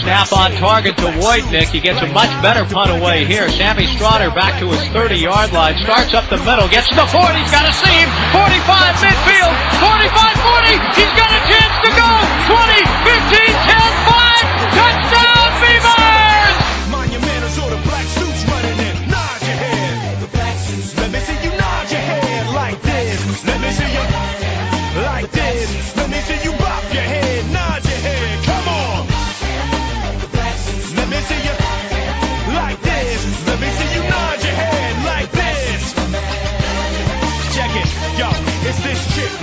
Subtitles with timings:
[0.00, 1.68] Snap on target to Wojtnik.
[1.68, 3.48] He gets a much better punt away here.
[3.50, 5.76] Sammy Strotter back to his 30-yard line.
[5.84, 6.68] Starts up the middle.
[6.68, 7.20] Gets to the 40.
[7.36, 8.08] He's got a seam.
[8.32, 9.54] 45 midfield.
[9.76, 10.96] 45-40.
[10.96, 12.10] He's got a chance to go.
[12.48, 12.80] 20,
[13.12, 13.76] 15, 10,
[14.08, 14.40] 5.
[14.72, 16.56] Touchdown Beavers!
[16.88, 18.94] Monumentals or the black suits running in.
[19.12, 20.20] Nod your head.
[20.20, 20.96] The black suits.
[20.96, 23.44] Let me see you nod your head like this.
[23.44, 24.04] Let me see you
[25.04, 25.96] like this.
[25.96, 26.59] Let me see you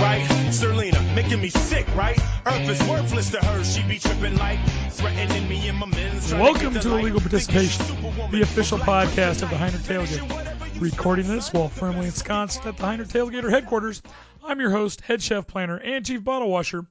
[0.00, 0.26] right?
[0.50, 2.18] Serlina, making me sick, right?
[2.46, 3.64] Earth is worthless to her.
[3.64, 4.58] She be tripping like
[4.90, 6.32] threatening me and my men's.
[6.32, 6.96] Welcome to.
[6.96, 10.80] Illegal Participation, Think she's Superwoman, the official podcast of the Heinrich Tailgate.
[10.80, 14.02] Recording this while firmly ensconced at the Heinrich Tailgater headquarters,
[14.44, 16.86] I'm your host, head chef planner, and chief bottle washer,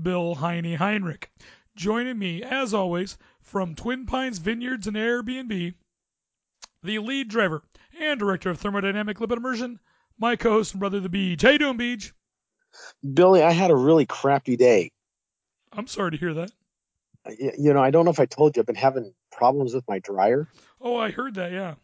[0.00, 1.30] Bill Heine Heinrich.
[1.76, 5.74] Joining me, as always, from Twin Pines Vineyards and Airbnb,
[6.82, 7.62] the lead driver
[8.00, 9.78] and director of thermodynamic lipid immersion,
[10.18, 11.42] my co-host and brother, the Beach.
[11.42, 12.12] How you doing, Beach?
[13.14, 14.90] Billy, I had a really crappy day.
[15.72, 16.50] I'm sorry to hear that.
[17.38, 19.98] You know, I don't know if I told you, I've been having problems with my
[19.98, 20.48] dryer.
[20.80, 21.52] Oh, I heard that.
[21.52, 21.74] Yeah.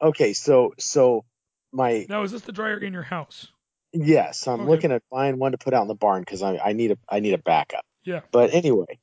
[0.00, 1.24] Okay, so so
[1.72, 3.48] my Now, is this the dryer in your house?
[3.92, 4.70] yes, I'm Okay.
[4.70, 6.98] looking at buying one to put out in the barn because I I need a
[7.08, 7.84] I need a backup.
[8.04, 8.20] Yeah.
[8.30, 8.98] But anyway,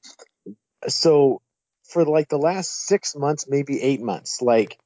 [0.87, 1.41] so
[1.83, 4.79] for like the last six months, maybe eight months, like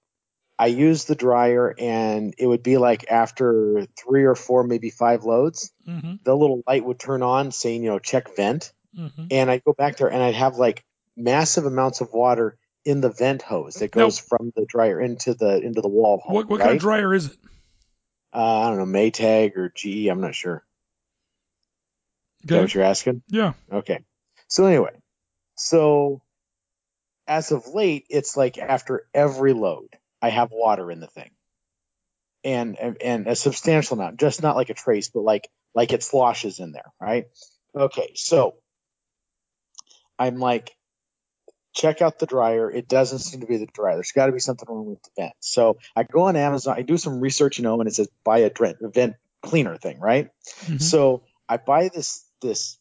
[0.62, 5.24] I use the dryer and it would be like after three or four, maybe five
[5.24, 6.16] loads, Mm-hmm.
[6.24, 8.74] the little light would turn on saying, you know, check vent.
[8.98, 9.26] Mm-hmm.
[9.32, 10.84] and I'd go back there and I'd have like
[11.16, 15.62] massive amounts of water in the vent hose that goes from the dryer into the
[15.62, 16.18] into the wall.
[16.26, 16.66] Hole, What what right?
[16.66, 17.38] kind of dryer is it?
[18.34, 20.08] Uh, I don't know, Maytag or GE.
[20.08, 20.64] I'm not sure.
[22.44, 23.22] Is that what you're asking?
[23.28, 23.54] Yeah.
[23.72, 24.00] Okay.
[24.48, 24.92] So anyway,
[25.56, 26.22] so
[27.28, 29.90] as of late, it's like after every load,
[30.22, 31.32] I have water in the thing,
[32.44, 36.60] and and, a substantial amount, just not like a trace, but like like it sloshes
[36.60, 37.26] in there, right?
[37.76, 38.56] Okay, so
[40.18, 40.72] I'm like,
[41.74, 42.70] check out the dryer.
[42.72, 43.96] It doesn't seem to be the dryer.
[43.96, 45.34] There's got to be something wrong with the vent.
[45.40, 46.76] So I go on Amazon.
[46.78, 50.00] I do some research, you know, and it says buy a vent, vent cleaner thing,
[50.00, 50.30] right?
[50.66, 50.82] Mhm.
[50.82, 52.79] So I buy this this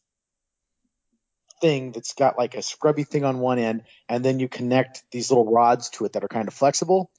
[1.61, 5.29] thing that's got like a scrubby thing on one end, and then you connect these
[5.31, 7.11] little rods to it that are kind of flexible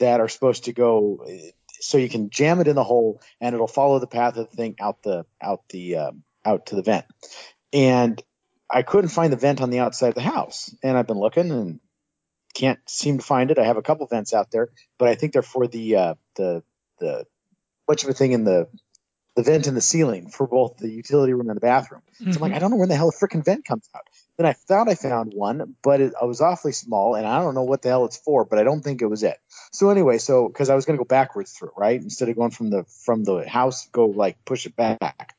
[0.00, 1.24] that are supposed to go
[1.80, 4.56] so you can jam it in the hole and it'll follow the path of the
[4.56, 7.04] thing out the out the um, out to the vent.
[7.72, 8.22] And
[8.70, 11.50] I couldn't find the vent on the outside of the house, and I've been looking
[11.50, 11.80] and
[12.54, 13.58] can't seem to find it.
[13.58, 16.62] I have a couple vents out there, but I think they're for the uh, the
[16.98, 17.26] the
[17.88, 18.68] much of a thing in the
[19.36, 22.00] the vent in the ceiling for both the utility room and the bathroom.
[22.18, 22.56] So I'm like, mm-hmm.
[22.56, 24.02] I don't know where the hell the freaking vent comes out.
[24.38, 27.54] Then I thought I found one, but it, I was awfully small, and I don't
[27.54, 29.38] know what the hell it's for, but I don't think it was it.
[29.72, 32.50] So anyway, so because I was going to go backwards through, right, instead of going
[32.50, 35.34] from the from the house, go like push it back.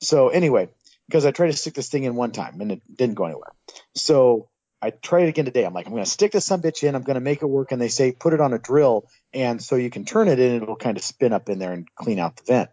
[0.00, 0.68] So anyway,
[1.08, 3.52] because I tried to stick this thing in one time and it didn't go anywhere.
[3.94, 4.48] So
[4.80, 5.64] I tried it again today.
[5.64, 6.94] I'm like, I'm going to stick this some bitch in.
[6.94, 7.70] I'm going to make it work.
[7.70, 10.54] And they say put it on a drill, and so you can turn it in,
[10.54, 12.70] and it'll kind of spin up in there and clean out the vent.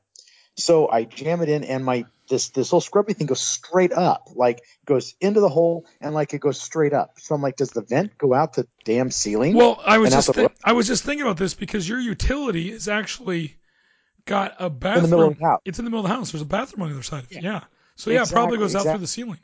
[0.60, 4.30] So I jam it in, and my this this little scrubby thing goes straight up,
[4.36, 7.14] like goes into the hole, and like it goes straight up.
[7.18, 9.56] So I'm like, does the vent go out the damn ceiling?
[9.56, 13.56] Well, I was just I was just thinking about this because your utility is actually
[14.26, 15.06] got a bathroom.
[15.06, 15.62] in the middle of the house.
[15.66, 16.32] It's in the middle of the house.
[16.32, 17.44] There's a bathroom on the other side of it.
[17.44, 17.52] Yeah.
[17.52, 17.64] Yeah.
[17.96, 19.40] So yeah, it probably Exactly, goes out through the ceiling.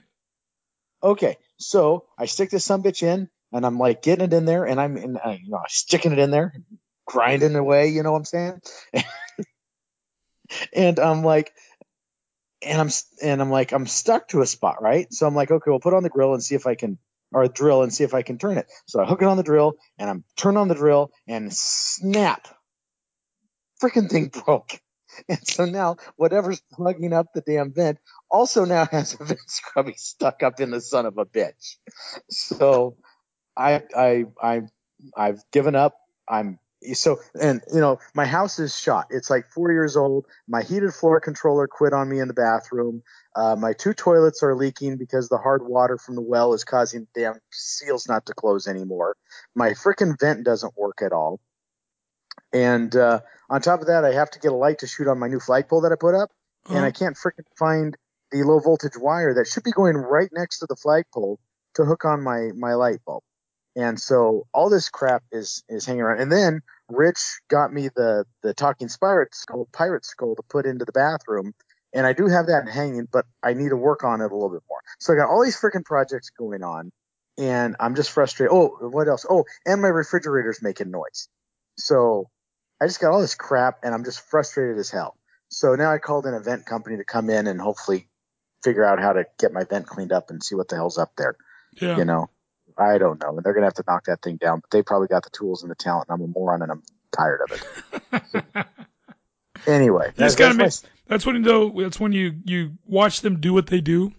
[1.03, 4.65] Okay, so I stick this some bitch in, and I'm like getting it in there,
[4.65, 6.53] and I'm in, uh, you know sticking it in there,
[7.05, 7.89] grinding away.
[7.89, 8.61] You know what I'm saying?
[10.73, 11.53] and I'm like,
[12.63, 12.89] and I'm
[13.21, 15.11] and I'm like I'm stuck to a spot, right?
[15.13, 16.97] So I'm like, okay, we'll put on the grill and see if I can,
[17.31, 18.67] or drill and see if I can turn it.
[18.87, 22.47] So I hook it on the drill and I'm turn on the drill and snap,
[23.81, 24.79] freaking thing broke.
[25.29, 27.99] And so now whatever's plugging up the damn vent
[28.29, 31.77] also now has a vent scrubby stuck up in the son of a bitch.
[32.29, 32.97] So
[33.55, 34.61] I I I
[35.15, 35.95] I've given up.
[36.27, 36.59] I'm
[36.93, 39.07] so and you know my house is shot.
[39.09, 40.25] It's like four years old.
[40.47, 43.01] My heated floor controller quit on me in the bathroom.
[43.35, 47.07] Uh, my two toilets are leaking because the hard water from the well is causing
[47.13, 49.15] the damn seals not to close anymore.
[49.55, 51.39] My freaking vent doesn't work at all.
[52.53, 53.19] And uh,
[53.49, 55.39] on top of that, I have to get a light to shoot on my new
[55.39, 56.31] flagpole that I put up,
[56.67, 56.77] Uh-huh.
[56.77, 57.97] and I can't freaking find
[58.31, 61.39] the low voltage wire that should be going right next to the flagpole
[61.75, 63.23] to hook on my my light bulb.
[63.75, 66.21] And so all this crap is is hanging around.
[66.21, 67.19] And then Rich
[67.49, 71.53] got me the the talking pirate skull pirate skull to put into the bathroom.
[71.93, 74.49] And I do have that hanging, but I need to work on it a little
[74.49, 74.81] bit more.
[74.99, 76.91] So I got all these freaking projects going on,
[77.37, 78.53] and I'm just frustrated.
[78.53, 79.25] Oh, what else?
[79.29, 81.29] Oh, and my refrigerator's making noise.
[81.77, 82.29] So
[82.81, 85.15] I just got all this crap, and I'm just frustrated as hell.
[85.49, 88.09] So now I called an event company to come in and hopefully
[88.63, 91.13] figure out how to get my vent cleaned up and see what the hell's up
[91.17, 91.37] there.
[91.79, 91.97] Yeah.
[91.97, 92.29] You know,
[92.77, 93.35] I don't know.
[93.37, 94.59] And they're gonna have to knock that thing down.
[94.59, 96.07] But they probably got the tools and the talent.
[96.09, 98.65] And I'm a moron, and I'm tired of it.
[99.67, 103.21] Anyway, You that's, just gotta that's make, that's when though that's when you you watch
[103.21, 104.11] them do what they do.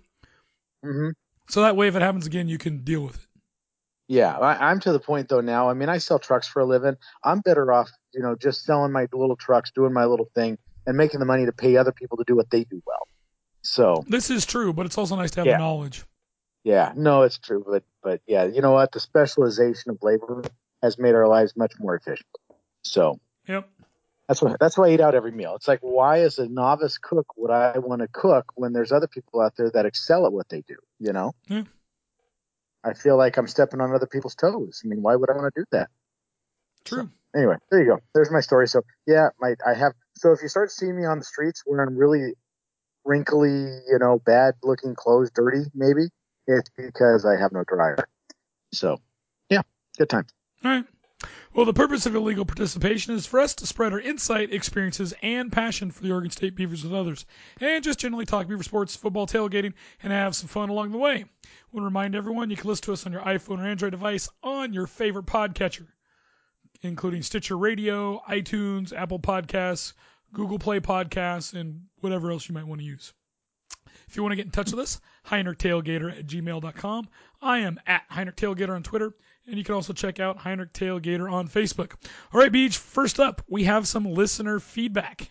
[0.83, 1.13] my, mhm.
[1.49, 3.21] So that way, if it happens again, you can deal with it.
[4.09, 5.69] Yeah, I, I'm to the point though now.
[5.69, 6.97] I mean, I sell trucks for a living.
[7.23, 10.97] I'm better off, you know, just selling my little trucks, doing my little thing, and
[10.97, 13.07] making the money to pay other people to do what they do well.
[13.63, 15.55] So This is true, but it's also nice to have Yeah.
[15.55, 16.05] the knowledge.
[16.67, 18.91] Yeah, no, it's true, but but yeah, you know what?
[18.91, 20.43] The specialization of labor
[20.83, 22.27] has made our lives much more efficient.
[22.83, 23.69] So Yep.
[24.27, 25.55] that's why that's why I eat out every meal.
[25.55, 29.07] It's like why as a novice cook would I want to cook when there's other
[29.07, 30.75] people out there that excel at what they do?
[30.99, 31.35] You know.
[31.49, 31.63] Yeah.
[32.83, 34.83] I feel like I'm stepping on other people's toes.
[34.85, 35.89] I mean, why would I want to do that?
[36.85, 37.09] True.
[37.35, 37.99] anyway, there you go.
[38.13, 38.67] There's my story.
[38.67, 39.93] So yeah, my I have.
[40.17, 42.35] So if you start seeing me on the streets wearing really
[43.05, 46.09] wrinkly, you know, bad looking clothes, dirty, maybe
[46.47, 48.09] it's because I have no dryer.
[48.73, 49.01] So
[49.51, 49.63] yeah,
[49.99, 50.27] good time.
[50.65, 50.85] All right.
[51.55, 55.51] Well, the purpose of illegal participation is for us to spread our insight, experiences, and
[55.51, 57.25] passion for the Oregon State Beavers with others,
[57.59, 59.73] and just generally talk Beaver sports, football, tailgating,
[60.03, 61.15] and have some fun along the way.
[61.15, 63.93] I want to remind everyone you can listen to us on your iPhone or Android
[63.93, 65.87] device on your favorite podcatcher,
[66.83, 69.95] including Stitcher Radio, iTunes, Apple Podcasts,
[70.35, 73.15] Google Play Podcasts, and whatever else you might want to use.
[74.17, 74.99] If you want to get in touch with us,
[75.29, 77.09] HeinrichTailgater at gmail.com.
[77.43, 79.13] I am at HeinrichTailgater on Twitter,
[79.47, 81.93] and you can also check out Heinrich Tailgater on Facebook.
[82.33, 85.29] All right, Beach, first up, we have some listener feedback.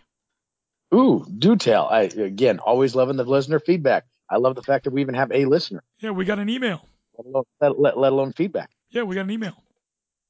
[0.94, 1.88] Ooh, do tell.
[1.88, 4.06] I again always loving the listener feedback.
[4.30, 6.88] I love the fact that we even have a listener, Yeah, we got an email.
[7.18, 8.70] let alone, let, let, let alone feedback.
[8.92, 9.56] Yeah, we got an email.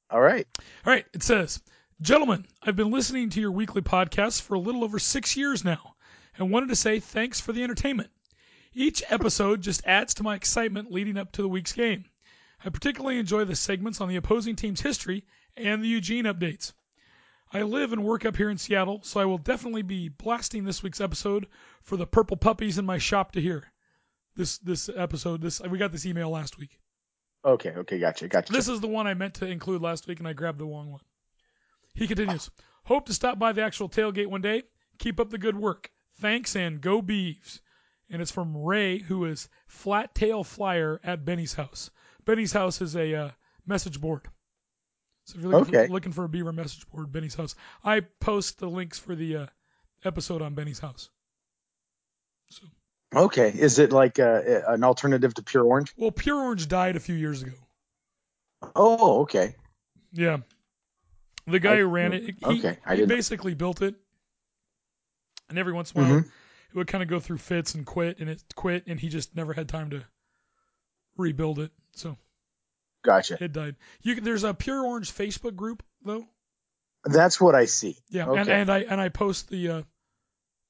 [0.08, 0.46] All right.
[0.86, 1.60] All right, it says,
[2.00, 5.94] Gentlemen, I've been listening to your weekly podcasts for a little over six years now
[6.38, 8.08] and wanted to say thanks for the entertainment.
[8.78, 12.04] Each episode just adds to my excitement leading up to the week's game.
[12.62, 15.24] I particularly enjoy the segments on the opposing team's history
[15.56, 16.74] and the Eugene updates.
[17.50, 20.82] I live and work up here in Seattle, so I will definitely be blasting this
[20.82, 21.46] week's episode
[21.84, 23.64] for the purple puppies in my shop to hear.
[24.34, 26.78] This this episode, this we got this email last week.
[27.46, 27.70] Okay.
[27.70, 27.98] Okay.
[27.98, 28.28] Gotcha.
[28.28, 28.52] Gotcha.
[28.52, 30.92] This is the one I meant to include last week, and I grabbed the wrong
[30.92, 31.00] one.
[31.94, 32.50] He continues.
[32.84, 34.64] Hope to stop by the actual tailgate one day.
[34.98, 35.90] Keep up the good work.
[36.20, 37.62] Thanks and go Beeves.
[38.10, 41.90] And it's from Ray, who is Flat Tail Flyer at Benny's house.
[42.24, 43.30] Benny's house is a uh,
[43.66, 44.22] message board.
[45.26, 45.86] So if you're looking, Okay.
[45.88, 47.56] for, looking for a beaver message board, Benny's house.
[47.82, 49.46] I post the links for the uh,
[50.04, 51.08] episode on Benny's house.
[52.50, 52.66] So,
[53.14, 53.48] okay.
[53.48, 55.92] Is it like uh an alternative to pure orange?
[55.96, 57.56] well, Pure Orange died a few years ago.
[58.76, 59.56] Oh, okay.
[60.12, 60.38] Yeah.
[61.48, 63.96] The guy I- who ran it, he, okay, I he basically built it.
[65.48, 66.24] And every once in a while,
[66.70, 69.34] it would kind of go through fits and quit, and it quit, and he just
[69.36, 70.02] never had time to
[71.16, 71.70] rebuild it.
[71.94, 72.16] So
[73.04, 73.42] Gotcha.
[73.42, 73.76] it died.
[74.02, 76.26] You There's a Pure Orange Facebook group, though.
[77.04, 77.96] That's what I see.
[78.08, 78.52] Yeah, and, Okay.
[78.60, 79.82] and I and I post the uh,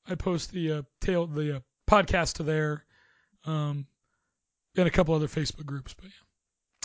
[0.06, 2.84] I post the uh, tail the uh, podcast to there,
[3.46, 3.86] um,
[4.76, 6.10] and a couple other Facebook groups, but yeah.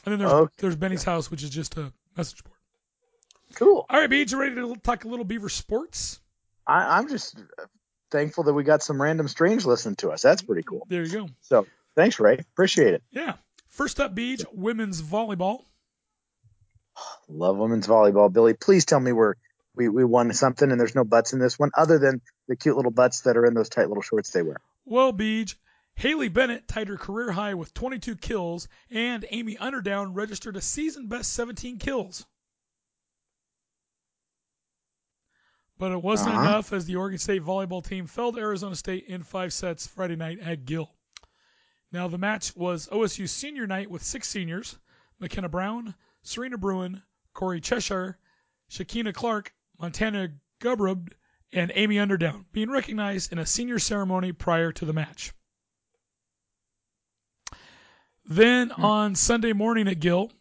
[0.05, 0.53] And then there's Okay.
[0.59, 2.57] there's Benny's house, which is just a message board.
[3.55, 3.85] Cool.
[3.89, 6.21] All right, Beach, you ready to talk a little Beaver sports?
[6.65, 7.35] I, I'm just
[8.11, 10.21] thankful that we got some random strange listening to us.
[10.21, 10.85] That's pretty cool.
[10.89, 11.29] There you go.
[11.41, 11.65] So
[11.95, 12.35] thanks, Ray.
[12.53, 13.03] Appreciate it.
[13.11, 13.35] Yeah.
[13.69, 15.63] First up, Beach, women's volleyball.
[17.29, 18.31] Love women's volleyball.
[18.31, 19.35] Billy, please tell me we're
[19.75, 22.75] we, we won something and there's no butts in this one other than the cute
[22.75, 24.57] little butts that are in those tight little shorts they wear.
[24.85, 25.57] Well, Beach,
[25.95, 31.07] Haley Bennett tied her career high with 22 kills, and Amy Underdown registered a season
[31.07, 32.25] best 17 kills.
[35.81, 36.41] But it wasn't Uh-huh.
[36.43, 40.15] enough as the Oregon State volleyball team fell to Arizona State in five sets Friday
[40.15, 40.95] night at Gill.
[41.91, 44.77] Now, the match was OSU senior night with six seniors
[45.19, 47.01] McKenna Brown, Serena Bruin,
[47.33, 48.19] Corey Cheshire,
[48.69, 51.13] Shakina Clark, Montana Gubrub,
[51.51, 55.33] and Amy Underdown being recognized in a senior ceremony prior to the match.
[58.25, 60.31] Then on Sunday morning at Gill,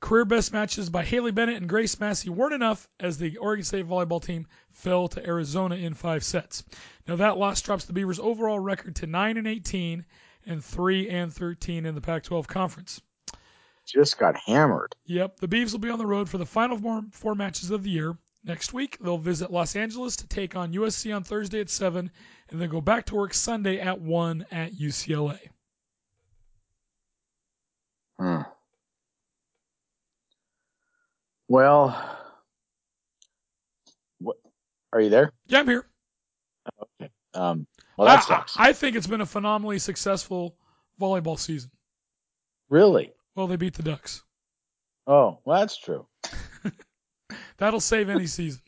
[0.00, 3.86] career best matches by Haley Bennett and Grace Massey weren't enough as the Oregon State
[3.86, 6.64] volleyball team fell to Arizona in five sets.
[7.08, 10.04] Now that loss drops the Beavers' overall record to 9 and 18
[10.46, 13.00] and 3 and 13 in the Pac-12 conference.
[13.86, 14.94] Just got hammered.
[15.06, 17.82] Yep, the Beavs will be on the road for the final four, four matches of
[17.82, 18.16] the year.
[18.42, 22.10] Next week, they'll visit Los Angeles to take on USC on Thursday at 7,
[22.50, 25.38] and then go back to work Sunday at 1 at UCLA.
[28.18, 28.42] Hmm.
[31.48, 32.13] Well?
[34.94, 35.32] Are you there?
[35.48, 35.84] Yeah, I'm here.
[37.34, 37.66] Um,
[37.98, 38.54] well, that I, sucks.
[38.56, 40.56] I think it's been a phenomenally successful
[41.00, 41.72] volleyball season.
[42.70, 43.12] really?
[43.34, 44.22] Well, they beat the Ducks.
[45.08, 46.06] Oh, well, that's true.
[47.58, 48.62] That'll save any season.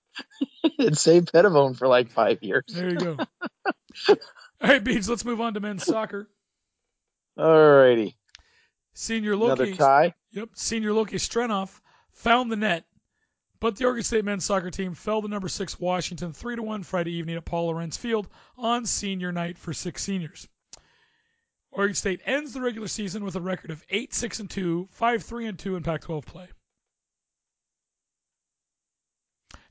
[0.64, 2.64] it saved Pettibone for like five years.
[2.68, 3.16] There you go.
[4.08, 4.16] All
[4.62, 6.30] right, Beach, let's move on to men's soccer.
[7.36, 8.16] All righty.
[8.94, 9.62] Senior Loki.
[9.62, 10.14] Another tie.
[10.32, 11.80] yep, senior Loki Strenoff
[12.12, 12.84] found the net,
[13.60, 16.82] but the Oregon State men's soccer team fell to number six Washington three to one
[16.82, 20.48] Friday evening at Paul Lorenz Field on senior night for six seniors.
[21.70, 25.22] Oregon State ends the regular season with a record of eight six and two, five
[25.22, 26.48] three and two in Pac-12 play.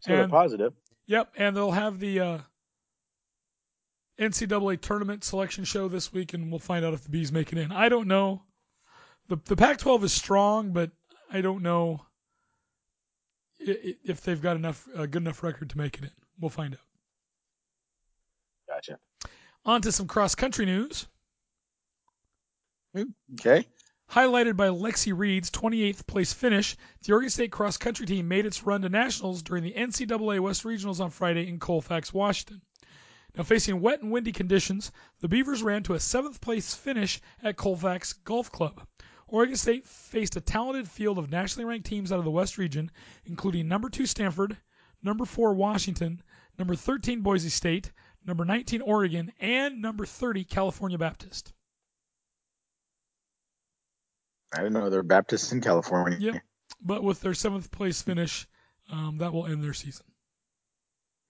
[0.02, 0.74] So And- positive.
[1.08, 2.38] Yep, and they'll have the uh,
[4.20, 7.58] NCAA tournament selection show this week, and we'll find out if the Bees make it
[7.58, 7.72] in.
[7.72, 8.44] I don't know.
[9.28, 10.92] the The Pac-12 is strong, but
[11.32, 12.06] I don't know
[13.60, 16.12] if they've got enough a good enough record to make it in.
[16.40, 16.80] We'll find out.
[18.68, 19.00] Gotcha.
[19.66, 21.08] On to some cross country news.
[23.34, 23.66] Okay.
[24.10, 28.64] Highlighted by Lexi Reed's 28th place finish, the Oregon State cross country team made its
[28.64, 32.62] run to nationals during the NCAA West Regionals on Friday in Colfax, Washington.
[33.36, 37.58] Now, facing wet and windy conditions, the Beavers ran to a seventh place finish at
[37.58, 38.88] Colfax Golf Club.
[39.32, 42.92] Oregon State faced a talented field of nationally ranked teams out of the West region,
[43.26, 44.58] including number two Stanford,
[45.04, 46.22] number four Washington,
[46.58, 47.92] number 13 Boise State,
[48.26, 51.54] number 19 Oregon, and number 30 California Baptist.
[54.54, 56.18] I didn't know they're Baptists in California.
[56.20, 56.42] Yep.
[56.82, 58.48] But with their seventh place finish,
[58.92, 60.06] um, that will end their season.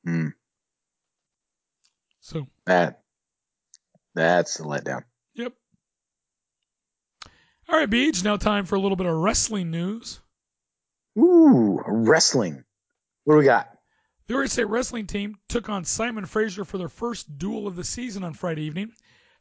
[0.06, 0.28] Hmm.
[2.22, 3.02] So, That.
[4.16, 5.04] That's a letdown.
[7.70, 8.24] All right, Beach.
[8.24, 10.20] Now time for a little bit of wrestling news.
[11.18, 12.64] Ooh, wrestling.
[13.26, 13.70] What do we got?
[14.28, 17.84] The Oregon State wrestling team took on Simon Fraser for their first dual of the
[17.84, 18.92] season on Friday evening.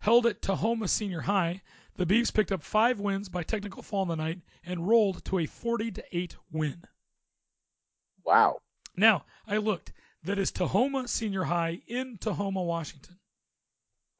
[0.01, 1.63] Held at Tahoma Senior High,
[1.97, 5.39] the Beavs picked up five wins by technical fall in the night and rolled to
[5.41, 6.83] a 40 to 8 win.
[8.25, 8.59] Wow.
[8.97, 9.93] Now, I looked.
[10.25, 13.19] That is Tahoma Senior High in Tahoma, Washington.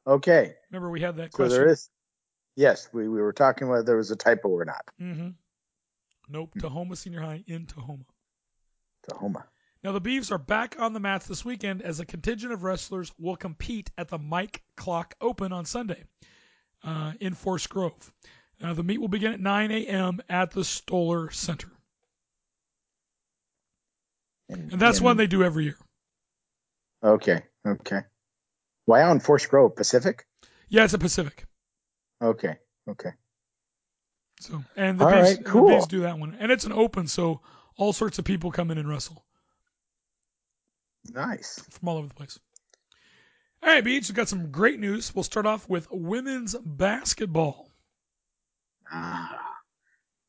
[0.07, 0.55] Okay.
[0.71, 1.59] Remember, we had that So question.
[1.59, 1.91] there is.
[2.59, 4.85] Yes, we, we were talking whether there was a typo or not.
[5.01, 5.29] Mm-hmm.
[6.29, 8.05] Nope, Tahoma Senior High in Tahoma.
[9.09, 9.45] Tahoma.
[9.85, 13.13] Now the Beavs are back on the mats this weekend as a contingent of wrestlers
[13.17, 16.03] will compete at the Mike Clock Open on Sunday
[16.83, 18.13] uh, in Forest Grove.
[18.61, 20.21] Uh, the meet will begin at 9 a.m.
[20.29, 21.71] at the Stoller Center,
[24.49, 25.77] and that's one they do every year.
[27.05, 27.41] Okay.
[27.65, 28.01] Okay.
[28.87, 30.27] Why in Forest Grove, Pacific?
[30.69, 31.45] Yeah, it's a Pacific.
[32.23, 32.57] Okay.
[32.89, 33.11] Okay.
[34.41, 35.81] So and the All Beavs, right, cool.
[35.81, 37.41] the do that one, and it's an open, so
[37.77, 39.25] all sorts of people come in and wrestle
[41.13, 41.59] Nice.
[41.71, 42.39] from all over the place.
[43.63, 45.13] All right, Beach, we've got some great news.
[45.15, 47.71] We'll start off with women's basketball.
[48.91, 49.45] Ah.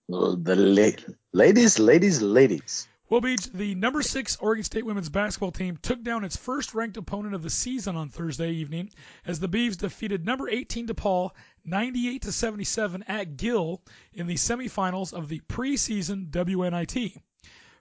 [0.08, 2.88] The la- ladies, ladies, ladies.
[3.09, 6.95] Well, Beach, the number six Oregon State women's basketball team took down its first ranked
[6.95, 8.91] opponent of the season on Thursday evening
[9.25, 11.31] as the Beavs defeated number 18 DePaul
[11.65, 13.81] 98 to 77 at Gill
[14.13, 17.19] in the semifinals of the preseason WNIT.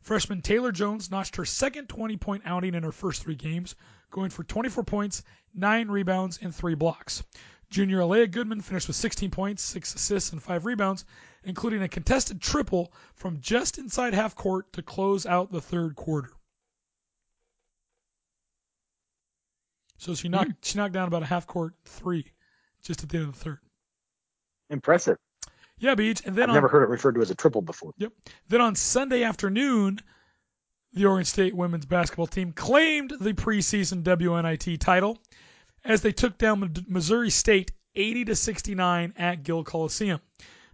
[0.00, 3.74] Freshman Taylor Jones notched her second 20 point outing in her first three games,
[4.10, 7.22] going for 24 points, 9 rebounds, and 3 blocks.
[7.68, 11.04] Junior Aleah Goodman finished with 16 points, 6 assists, and 5 rebounds,
[11.44, 16.30] including a contested triple from just inside half court to close out the third quarter.
[19.98, 20.56] So she knocked hmm.
[20.62, 22.24] she knocked down about a half court three
[22.82, 23.58] just at the end of the third.
[24.70, 25.18] Impressive.
[25.78, 26.22] Yeah, Beach.
[26.24, 27.92] And then I've on, never heard it referred to as a triple before.
[27.98, 28.12] Yep.
[28.48, 30.00] Then on Sunday afternoon,
[30.92, 35.18] the Oregon State women's basketball team claimed the preseason WNIT title
[35.84, 40.20] as they took down Missouri State 80 to 69 at Gill Coliseum.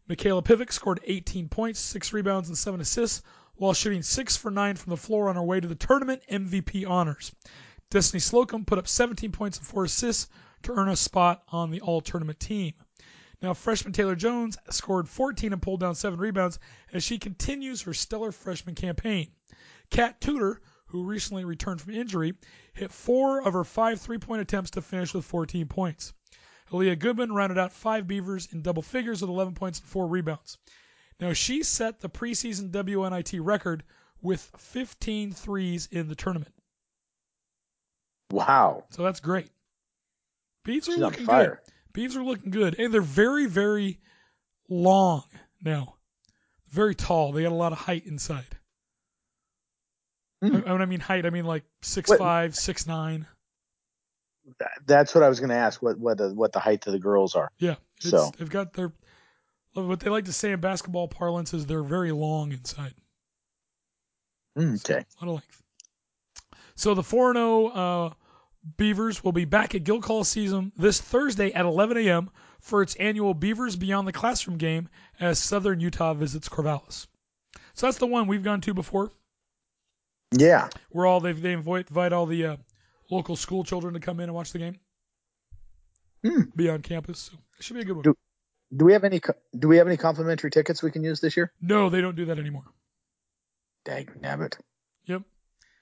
[0.06, 3.23] Mikayla Pivec scored 18 points, six rebounds, and seven assists
[3.54, 6.87] while shooting six for nine from the floor on her way to the tournament MVP
[6.87, 7.34] honors.
[7.88, 10.28] Destiny Slocum put up 17 points and four assists
[10.64, 12.75] to earn a spot on the all tournament team.
[13.40, 16.58] Now, freshman Taylor Jones scored 14 and pulled down seven rebounds
[16.92, 19.32] as she continues her stellar freshman campaign.
[19.88, 22.34] Kat Tudor, who recently returned from injury,
[22.75, 26.12] hit four of her five three point attempts to finish with 14 points.
[26.71, 30.59] Aleah Goodman rounded out five Beavers in double figures with 11 points and four rebounds.
[31.21, 33.85] Now, she set the preseason WNIT record
[34.21, 36.52] with 15 threes in the tournament.
[38.30, 38.85] Wow.
[38.90, 39.50] So that's great.
[40.64, 41.61] Beats are looking fire.
[41.94, 42.09] good.
[42.11, 44.00] Beavs are looking good, and they're very, very
[44.68, 45.23] long
[45.62, 45.94] now.
[46.71, 47.30] Very tall.
[47.33, 48.47] They got a lot of height inside.
[50.42, 50.56] Hmm.
[50.66, 53.26] I- When I mean height, I mean like six five, six nine.
[54.59, 55.83] That- That's what I was going to ask.
[55.83, 57.51] What what the, what the height of the girls are?
[57.59, 58.31] Yeah, So.
[58.39, 58.93] they've got their
[59.75, 62.95] what they like to say in basketball parlance is they're very long inside.
[64.57, 65.05] Hmm, Okay.
[65.21, 65.63] A lot of length.
[66.77, 68.11] So the 4 0 uh,
[68.77, 72.31] Beavers will be back at Gill Coliseum this Thursday at 11 a.m.
[72.61, 74.89] for its annual Beavers Beyond the Classroom game
[75.21, 77.07] as Southern Utah visits Corvallis.
[77.75, 79.11] So that's the one we've gone to before.
[80.33, 80.69] Yeah.
[80.91, 82.57] Where all they've, they invite, invite all the uh,
[83.14, 84.78] local school children to come in and watch the game.
[86.25, 86.42] Hmm.
[86.56, 87.18] Be on campus.
[87.33, 88.02] So it should be a good one.
[88.02, 88.16] Do-
[88.76, 89.21] Do we have any
[89.59, 91.52] Do we have any complimentary tickets we can use this year?
[91.61, 92.64] no, they don't do that anymore.
[93.85, 94.56] Dag nabbit.
[95.06, 95.23] Yep.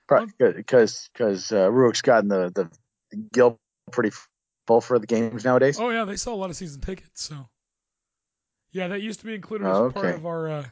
[0.08, 2.70] Because because uh, Rueck's gotten the the
[3.32, 3.58] Gill
[3.92, 4.10] pretty
[4.66, 5.78] full for the games nowadays.
[5.80, 7.22] Oh yeah, they sell a lot of season tickets.
[7.22, 7.48] So
[8.72, 10.64] yeah, that used to be included as Oh, part of our uh,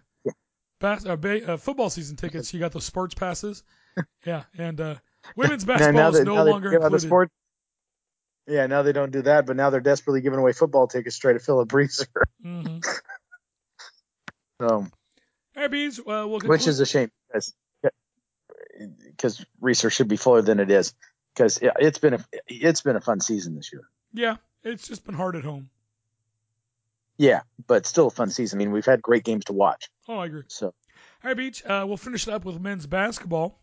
[0.81, 2.53] bas- uh, ba- uh, football season tickets.
[2.55, 3.63] You got those sports passes.
[4.27, 4.97] yeah, and uh,
[5.37, 7.01] women's basketball is no longer included.
[7.07, 7.31] sport-
[8.47, 11.35] Yeah, now they don't do that, but now they're desperately giving away football tickets straight
[11.35, 12.07] to Philip Breezer.
[12.43, 12.79] hmm
[14.61, 14.87] So,
[15.71, 15.99] Beans.
[15.99, 17.55] Uh, we'll which is a shame because
[19.07, 20.95] because Reser should be fuller than it is.
[21.35, 23.83] Because it's been a it's been a fun season this year.
[24.13, 25.71] yeah, it's just been hard at home.
[27.17, 28.59] Yeah, but still a fun season.
[28.59, 29.91] I mean, we've had great games to watch.
[30.09, 30.43] Oh, I agree.
[30.49, 30.73] So All
[31.25, 31.65] right, Beach.
[31.65, 33.61] Uh, we'll finish it up with men's basketball.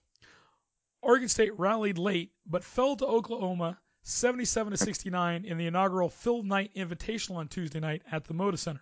[1.08, 6.44] Oregon State rallied late, but fell to Oklahoma 77 to 69 in the inaugural Phil
[6.44, 8.82] Knight Invitational on Tuesday night at the Moda Center.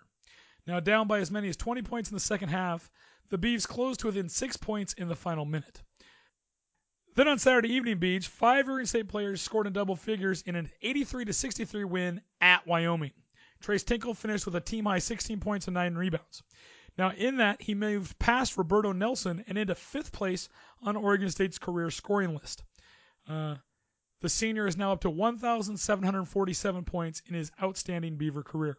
[0.65, 2.89] Now down by as many as 20 points in the second half,
[3.29, 5.83] the Beavs closed to within six points in the final minute.
[7.13, 10.71] Then on Saturday evening, Beach, five Oregon State players scored in double figures in an
[10.81, 13.13] 83 to 63 win at Wyoming.
[13.61, 16.41] Tres Tinkle finished with a team high 16 points and nine rebounds.
[16.97, 20.49] Now, in that, he moved past Roberto Nelson and into fifth place
[20.83, 22.63] on Oregon State's career scoring list.
[23.27, 23.55] Uh,
[24.21, 28.77] the senior is now up to 1,747 points in his outstanding Beaver career.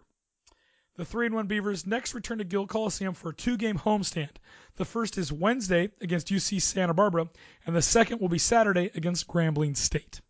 [0.97, 4.31] The 3 and 1 Beavers next return to Gill Coliseum for a two game homestand.
[4.77, 7.29] The first is Wednesday against UC Santa Barbara,
[7.67, 10.21] and the second will be Saturday against Grambling State.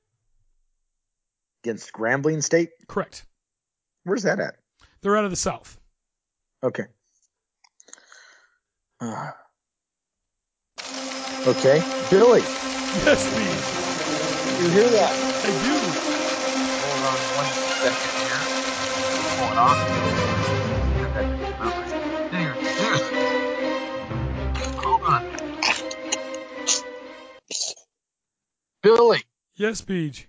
[1.62, 3.24] against Grambling State, Correct.
[4.04, 4.56] where's that at?
[5.02, 5.78] They're out of the South.
[6.64, 6.84] Okay.
[9.00, 9.30] Uh,
[11.46, 12.42] okay, Billy,
[12.92, 13.76] Yes, Beavs.
[14.58, 15.12] you hear that?
[15.44, 15.78] I do.
[16.80, 17.46] Hold on one
[17.82, 18.40] second here.
[19.38, 19.76] Hold on.
[24.78, 25.22] Hold on.
[28.82, 29.22] Billy,
[29.56, 30.28] Yes, Beach.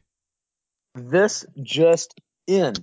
[0.95, 2.13] this just
[2.47, 2.73] in.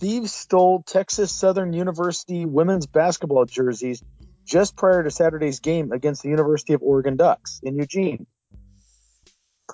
[0.00, 4.02] Thieves stole Texas Southern University women's basketball jerseys
[4.46, 8.26] just prior to Saturday's game against the University of Oregon Ducks in Eugene.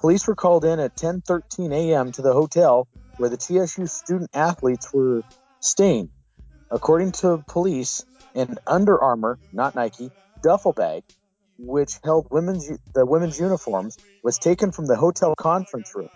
[0.00, 2.12] Police were called in at 10:13 a.m.
[2.12, 5.22] to the hotel where the TSU student athletes were
[5.60, 6.10] staying.
[6.70, 8.04] According to police,
[8.34, 10.10] an Under Armour, not Nike,
[10.42, 11.02] duffel bag,
[11.58, 16.10] which held women's the women's uniforms, was taken from the hotel conference room.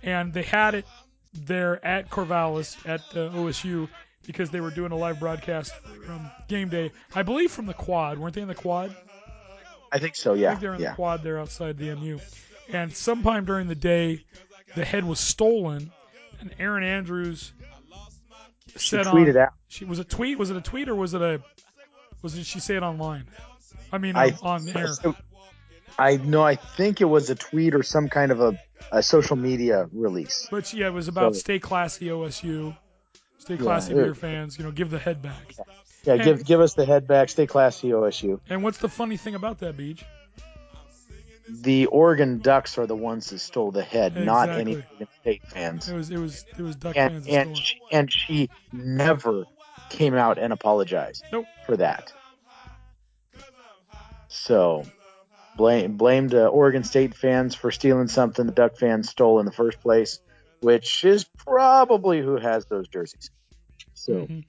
[0.01, 0.85] And they had it
[1.33, 3.89] there at Corvallis at uh, OSU
[4.25, 5.73] because they were doing a live broadcast
[6.05, 6.91] from game day.
[7.13, 8.17] I believe from the quad.
[8.17, 8.95] Weren't they in the quad?
[9.91, 10.33] I think so.
[10.33, 10.89] I Yeah, think they were in yeah.
[10.91, 12.19] the quad there outside the MU.
[12.69, 14.23] And sometime during the day,
[14.75, 15.91] the head was stolen,
[16.39, 17.51] and Erin Andrews
[18.77, 19.53] She said tweeted on, out.
[19.67, 20.37] She was a tweet.
[20.37, 21.41] Was it a tweet or was it a?
[22.21, 23.25] Was it she say it online?
[23.91, 24.87] I mean, I on, air.
[25.99, 26.43] I know.
[26.43, 28.59] I think it was a tweet or some kind of a,
[28.91, 30.47] a social media release.
[30.49, 32.75] But yeah, it was about So- stay classy OSU,
[33.37, 34.57] stay classy with your fans.
[34.57, 35.53] You know, give the head back.
[36.03, 37.29] Yeah, And- give give us the head back.
[37.29, 38.39] Stay classy, OSU.
[38.49, 40.03] And what's the funny thing about that, Beach?
[41.49, 45.89] The Oregon Ducks are the ones that stole the head, not any Oregon State fans.
[45.89, 47.27] It was it was it was Duck and fans.
[47.27, 49.45] and stole she, and she never
[49.89, 51.45] came out and apologized Nope.
[51.65, 52.11] for that.
[54.29, 54.85] So
[55.57, 59.51] blame blamed uh, Oregon State fans for stealing something the Duck fans stole in the
[59.51, 60.19] first place,
[60.61, 63.29] which is probably who has those jerseys.
[63.93, 64.43] So Mhm.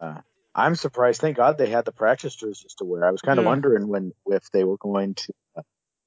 [0.00, 0.20] uh,
[0.54, 1.20] I'm surprised.
[1.20, 3.04] Thank God they had the practice jerseys to wear.
[3.04, 3.50] I was kind of Yeah.
[3.50, 5.32] wondering when if they were going to.
[5.56, 5.62] Uh,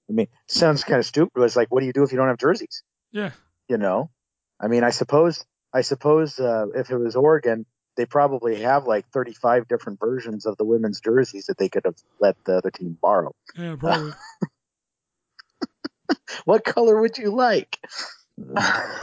[0.09, 1.31] I mean, sounds kind of stupid.
[1.35, 2.81] But it's like, what do you do if you don't have jerseys?
[3.11, 3.31] Yeah.
[3.69, 4.09] you know
[4.59, 9.05] i mean i suppose i suppose uh, if it was oregon they probably have like
[9.11, 12.97] 35 different versions of the women's jerseys that they could have let the other team
[13.01, 14.11] borrow Yeah, probably.
[16.45, 17.77] what color would you like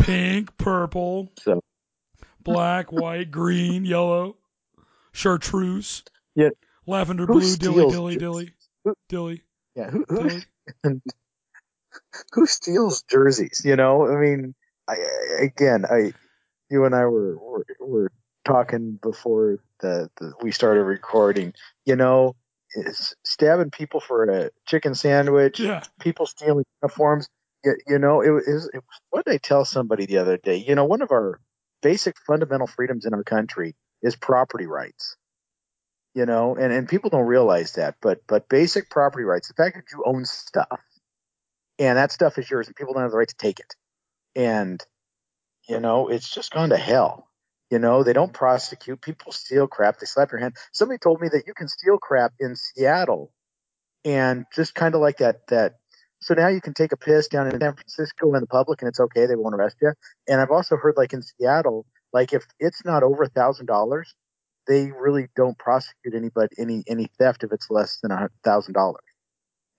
[0.00, 1.60] Pink, purple, So-
[2.42, 4.36] black, white, green, yellow,
[5.14, 6.02] chartreuse,
[6.34, 6.50] Yeah.
[6.86, 9.42] lavender Who blue, dilly, dilly, dilly, Who- dilly,
[9.74, 10.42] yeah who, who, dilly.
[12.32, 14.54] who steals jerseys you know i mean
[14.88, 16.12] I, I- again i
[16.70, 18.12] you and i were were, were
[18.44, 21.54] talking before the, the we started recording
[21.86, 22.34] you know
[23.24, 25.82] stabbing people for a chicken sandwich Yeah.
[26.00, 27.28] people stealing uniforms.
[27.64, 30.56] You, you know, it was, it was what did I tell somebody the other day?
[30.56, 31.38] You know, one of our
[31.82, 33.74] basic fundamental freedoms in our country
[34.04, 35.16] is property rights.
[36.14, 39.76] You know, and, and people don't realize that, but but basic property rights, the fact
[39.76, 40.80] that you own stuff
[41.78, 43.74] and that stuff is yours and people don't have the right to take it.
[44.36, 44.80] And,
[45.68, 47.28] you know, it's just gone to hell.
[47.70, 49.00] You know, they don't prosecute.
[49.02, 49.98] People steal crap.
[49.98, 50.56] They slap your hand.
[50.72, 53.32] Somebody told me that you can steal crap in Seattle
[54.04, 55.74] and just kind of like that that
[56.20, 58.88] so now you can take a piss down in San Francisco in the public and
[58.88, 59.92] it's okay they won't arrest you
[60.28, 64.14] and I've also heard like in Seattle like if it's not over a thousand dollars
[64.66, 69.04] they really don't prosecute anybody any any theft if it's less than a thousand dollars.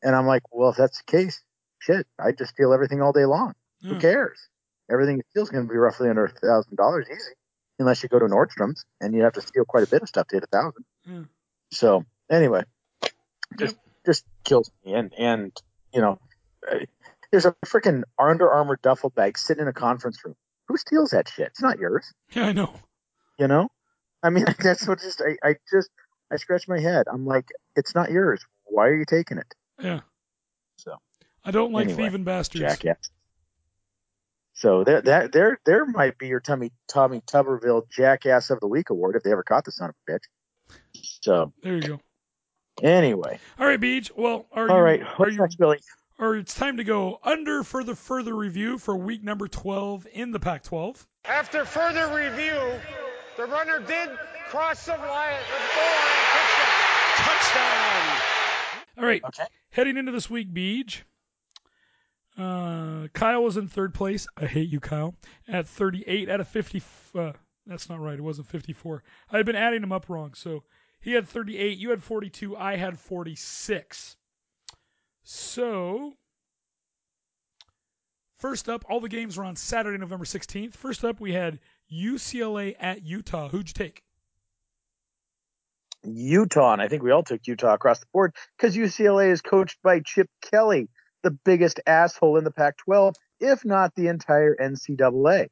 [0.03, 1.41] And I'm like well if that's the case
[1.79, 3.53] shit I just steal everything all day long.
[3.87, 4.39] Who cares?
[4.91, 7.33] Everything you steal is going to be roughly under a thousand dollars easy
[7.79, 10.27] unless you go to Nordstrom's and you have to steal quite a bit of stuff
[10.27, 10.85] to hit a thousand.
[11.05, 11.23] Yeah.
[11.71, 12.63] so anyway
[13.57, 13.81] just Yep.
[14.05, 14.93] just kills me.
[14.93, 15.51] And and
[15.93, 16.19] you know
[16.69, 16.79] uh,
[17.31, 20.35] there's a freaking Under Armour duffel bag sitting in a conference room
[20.67, 22.73] who steals that shit it's not yours Yeah, I know.
[23.39, 23.69] you know
[24.23, 25.89] I mean that's what just I, I just
[26.31, 30.01] I scratch my head I'm like it's not yours why are you taking it Yeah.
[30.77, 30.97] So,
[31.43, 32.61] I don't like anyway, thieving bastards.
[32.61, 33.09] jackass
[34.53, 38.89] so there that there there might be your Tommy Tommy Tuberville Jackass of the Week
[38.89, 40.23] award if they ever caught the son of a bitch
[41.21, 41.99] so There you go.
[42.83, 44.11] anyway All right, Beach.
[44.15, 45.37] Well, are all you, right Are you?
[45.39, 45.57] next
[46.17, 50.07] Billy Or it's time to go under for the further review for week number 12
[50.13, 51.05] in the Pac-12.
[51.25, 52.79] After further review,
[53.37, 54.09] the runner did
[54.49, 57.25] cross the line, with the goal line, touchdown.
[57.25, 58.21] Touchdown.
[58.97, 59.23] All right.
[59.23, 61.03] okay Heading into this week, Beach.
[62.37, 64.27] Uh, Kyle was in third place.
[64.37, 65.15] I hate you, Kyle.
[65.49, 66.81] At 38 out of 50,
[67.15, 67.31] uh,
[67.65, 68.17] That's not right.
[68.17, 69.03] It wasn't 54.
[69.31, 70.33] I had been adding them up wrong.
[70.33, 70.63] So
[71.01, 71.77] he had 38.
[71.77, 72.55] You had 42.
[72.55, 74.15] I had 46.
[75.27, 76.13] So
[78.37, 80.75] first up, all the games were on Saturday, November 16th.
[80.75, 81.57] First up, we had
[81.91, 83.49] UCLA at Utah.
[83.49, 84.03] Who'd you take?
[86.03, 89.79] Utah, and I think we all took Utah across the board because UCLA is coached
[89.83, 90.89] by Chip Kelly,
[91.23, 95.47] the biggest asshole in the Pac 12, if not the entire NCAA.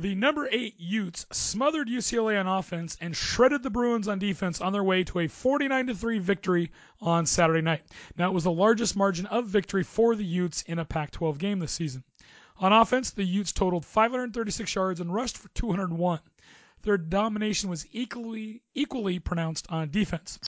[0.00, 4.72] The number eight Utes smothered UCLA on offense and shredded the Bruins on defense on
[4.72, 7.82] their way to a 49 3 victory on Saturday night.
[8.16, 11.36] Now, it was the largest margin of victory for the Utes in a Pac 12
[11.36, 12.02] game this season.
[12.60, 16.20] On offense, the Utes totaled 536 yards and rushed for 201.
[16.80, 20.38] Their domination was equally equally pronounced on defense.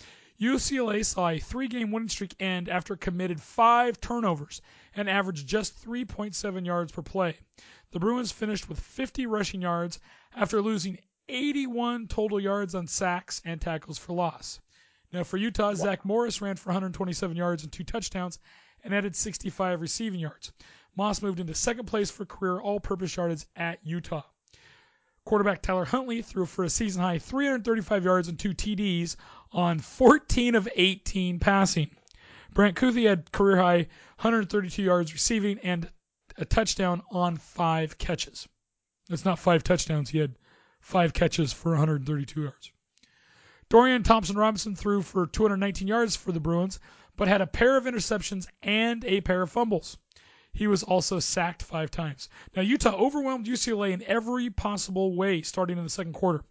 [0.41, 4.63] UCLA saw a three-game winning streak end after it committed five turnovers
[4.97, 7.37] and averaged just 3.7 yards per play.
[7.93, 10.01] The Bruins finished with 50 rushing yards
[10.35, 14.61] after losing 81 total yards on sacks and tackles for loss.
[15.13, 18.39] Now for Utah, Zach Morris ran for 127 yards and two touchdowns
[18.83, 20.53] and added 65 receiving yards.
[20.97, 24.25] Moss moved into second place for career all-purpose yardage at Utah.
[25.27, 29.17] Quarterback Tyler Huntley threw for a season high 335 yards and two TDs
[29.53, 31.91] on 14 of 18 passing.
[32.55, 35.91] Brant Kuithe had career high 132 yards receiving and
[36.39, 38.49] a touchdown on five catches.
[39.09, 40.11] That's not five touchdowns.
[40.11, 40.37] He had
[40.81, 42.73] five catches for 132 yards.
[43.69, 46.79] Dorian Thompson Robinson threw for 219 yards for the Bruins,
[47.17, 49.97] but had a pair of interceptions and a pair of fumbles.
[50.53, 52.29] He was also sacked five times.
[52.55, 56.45] Now, Utah overwhelmed UCLA in every possible way starting in the second quarter.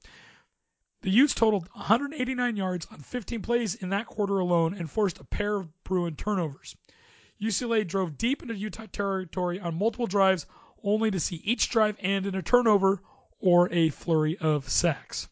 [1.02, 5.24] The Utes totaled 189 yards on 15 plays in that quarter alone and forced a
[5.24, 6.76] pair of Bruin turnovers.
[7.42, 10.46] UCLA drove deep into Utah territory on multiple drives,
[10.84, 13.02] only to see each drive end in a turnover
[13.40, 15.28] or a flurry of sacks.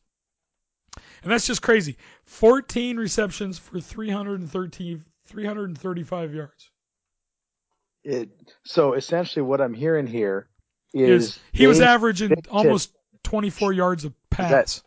[1.24, 1.98] And that's just crazy.
[2.26, 6.72] 14 receptions for 313, 335 yards.
[8.04, 8.30] It,
[8.63, 10.48] so essentially, what I'm hearing here
[10.93, 14.82] Is is he was averaging almost 24 yards of pass,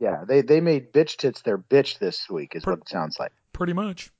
[0.00, 3.32] Yeah, they they made bitch tits their bitch this week, is what it sounds like.
[3.52, 4.10] pretty much.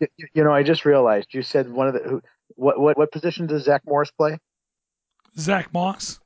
[0.00, 2.22] You, you know, I just realized you said one of the who,
[2.54, 4.38] what what what position does Zach Morris play?
[5.38, 6.20] Zach Moss.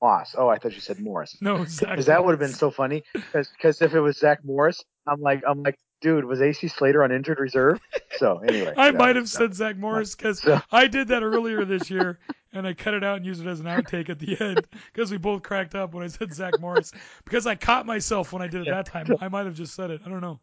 [0.00, 0.34] Moss.
[0.38, 1.36] Oh, I thought you said Morris.
[1.40, 1.90] No, Zach.
[1.90, 3.02] Because that would have been so funny.
[3.12, 7.10] Because if it was Zach Morris, I'm like I'm like, dude, was AC Slater on
[7.12, 7.80] injured reserve?
[8.18, 9.26] So anyway, I might have no.
[9.26, 12.18] said Zach Morris because So- I did that earlier this year,
[12.52, 15.10] and I cut it out and used it as an outtake at the end because
[15.10, 16.92] we both cracked up when I said Zach Morris
[17.24, 19.06] because I caught myself when I did it that time.
[19.20, 20.00] I might have just said it.
[20.04, 20.40] I don't know.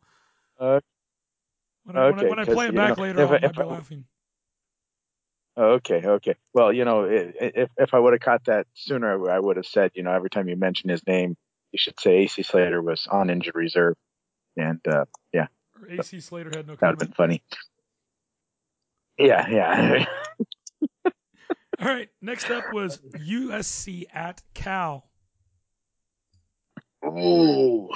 [0.60, 0.80] Uh,
[1.86, 3.44] When I, when I, when I play it back know, later, if I I- might
[3.44, 4.06] if be laughing.
[5.58, 6.36] Okay, okay.
[6.54, 9.92] Well, you know, if if I would have caught that sooner, I would have said,
[9.94, 11.38] you know, every time you mention his name,
[11.72, 13.96] you should say AC Slater was on injured reserve,
[14.58, 15.48] and uh, yeah,
[15.82, 17.42] Or AC Slater had no that would have been funny.
[19.18, 20.06] Yeah, yeah.
[21.80, 25.10] All right, next up was USC at Cal.
[27.06, 27.90] Ooh.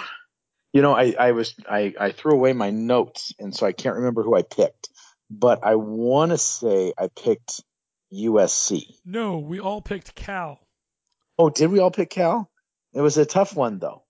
[0.73, 3.95] You know, I, I was I, I threw away my notes and so I can't
[3.95, 4.89] remember who I picked.
[5.29, 7.61] But I wanna say I picked
[8.13, 8.95] USC.
[9.05, 10.59] No, we all picked Cal.
[11.37, 12.49] Oh, did we all pick Cal?
[12.93, 14.03] It was a tough one though.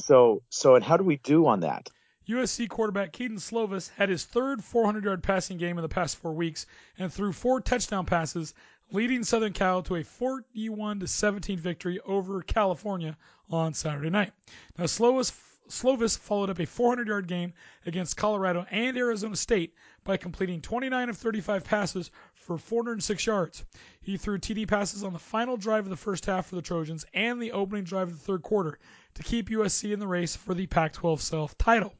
[0.00, 1.88] So so and how do we do on that?
[2.28, 6.34] USC quarterback Kedon Slovis had his third 400 yard passing game in the past four
[6.34, 6.66] weeks
[6.98, 8.52] and threw four touchdown passes,
[8.90, 13.16] leading Southern Cal to a 41 17 victory over California
[13.50, 14.32] on Saturday night.
[14.78, 15.32] Now, Slovis,
[15.68, 17.52] Slovis followed up a 400 yard game
[17.84, 19.74] against Colorado and Arizona State
[20.04, 23.64] by completing 29 of 35 passes for 406 yards.
[24.00, 27.04] He threw TD passes on the final drive of the first half for the Trojans
[27.12, 28.78] and the opening drive of the third quarter
[29.14, 31.92] to keep USC in the race for the Pac 12 South title.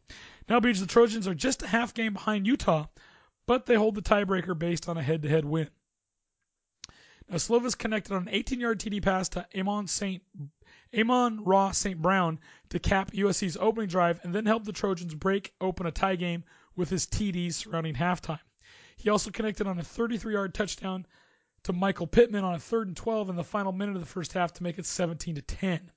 [0.48, 2.86] Now, Beach, the Trojans are just a half game behind Utah,
[3.44, 5.68] but they hold the tiebreaker based on a head to head win.
[7.28, 10.22] Now, Slovis connected on an 18 yard TD pass to Amon St.
[10.98, 12.00] Amon-Ra St.
[12.00, 16.16] Brown to cap USC's opening drive and then helped the Trojans break open a tie
[16.16, 18.40] game with his TDs surrounding halftime.
[18.96, 21.06] He also connected on a 33 yard touchdown
[21.64, 24.32] to Michael Pittman on a third and 12 in the final minute of the first
[24.32, 25.90] half to make it 17 to 10.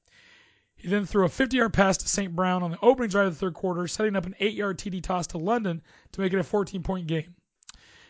[0.76, 2.36] He then threw a 50 yard pass to St.
[2.36, 5.02] Brown on the opening drive of the third quarter, setting up an 8 yard TD
[5.02, 7.36] toss to London to make it a 14 point game.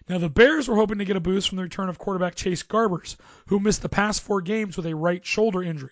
[0.09, 2.63] Now, the Bears were hoping to get a boost from the return of quarterback Chase
[2.63, 5.91] Garbers, who missed the past four games with a right shoulder injury.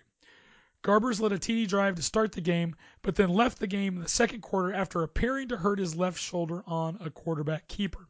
[0.84, 4.02] Garbers led a TD drive to start the game, but then left the game in
[4.02, 8.08] the second quarter after appearing to hurt his left shoulder on a quarterback keeper.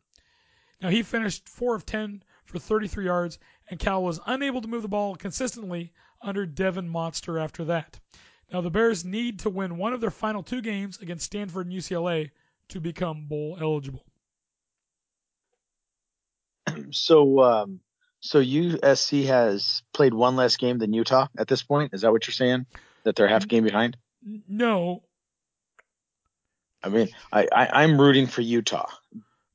[0.82, 4.82] Now, he finished 4 of 10 for 33 yards, and Cal was unable to move
[4.82, 8.00] the ball consistently under Devon Modster after that.
[8.52, 11.76] Now the Bears need to win one of their final two games against Stanford and
[11.76, 12.32] UCLA
[12.70, 14.06] to become bowl eligible.
[16.92, 17.80] So, um,
[18.20, 21.94] so USC has played one less game than Utah at this point.
[21.94, 22.66] Is that what you're saying?
[23.04, 23.98] That they're half a game behind?
[24.48, 25.04] No,
[26.84, 28.90] I mean, I, I I'm rooting for Utah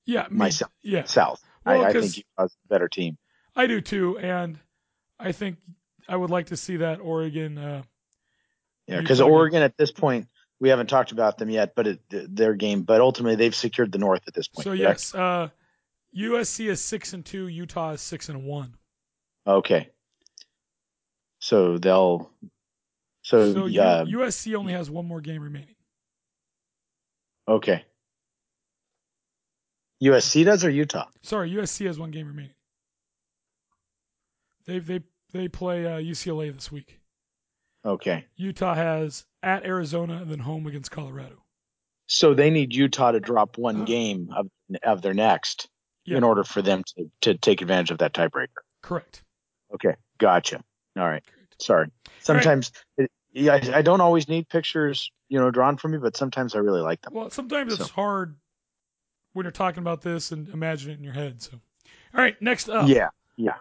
[0.07, 0.73] yeah, me- myself.
[0.83, 1.43] yeah, South.
[1.65, 3.17] Well, I, I think Utah's a better team.
[3.57, 4.59] I do too, and
[5.19, 5.59] I think
[6.09, 7.59] I would like to see that Oregon.
[7.59, 7.83] Uh,
[8.87, 9.21] Yeah, because.
[9.21, 10.29] Oregon at this point
[10.61, 12.83] we haven't talked about them yet, but it, their game.
[12.83, 14.65] But ultimately, they've secured the North at this point.
[14.65, 14.81] so correct?
[14.81, 15.49] yes, uh,
[16.17, 18.75] USC is six and two, Utah is six and one.
[19.47, 19.91] Okay.
[21.41, 22.31] So they'll.
[23.23, 25.75] So, So U- uh, USC only has one more game remaining.
[27.49, 27.85] okay.
[30.03, 31.07] USC does or Utah?
[31.23, 32.55] Sorry, USC has one game remaining.
[34.67, 35.01] They they
[35.33, 36.99] they play uh, UCLA this week.
[37.85, 38.27] Okay.
[38.37, 41.43] Utah has at Arizona and then home against Colorado.
[42.07, 44.49] So they need Utah to drop one game of
[44.83, 45.69] of their next
[46.05, 46.19] Yeah.
[46.19, 48.49] in order for them to, to take advantage of that tiebreaker.
[48.83, 49.23] Correct.
[49.73, 50.63] Okay, gotcha.
[50.97, 51.23] All right.
[51.59, 51.89] Sorry.
[52.21, 56.17] Sometimes it, yeah, I, I don't always need pictures, you know, drawn for me, but
[56.17, 57.15] sometimes I really like them.
[57.15, 58.37] Well, sometimes it's hard
[59.33, 61.43] when you're talking about this and imagine it in your head.
[61.43, 61.59] So,
[62.15, 62.89] all right, next up.
[62.89, 63.09] Yeah.
[63.37, 63.57] Yeah.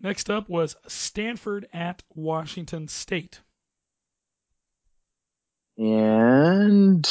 [0.00, 3.40] Next up was Stanford at Washington State.
[5.76, 7.08] And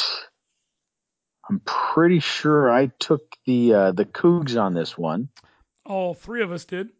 [1.50, 5.28] I'm pretty sure I took the uh, the Cougs on this one.
[5.84, 6.90] All three of us did.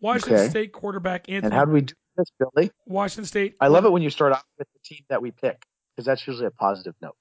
[0.00, 0.48] Washington Okay.
[0.48, 1.54] State quarterback And Anthony.
[1.54, 2.72] how do we do this, Billy?
[2.86, 3.54] Washington State.
[3.60, 5.64] I love it when you start off with the team that we pick
[5.94, 7.14] because that's usually a positive note.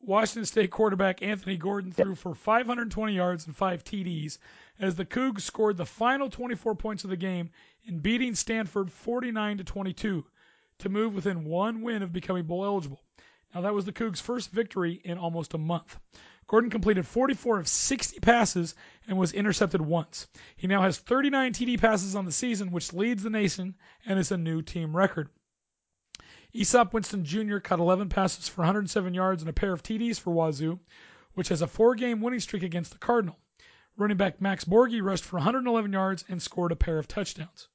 [0.00, 4.38] Washington State quarterback Anthony Gordon threw for 520 yards and five TDs
[4.78, 7.50] as the Cougs scored the final 24 points of the game
[7.84, 10.24] in beating Stanford 49 to 22
[10.78, 13.02] to move within one win of becoming bowl eligible.
[13.54, 15.98] Now that was the Cougs' first victory in almost a month.
[16.46, 18.74] Gordon completed 44 of 60 passes
[19.08, 20.28] and was intercepted once.
[20.56, 24.30] He now has 39 TD passes on the season, which leads the nation and is
[24.30, 25.30] a new team record.
[26.54, 27.58] Easop Winston Jr.
[27.58, 30.78] caught 11 passes for 107 yards and a pair of TDs for Wazoo,
[31.34, 33.38] which has a four game winning streak against the Cardinal.
[33.96, 37.68] Running back Max Borghi rushed for 111 yards and scored a pair of touchdowns.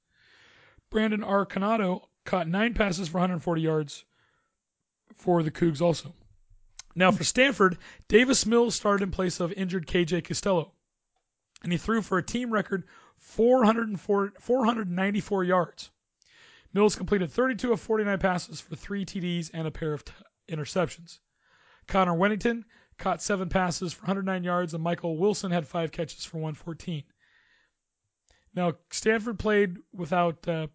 [0.89, 1.45] Brandon R.
[1.45, 4.05] Arconado caught nine passes for 140 yards
[5.15, 6.13] for the Cougs also.
[6.95, 10.71] Now for Stanford, Davis Mills started in place of injured KJ Costello,
[11.63, 12.85] and he threw for a team record
[13.17, 15.91] 404 494 yards.
[16.73, 20.13] Mills completed 32 of 49 passes for three TDs and a pair of t-
[20.49, 21.19] interceptions.
[21.87, 22.63] Connor Wedington
[22.97, 27.03] caught seven passes for 109 yards, and Michael Wilson had five catches for 114.
[28.53, 30.67] Now, Stanford played without uh,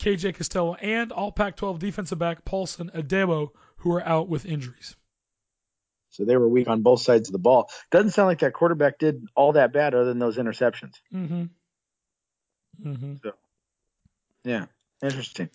[0.00, 4.96] KJ Costello and all Pac 12 defensive back Paulson Adebo, who are out with injuries.
[6.10, 7.70] So they were weak on both sides of the ball.
[7.90, 10.94] Doesn't sound like that quarterback did all that bad other than those interceptions.
[11.14, 11.44] Mm-hmm.
[12.84, 13.14] Mm-hmm.
[13.22, 13.32] So,
[14.44, 14.66] yeah,
[15.02, 15.50] interesting.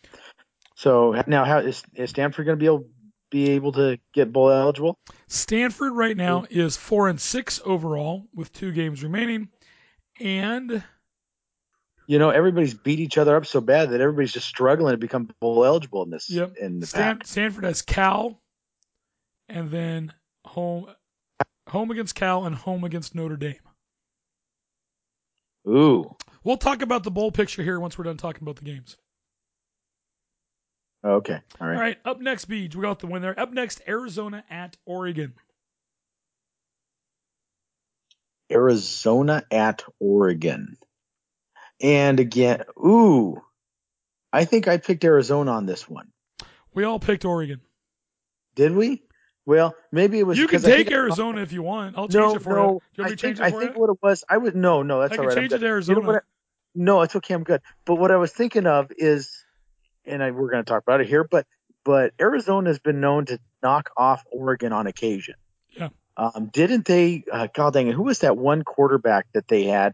[0.75, 2.87] So now, how is, is Stanford going to be able
[3.29, 4.95] be able to get bowl eligible?
[5.27, 9.49] Stanford right now is four and six overall with two games remaining,
[10.19, 10.83] and
[12.07, 15.29] You know, everybody's beat each other up so bad that everybody's just struggling to become
[15.39, 16.57] bowl eligible in this Yep.
[16.57, 17.27] in the Stan- pack.
[17.27, 18.41] Stanford has Cal,
[19.49, 20.13] and then
[20.45, 20.93] home
[21.69, 23.55] home against Cal and home against Notre Dame.
[25.67, 26.13] Ooh,
[26.43, 28.97] We'll talk about the bowl picture here once we're done talking about the games.
[31.05, 31.75] Oh, okay, all right.
[31.75, 32.75] All right, up next, Beach.
[32.75, 33.37] We got the win there.
[33.39, 35.33] Up next, Arizona at Oregon.
[38.51, 40.77] Arizona at Oregon,
[41.81, 43.41] and again, ooh,
[44.31, 46.07] I think I picked Arizona on this one.
[46.73, 47.61] We all picked Oregon.
[48.55, 49.03] Did we?
[49.45, 50.37] Well, maybe it was.
[50.37, 51.97] You can take think I- Arizona if you want.
[51.97, 52.55] I'll change No, it for no.
[52.55, 52.61] you.
[52.63, 55.01] Do you want I think, I think what it was, I would no, no.
[55.01, 55.37] That's I all can right.
[55.37, 56.11] I'm change it to You know Arizona.
[56.13, 56.19] I-
[56.75, 57.33] no, it's okay.
[57.35, 57.61] I'm good.
[57.85, 59.43] But what I was thinking of is,
[60.05, 61.45] and I, we're going to talk about it here, but
[61.85, 65.35] but Arizona has been known to knock off Oregon on occasion.
[65.77, 65.89] Yeah.
[66.15, 67.25] Um, didn't they?
[67.31, 67.93] Uh, God dang it!
[67.93, 69.93] Who was that one quarterback that they had?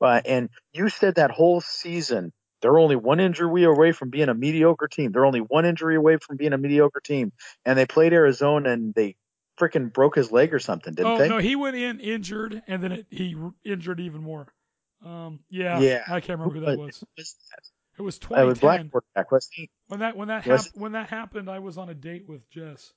[0.00, 2.32] Uh, and you said that whole season
[2.64, 5.12] they're only one injury away from being a mediocre team.
[5.12, 7.30] They're only one injury away from being a mediocre team,
[7.66, 9.16] and they played Arizona and they
[9.60, 11.28] freaking broke his leg or something, didn't oh they?
[11.28, 13.36] no, he went in injured, and then it, he
[13.66, 14.48] injured even more.
[15.04, 16.04] Um, yeah, Yeah.
[16.08, 17.04] I can't remember who that was.
[17.18, 17.36] was?
[17.98, 18.90] It was Uh, with black 2010.
[18.90, 19.70] quarterback, wasn't he?
[19.88, 22.48] When that when that Was hap- when that happened, I was on a date with
[22.48, 22.94] Jess.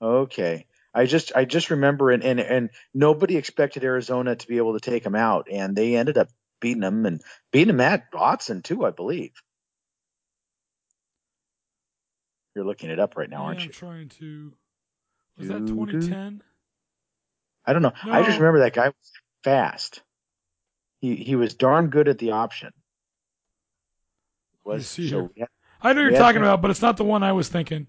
[0.00, 0.64] Okay.
[0.98, 4.80] I just I just remember and and and nobody expected Arizona to be able to
[4.90, 6.28] take them out, and they ended up
[6.60, 7.22] beating them and
[7.52, 9.32] beating them at Autzen too, I believe.
[12.54, 13.72] You're looking it up right now, Yeah, aren't I'm you?
[13.72, 14.52] trying to.
[15.38, 16.42] Was that 2010?
[17.64, 17.92] I don't know.
[18.02, 19.12] I just remember that guy was
[19.44, 20.02] fast.
[21.00, 22.72] He he was darn good at the option.
[24.64, 25.48] Was see so had-
[25.80, 27.86] I know you're had- talking about, but it's not the one I was thinking.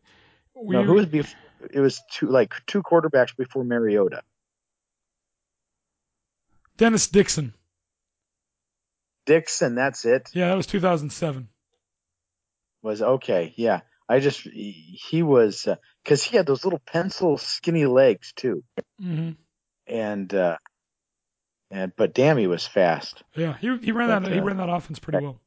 [0.54, 1.40] We, no, who was before?
[1.72, 4.22] It was two like two quarterbacks before Mariota.
[6.78, 7.54] Dennis Dixon.
[9.26, 10.30] Dixon, that's it.
[10.34, 11.50] Yeah, that was 2007.
[12.82, 13.54] Was okay.
[13.58, 15.68] Yeah, I just he, he was
[16.04, 18.64] because he had those little pencil skinny legs too,
[19.00, 19.32] hmm
[19.86, 20.58] and uh
[21.72, 23.22] and but damn, he was fast.
[23.36, 25.40] Yeah, he he ran But, that he uh, ran that offense pretty well.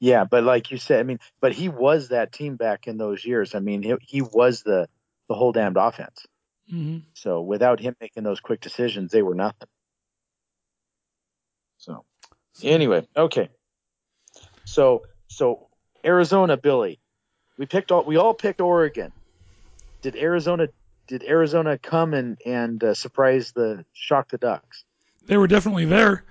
[0.00, 3.22] Yeah, but like you said, I mean, but he was that team back in those
[3.24, 3.54] years.
[3.54, 4.88] I mean, he he was the
[5.28, 6.26] the whole damned offense.
[6.68, 9.68] hmm So without him making those quick decisions, they were nothing.
[11.76, 12.04] So
[12.62, 13.50] anyway, okay.
[14.64, 15.68] So so
[16.02, 16.98] Arizona, Billy,
[17.58, 19.12] we picked all we all picked Oregon.
[20.00, 20.68] Did Arizona
[21.08, 24.84] did Arizona come and and uh, surprise the shock the Ducks?
[25.26, 26.24] They were definitely there.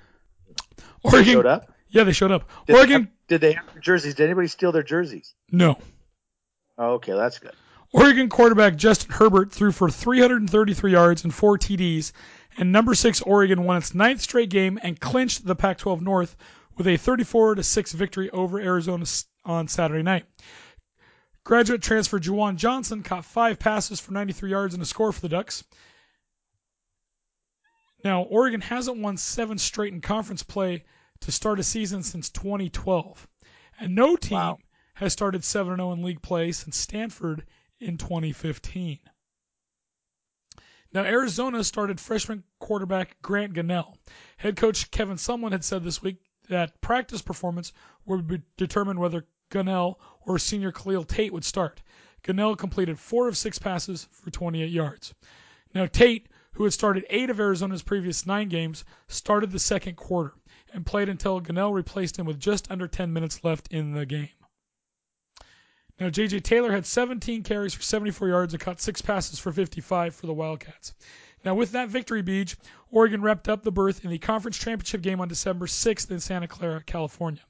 [1.03, 1.71] They Oregon, showed up.
[1.89, 2.49] Yeah, they showed up.
[2.65, 4.15] Did they Oregon, have- did they have their jerseys?
[4.15, 5.33] Did anybody steal their jerseys?
[5.51, 5.77] no.
[6.77, 7.51] Oh, okay, that's good.
[7.91, 12.13] Oregon quarterback Justin Herbert threw for 333 yards and four TDs,
[12.57, 16.37] and number six Oregon won its ninth straight game and clinched the Pac-12 North
[16.77, 19.05] with a 34 to six victory over Arizona
[19.43, 20.25] on Saturday night.
[21.43, 25.29] Graduate transfer Juwan Johnson caught five passes for 93 yards and a score for the
[25.29, 25.63] Ducks.
[28.03, 30.85] Now, Oregon hasn't won seven straight in conference play
[31.21, 33.27] to start a season since 2012.
[33.79, 34.59] And no team Wow.
[34.95, 37.45] has started 7 0 in league play since Stanford
[37.79, 38.99] in 2015.
[40.91, 43.95] Now, Arizona started freshman quarterback Grant Gunnell.
[44.37, 46.17] Head coach Kevin Sumlin had said this week
[46.47, 47.71] that practice performance
[48.05, 51.81] would be determine whether Gunnell or senior Khalil Tate would start.
[52.23, 55.13] Gunnell completed four of six passes for 28 yards.
[55.75, 60.33] Now, Tate, who had started eight of Arizona's previous nine games, started the second quarter
[60.73, 64.29] and played until Gunnell replaced him with just under 10 minutes left in the game.
[65.99, 66.39] Now, J.J.
[66.39, 70.33] Taylor had 17 carries for 74 yards and caught six passes for 55 for the
[70.33, 70.93] Wildcats.
[71.43, 72.55] Now, with that victory, Beach,
[72.89, 76.47] Oregon wrapped up the berth in the conference championship game on December 6th in Santa
[76.47, 77.41] Clara, California.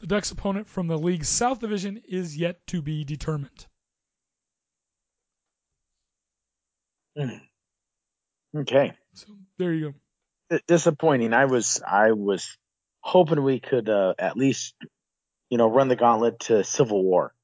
[0.00, 3.66] The Ducks' opponent from the league's South Division is yet to be determined.
[7.16, 7.38] Hmm.
[8.56, 8.92] Okay.
[9.14, 9.26] So
[9.56, 9.94] there you go.
[10.66, 11.32] Disappointing.
[11.34, 12.56] I was I was
[13.00, 14.74] hoping we could uh, at least
[15.50, 17.34] you know run the gauntlet to Civil War,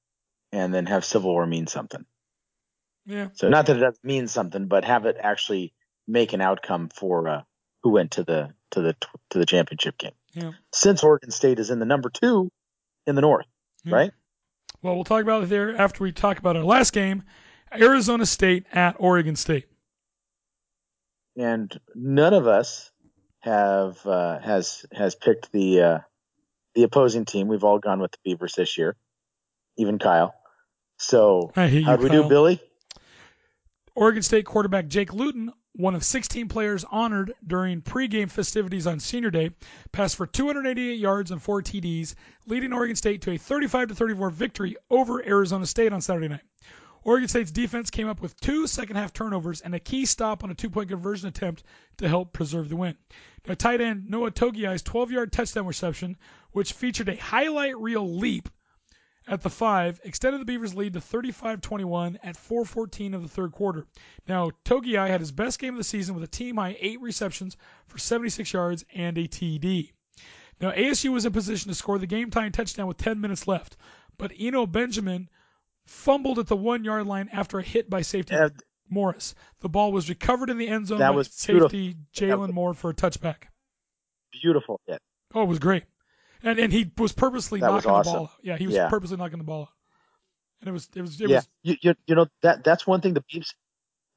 [0.53, 2.05] and then have Civil War mean something.
[3.07, 3.29] Yeah.
[3.35, 5.75] So not that it doesn't mean something, but have it actually
[6.09, 7.43] make an outcome for uh,
[7.83, 8.97] who went to the to the
[9.31, 10.13] to the championship game.
[10.33, 10.53] Yeah.
[10.73, 12.51] Since Oregon State is in the number two
[13.07, 13.47] in the North,
[13.85, 13.95] Yeah.
[13.95, 14.13] right?
[14.81, 17.23] Well, we'll talk about it there after we talk about our last game
[17.73, 19.67] Arizona State at Oregon State.
[21.37, 22.91] And none of us
[23.45, 25.99] have uh, has has picked the uh,
[26.75, 27.47] the opposing team.
[27.47, 28.97] We've all gone with the Beavers this year,
[29.77, 30.35] even Kyle.
[30.97, 32.23] So you, how'd we Kyle.
[32.23, 32.61] do, Billy?
[33.95, 39.31] Oregon State quarterback Jake Luton, one of 16 players honored during pregame festivities on Senior
[39.31, 39.51] Day,
[39.93, 42.15] passed for 288 yards and four TDs,
[42.47, 46.41] leading Oregon State to a 35 34 victory over Arizona State on Saturday night.
[47.05, 50.51] Oregon State's defense came up with two second half turnovers and a key stop on
[50.51, 51.63] a two point conversion attempt
[51.99, 52.97] to help preserve the win.
[53.47, 56.17] Now, tight end Noah Togiai's 12 yard touchdown reception,
[56.53, 58.49] which featured a highlight reel leap
[59.27, 63.87] at the five, extended the Beavers' lead to 35-21 at 4:14 of the third quarter.
[64.27, 67.57] Now, Togiai had his best game of the season with a team high eight receptions
[67.87, 69.93] for 76 yards and a TD.
[70.61, 73.77] Now, ASU was in position to score the game-tying touchdown with 10 minutes left,
[74.17, 75.29] but Eno Benjamin
[75.87, 78.49] fumbled at the one-yard line after a hit by safety Uh,
[78.89, 79.35] Morris.
[79.61, 82.75] The ball was recovered in the end zone That by was safety Jalen was- Moore
[82.75, 83.45] for a touchback.
[84.43, 85.01] Beautiful hit.
[85.35, 85.85] Oh, it was great.
[86.43, 88.13] And and he was purposely That was knocking awesome.
[88.13, 88.31] the ball out.
[88.43, 88.89] Yeah, he was Yeah.
[88.89, 89.69] purposely knocking the ball out.
[90.61, 93.01] And it was it was it yeah, was you, you you know that that's one
[93.01, 93.55] thing the Beeps,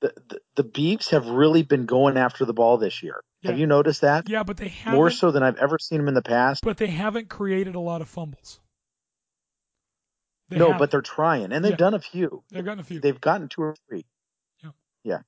[0.01, 3.21] the, the the Beavs have really been going after the ball this year.
[3.43, 3.59] Have Yeah.
[3.61, 4.27] you noticed that?
[4.29, 4.97] Yeah, but they haven't.
[4.97, 6.63] More so than I've ever seen them in the past.
[6.63, 8.59] But they haven't created a lot of fumbles.
[10.49, 10.79] They no, haven't.
[10.79, 11.77] but they're trying, and they've Yeah.
[11.77, 12.43] done a few.
[12.51, 12.99] they've gotten a few.
[12.99, 14.05] They've gotten two or three,
[15.03, 15.21] Yeah.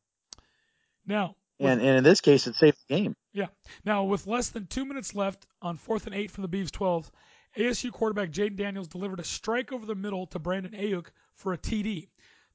[1.06, 3.16] now, with, and and in this case, it saved the game.
[3.34, 3.48] Yeah.
[3.84, 7.12] Now with less than two minutes left on fourth and eight from the Beavs 12,
[7.58, 11.58] ASU quarterback Jayden Daniels delivered a strike over the middle to Brandon Aiyuk for a
[11.58, 12.08] TD.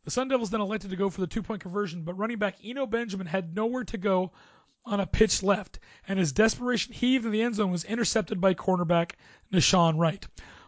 [0.05, 2.57] The Sun Devils then elected to go for the two point conversion, but running back
[2.65, 4.33] Eno Benjamin had nowhere to go
[4.87, 8.53] on a pitch left, and his desperation heave in the end zone was intercepted by
[8.55, 9.13] cornerback
[9.53, 10.27] Nahshon Wright.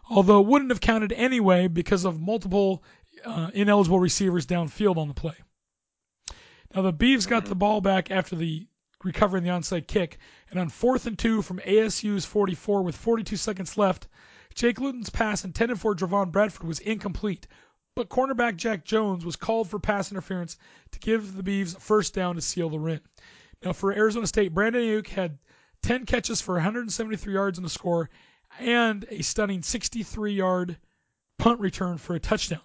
[0.09, 2.83] Although it wouldn't have counted anyway because of multiple
[3.25, 5.35] uh, ineligible receivers downfield on the play.
[6.73, 8.67] Now the Beavs got the ball back after the
[9.03, 10.17] recovering the onside kick,
[10.49, 14.07] and on fourth and two from ASU's 44 with 42 seconds left,
[14.55, 17.47] Jake Luton's pass intended for Javon Bradford was incomplete,
[17.95, 20.57] but cornerback Jack Jones was called for pass interference
[20.91, 23.01] to give the Beavs a first down to seal the win.
[23.63, 25.37] Now for Arizona State, Brandon Aiyuk had
[25.83, 28.09] 10 catches for 173 yards in the score
[28.59, 30.77] and a stunning 63-yard
[31.37, 32.61] punt return for a touchdown.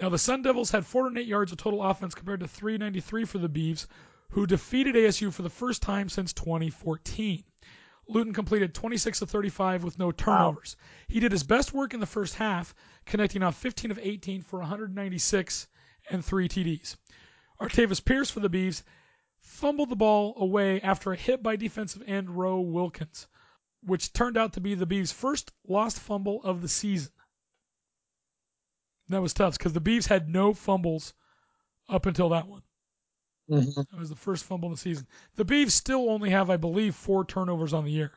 [0.00, 3.48] Now the Sun Devils had 408 yards of total offense compared to 393 for the
[3.48, 3.86] Beavs,
[4.30, 7.42] who defeated ASU for the first time since 2014.
[8.06, 10.76] Luton completed 26 of 35 with no turnovers.
[10.78, 10.86] Wow.
[11.08, 12.74] He did his best work in the first half,
[13.04, 15.66] connecting on 15 of 18 for 196
[16.10, 16.96] and three TDs.
[17.60, 18.82] Artavis Pierce for the Beavs
[19.40, 23.26] fumbled the ball away after a hit by defensive end Roe Wilkins,
[23.82, 27.12] which turned out to be the Beavs' first lost fumble of the season.
[29.08, 31.14] That was tough because the Beavs had no fumbles
[31.88, 32.62] up until that one.
[33.50, 33.80] Mm-hmm.
[33.90, 35.06] That was the first fumble of the season.
[35.36, 38.12] The Beavs still only have, I believe, four turnovers on the year.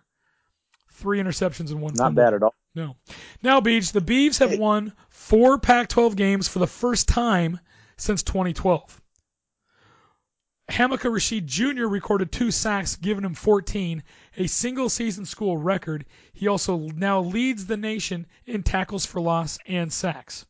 [0.91, 1.93] Three interceptions and one.
[1.93, 2.24] Not fumble.
[2.24, 2.55] bad at all.
[2.76, 2.95] No.
[3.43, 7.59] Now, Beach, the Beavs have won four Pac-12 games for the first time
[7.97, 9.01] since 2012.
[10.72, 11.86] Hamilcar Rashed Jr.
[11.88, 14.01] recorded two sacks, giving him 14,
[14.38, 16.05] a single season school record.
[16.34, 20.45] He also now leads the nation in tackles for loss and sacks.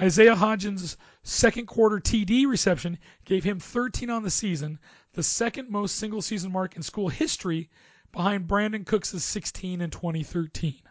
[0.00, 4.80] Isaiah Hodgins' second quarter TD reception gave him 13 on the season,
[5.12, 7.70] the second most single season mark in school history,
[8.10, 10.82] behind Brandin Cooks' 16 in 2013.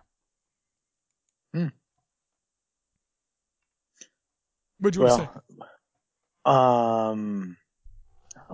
[1.54, 1.68] Hmm.
[4.80, 5.68] What'd you well, want to say?
[6.46, 7.58] Um,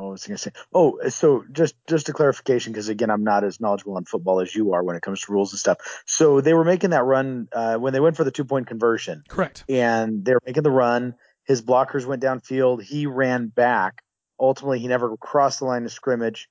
[0.04, 0.52] what was going to say?
[0.74, 4.56] Oh, so just just a clarification, because again, I'm not as knowledgeable on football as
[4.56, 5.78] you are when it comes to rules and stuff.
[6.06, 9.24] So they were making that run uh, when they went for the two point conversion.
[9.28, 9.64] Correct.
[9.68, 11.16] And they were making the run.
[11.46, 12.84] His blockers went downfield.
[12.84, 14.04] He ran back.
[14.40, 16.50] Ultimately, he never crossed the line of scrimmage.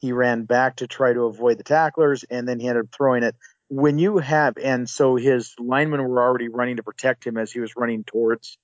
[0.00, 3.22] He ran back to try to avoid the tacklers, and then he ended up throwing
[3.22, 3.36] it.
[3.68, 7.60] When you have, and so his linemen were already running to protect him as he
[7.60, 8.58] was running towards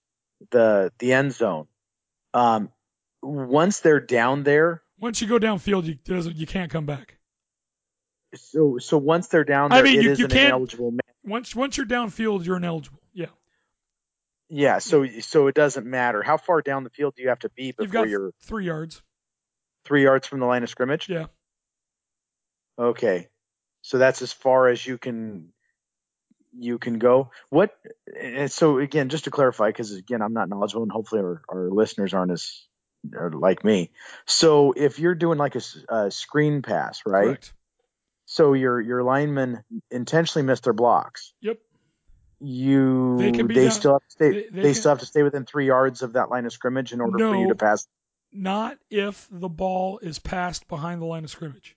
[0.51, 1.67] the the end zone.
[2.33, 2.71] Um,
[3.25, 7.19] once they're down there, once you go downfield, you you can't come back.
[8.35, 11.01] So so once they're down there, I mean, you, is you an ineligible man.
[11.25, 13.01] Once once you're downfield, you're ineligible.
[13.13, 13.27] Yeah.
[14.49, 14.79] Yeah.
[14.79, 17.73] So so it doesn't matter how far down the field do you have to be
[17.73, 19.03] before you are three yards.
[19.85, 21.09] Three yards from the line of scrimmage.
[21.09, 21.27] Yeah.
[22.79, 23.29] Okay.
[23.83, 25.53] So that's as far as you can
[26.57, 27.31] you can go.
[27.51, 27.77] What?
[28.21, 31.71] And so again, just to clarify, because again, I'm not knowledgeable, and hopefully our, our
[31.71, 32.67] listeners aren't as
[33.13, 33.91] like me.
[34.27, 37.27] So if you're doing like a, a screen pass, right?
[37.27, 37.53] Correct.
[38.27, 41.35] So your your linemen intentionally miss their blocks.
[41.41, 41.59] Yep.
[42.41, 44.31] You they, they down, still have to stay.
[44.31, 46.93] They, they, they still have to stay within three yards of that line of scrimmage
[46.93, 47.87] in order no, for you to pass.
[48.33, 51.77] Not if the ball is passed behind the line of scrimmage.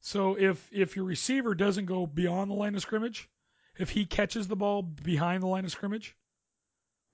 [0.00, 3.28] So if if your receiver doesn't go beyond the line of scrimmage,
[3.78, 6.16] if he catches the ball behind the line of scrimmage,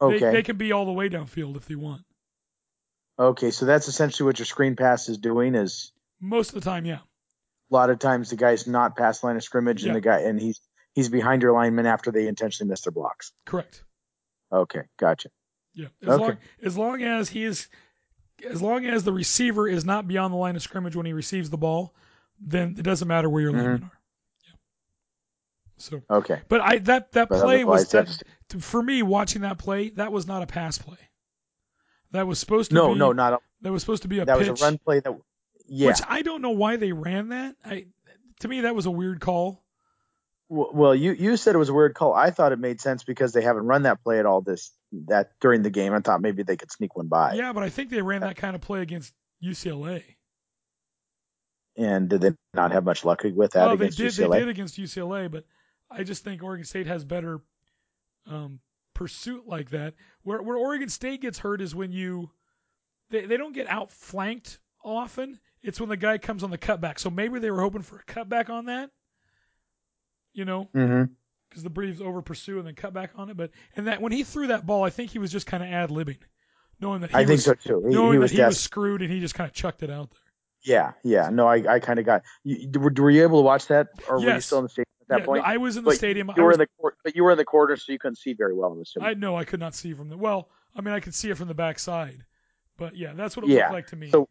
[0.01, 0.18] okay.
[0.18, 2.03] they, they can be all the way downfield if they want.
[3.18, 6.84] Okay, so that's essentially what your screen pass is doing is most of the time,
[6.84, 6.98] yeah.
[7.70, 9.88] A lot of times the guy's not past line of scrimmage yeah.
[9.88, 10.60] and the guy and he's
[10.94, 13.32] he's behind your lineman after they intentionally miss their blocks.
[13.44, 13.84] Correct.
[14.52, 15.28] Okay, gotcha.
[15.74, 15.88] Yeah.
[16.02, 16.22] As okay.
[16.22, 17.68] long as long as he is
[18.48, 21.50] as long as the receiver is not beyond the line of scrimmage when he receives
[21.50, 21.94] the ball,
[22.40, 23.60] then it doesn't matter where your mm-hmm.
[23.60, 24.00] linemen are.
[24.44, 24.54] Yeah.
[25.78, 26.40] So Okay.
[26.48, 28.22] But I that that but play was that,
[28.60, 30.98] for me watching that play, that was not a pass play.
[32.12, 34.24] That was supposed to no, be no, not a, that was supposed to be a
[34.24, 35.14] that pitch, was a run play that
[35.68, 35.88] yeah.
[35.88, 37.56] Which I don't know why they ran that.
[37.64, 37.86] I
[38.40, 39.62] to me that was a weird call.
[40.48, 42.14] Well, you you said it was a weird call.
[42.14, 44.72] I thought it made sense because they haven't run that play at all this
[45.06, 45.92] that during the game.
[45.92, 47.34] I thought maybe they could sneak one by.
[47.34, 49.12] Yeah, but I think they ran that kind of play against
[49.44, 50.02] UCLA.
[51.76, 54.30] And did they not have much luck with that oh, against they did, UCLA?
[54.30, 55.44] They did against UCLA, but
[55.90, 57.40] I just think Oregon State has better
[58.26, 58.59] um,
[58.99, 59.94] pursuit like that.
[60.24, 62.30] Where where Oregon State gets hurt is when you
[63.11, 65.38] they, they don't get outflanked often.
[65.62, 66.99] It's when the guy comes on the cutback.
[66.99, 68.90] So maybe they were hoping for a cutback on that.
[70.34, 71.62] You know, because mm-hmm.
[71.62, 73.36] the Braves over pursue and then cut back on it.
[73.36, 75.68] But and that when he threw that ball, I think he was just kind of
[75.68, 76.18] ad libbing,
[76.80, 77.86] knowing that he I was, think so too.
[77.88, 79.90] He, knowing he that was he was screwed and he just kind of chucked it
[79.90, 80.20] out there.
[80.64, 81.30] Yeah, yeah.
[81.30, 82.22] No, I, I kind of got.
[82.42, 84.26] You, were, were you able to watch that, or yes.
[84.26, 84.88] were you still in the stadium?
[85.09, 85.44] That yeah, point.
[85.44, 86.30] I was in the but stadium.
[86.36, 88.16] You were was, in the cor- but you were in the corner, so you couldn't
[88.16, 88.72] see very well.
[88.72, 89.09] I'm assuming.
[89.09, 90.48] I know I could not see from the well.
[90.74, 92.24] I mean, I could see it from the backside,
[92.76, 94.11] but yeah, that's what it Yeah, looked like to me.
[94.11, 94.28] So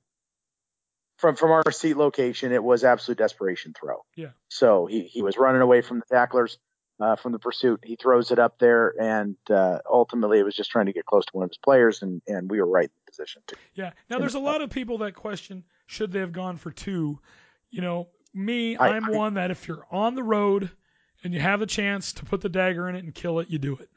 [1.17, 4.05] from from our seat location, it was absolute desperation throw.
[4.15, 4.30] Yeah.
[4.49, 6.59] So he he was running away from the tacklers,
[6.99, 7.82] uh, from the pursuit.
[7.84, 11.25] He throws it up there, and uh, ultimately it was just trying to get close
[11.25, 13.55] to one of his players, and and we were right in the position to.
[13.73, 13.91] Yeah.
[14.09, 17.19] Now there's a lot of people that question should they have gone for two.
[17.69, 18.07] You know,
[18.38, 20.69] me, I- I'm I- one that if you're on the road
[21.23, 23.57] and you have a chance to put the dagger in it and kill it, you
[23.57, 23.89] do it.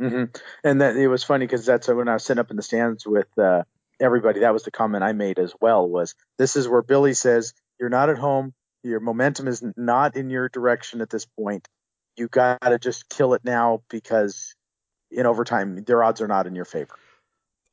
[0.00, 0.24] Mm-hmm.
[0.64, 3.06] And that it was funny because that's when I was sitting up in the stands
[3.06, 3.62] with uh,
[4.00, 4.40] everybody.
[4.40, 5.88] That was the comment I made as well.
[5.88, 8.54] Was this is where Billy says you're not at home.
[8.82, 11.68] Your momentum is not in your direction at this point.
[12.16, 14.56] You got to just kill it now because
[15.10, 16.98] in overtime their odds are not in your favor.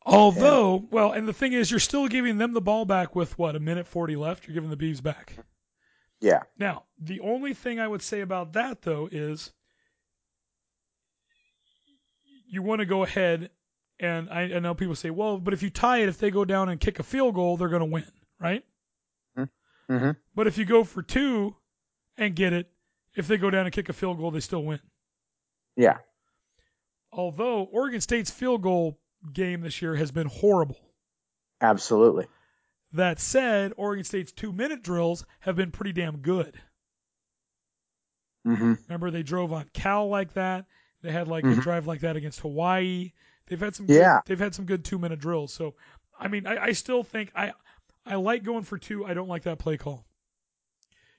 [0.05, 3.55] Although, well, and the thing is, you're still giving them the ball back with what
[3.55, 4.47] a minute 40 left.
[4.47, 5.35] You're giving the Bees back.
[6.21, 6.43] Yeah.
[6.57, 9.51] Now, the only thing I would say about that though is
[12.47, 13.49] you want to go ahead
[13.99, 16.45] and I, I know people say, well, but if you tie it, if they go
[16.45, 18.05] down and kick a field goal, they're going to win,
[18.39, 18.63] right?
[19.89, 20.11] Mm-hmm.
[20.35, 21.55] But if you go for two
[22.17, 22.69] and get it,
[23.15, 24.79] if they go down and kick a field goal, they still win.
[25.75, 25.97] Yeah.
[27.11, 28.99] Although Oregon State's field goal
[29.33, 30.77] game this year has been horrible.
[31.59, 32.27] Absolutely.
[32.93, 36.59] That said, Oregon State's two minute drills have been pretty damn good.
[38.47, 38.73] Mm-hmm.
[38.87, 40.65] Remember, they drove on Cal like that.
[41.01, 41.61] They had like a Mhm.
[41.61, 43.11] drive like that against Hawaii.
[43.47, 44.21] They've had some good, Yeah.
[44.25, 45.53] they've had some good two minute drills.
[45.53, 45.75] So,
[46.17, 47.53] I mean, I, I still think I
[48.05, 49.05] I like going for two.
[49.05, 50.05] I don't like that play call.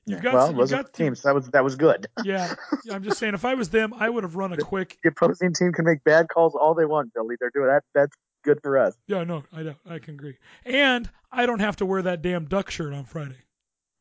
[0.07, 1.77] You've got well, some, it you've wasn't got the team, so that was that was
[1.77, 2.07] good.
[2.25, 2.55] yeah.
[2.91, 4.99] I'm just saying, if I was them, I would have run a quick.
[5.03, 7.37] The opposing team can make bad calls all they want, Billy.
[7.39, 7.85] They're doing that.
[7.95, 8.95] That's good for us.
[9.07, 9.77] Yeah, no, I don't.
[9.89, 10.37] I can agree.
[10.65, 13.37] And I don't have to wear that damn duck shirt on Friday.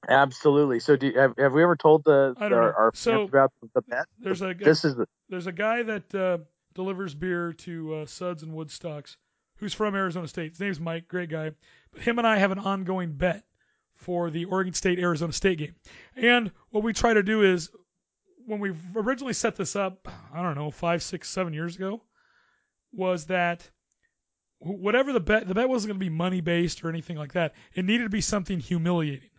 [0.08, 0.80] Absolutely.
[0.80, 2.76] So, do you, have have we ever told the I don't our, know.
[2.78, 4.06] our So, about the bet?
[4.18, 6.38] There's a This is the there's a guy that uh,
[6.74, 9.18] delivers beer to uh, Suds and Woodstocks,
[9.58, 10.52] who's from Arizona State.
[10.52, 11.52] His name's Mike, great guy.
[11.92, 13.44] But him and I have an ongoing bet
[13.94, 15.76] for the Oregon State Arizona State game.
[16.16, 17.70] And what we try to do is,
[18.46, 22.02] when we originally set this up, I don't know, five, six, seven years ago,
[22.94, 23.70] was that
[24.60, 27.54] whatever the bet, the bet wasn't going to be money based or anything like that.
[27.74, 29.30] It needed to be something humiliating.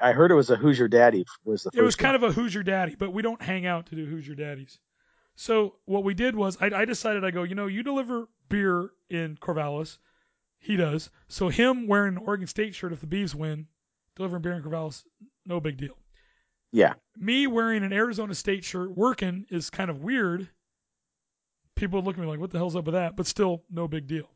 [0.00, 2.30] I heard it was a Hoosier Daddy was the first It was kind of a
[2.30, 4.78] Who's Your Daddy, but we don't hang out to do Who's Your Daddies.
[5.34, 8.90] So what we did was I, I decided I go, you know, you deliver beer
[9.08, 9.98] in Corvallis,
[10.58, 11.10] he does.
[11.28, 13.66] So him wearing an Oregon State shirt if the Beavs win,
[14.16, 15.02] delivering beer in Corvallis,
[15.46, 15.96] no big deal.
[16.72, 16.94] yeah.
[17.16, 20.48] Me wearing an Arizona State shirt working is kind of weird.
[21.74, 23.16] People would look at me like, what the hell's up with that?
[23.16, 24.28] But still, no big deal.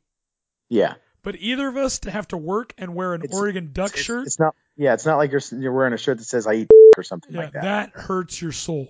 [0.69, 0.95] Yeah.
[1.23, 4.03] But either of us to have to work and wear an It's- Oregon Duck It's,
[4.03, 4.55] shirt, it's not.
[4.77, 7.33] Yeah, it's not like you're you're wearing a shirt that says "I eat" or something
[7.33, 7.62] Yeah, like that.
[7.62, 8.89] that hurts your soul,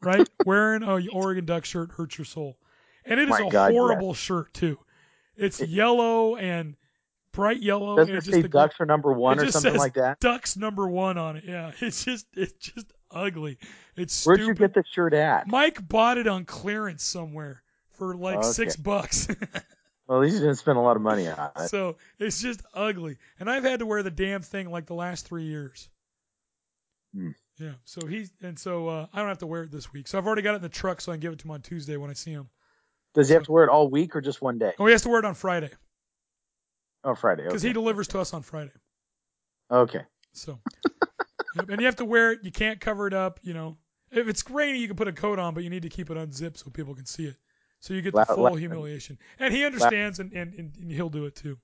[0.00, 0.26] right?
[0.46, 2.56] Wearing a Oregon Duck shirt hurts your soul,
[3.04, 4.78] and it is My a God, horrible shirt too.
[5.36, 6.76] It's yellow and
[7.32, 7.96] bright yellow.
[7.96, 10.18] Doesn't and it just say the- Ducks are number one or something like that?
[10.20, 11.44] Ducks number one on it.
[11.46, 13.58] Yeah, it's just it's just ugly.
[13.96, 14.48] It's Where'd stupid.
[14.60, 15.46] you get the shirt at?
[15.48, 17.62] Mike bought it on clearance somewhere
[17.98, 18.46] for like Okay.
[18.48, 19.28] six bucks.
[20.06, 21.68] Well, at least you didn't spend a lot of money on it.
[21.68, 25.26] so it's just ugly, and I've had to wear the damn thing like the last
[25.26, 25.88] three years.
[27.14, 27.30] Hmm.
[27.58, 27.72] Yeah.
[27.84, 30.06] So he's and so uh, I don't have to wear it this week.
[30.08, 31.52] So I've already got it in the truck, so I can give it to him
[31.52, 32.48] on Tuesday when I see him.
[33.14, 34.72] Does he have to wear it all week or just one day?
[34.78, 35.70] Oh, he has to wear it on Friday
[37.02, 37.44] Oh, Friday.
[37.44, 37.68] because Okay.
[37.68, 38.72] he delivers to us on Friday.
[39.70, 40.02] Okay.
[40.34, 40.60] So,
[41.54, 42.40] Yep, and you have to wear it.
[42.42, 43.40] You can't cover it up.
[43.42, 43.78] You know,
[44.10, 46.16] if it's rainy, you can put a coat on, but you need to keep it
[46.18, 47.36] unzipped so people can see it.
[47.86, 51.36] So you get the full humiliation, and he understands, and, and, and, he'll do it
[51.36, 51.56] too.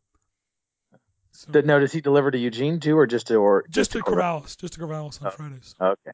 [1.32, 3.98] So, Did, no, does he deliver to Eugene too, or just to or just to
[3.98, 4.14] Corvallis?
[4.44, 5.30] Corvallis, just to Corvallis on Oh.
[5.32, 5.74] Fridays.
[5.80, 6.12] Okay.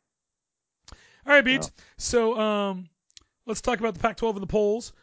[1.27, 1.67] All right, Beach.
[1.99, 2.89] So um,
[3.45, 4.95] let's talk about the Pac-12 and the polls.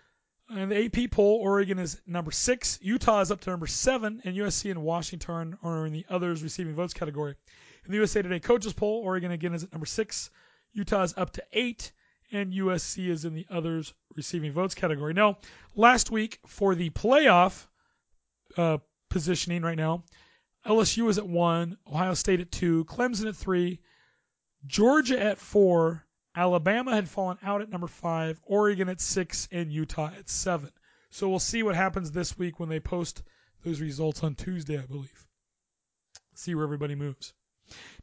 [0.49, 4.35] In the AP poll, Oregon is number six, Utah is up to number seven, and
[4.35, 7.35] USC and Washington are in the others receiving votes category.
[7.85, 10.31] In the USA Today coaches poll, Oregon again is at number six,
[10.73, 11.91] Utah is up to eight,
[12.31, 15.13] and USC is in the others receiving votes category.
[15.13, 15.37] Now,
[15.75, 17.67] last week for the playoff
[18.57, 18.77] uh,
[19.09, 20.03] positioning right now,
[20.65, 23.79] LSU was at one, Ohio State at two, Clemson at three,
[24.65, 26.03] Georgia at four,
[26.35, 30.71] Alabama had fallen out at number five, Oregon at six, and Utah at seven.
[31.11, 33.23] So we'll see what happens this week when they post
[33.63, 35.27] those results on Tuesday, I believe.
[36.33, 37.33] See where everybody moves.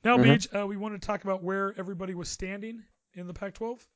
[0.05, 0.23] Now, Mhm.
[0.23, 2.83] Beach, uh, we want to talk about where everybody was standing
[3.15, 3.87] in the Pac-12.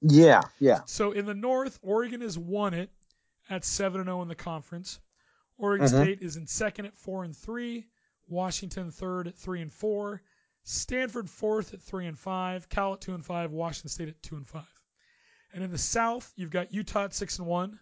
[0.00, 0.42] Yeah.
[0.58, 0.80] Yeah.
[0.86, 2.90] So in the North, Oregon has won it
[3.48, 5.00] at seven and zero in the conference.
[5.56, 6.02] Oregon Mhm.
[6.02, 7.86] State is in second at four and three.
[8.26, 10.22] Washington third at three and four.
[10.62, 14.36] Stanford fourth at three and five, Cal at two and five, Washington State at two
[14.36, 14.64] and five.
[15.52, 17.78] And in the South, you've got Utah at six and one,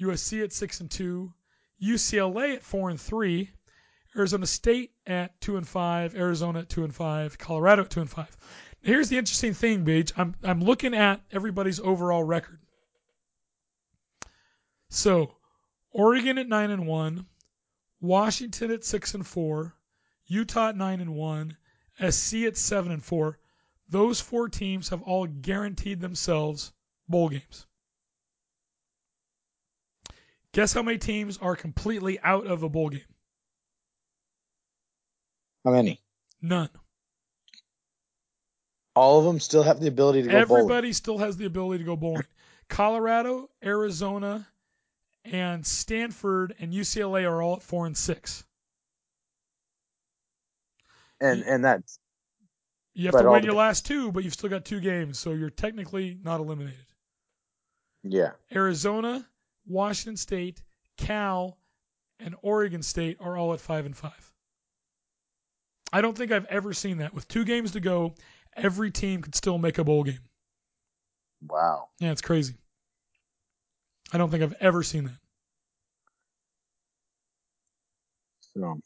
[0.00, 1.34] USC at six and two,
[1.82, 3.50] UCLA at four and three,
[4.16, 8.08] Arizona State at two and five, Arizona at two and five, Colorado at two and
[8.10, 8.34] five.
[8.84, 10.12] Here's the interesting thing, Beach.
[10.14, 12.60] I'm I'm looking at everybody's overall record.
[14.90, 15.34] So,
[15.90, 17.26] Oregon at nine and one,
[18.02, 19.74] Washington at six and four,
[20.26, 21.56] Utah at nine and one,
[21.98, 23.38] SC at seven and four.
[23.88, 26.70] Those four teams have all guaranteed themselves
[27.08, 27.66] bowl games.
[30.52, 33.00] Guess how many teams are completely out of a bowl game?
[35.64, 36.02] How many?
[36.42, 36.68] None.
[38.96, 40.62] All of them still have the ability to go bowling.
[40.62, 42.24] Everybody still has the ability to go bowling.
[42.68, 44.46] Colorado, Arizona,
[45.24, 48.44] and Stanford and UCLA are all at four and six.
[51.20, 51.98] And and that's
[52.94, 55.32] You have to win the- your last two, but you've still got two games, so
[55.32, 56.86] you're technically not eliminated.
[58.02, 58.32] yeah.
[58.52, 59.26] Arizona,
[59.66, 60.62] Washington State,
[60.98, 61.58] Cal,
[62.20, 64.32] and Oregon State are all at five and five.
[65.92, 67.14] I don't think I've ever seen that.
[67.14, 68.14] With two games to go,
[68.56, 70.20] every team could still make a bowl game.
[71.46, 71.88] Wow.
[71.98, 72.54] Yeah, it's crazy.
[74.12, 75.18] I don't think I've ever seen that.
[78.56, 78.80] So,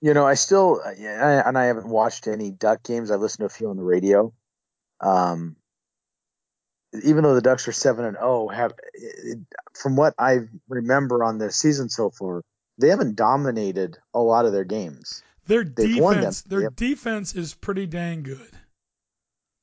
[0.00, 3.10] you know, I still, yeah, and I haven't watched any Duck games.
[3.10, 4.32] I've listened to a few on the radio.
[5.00, 5.56] Um,
[7.04, 9.38] even though the Ducks are seven and zero, have it,
[9.74, 12.42] from what I remember on their season so far,
[12.78, 15.22] they haven't dominated a lot of their games.
[15.46, 16.76] Their They've defense, their Yep.
[16.76, 18.50] defense is pretty dang good.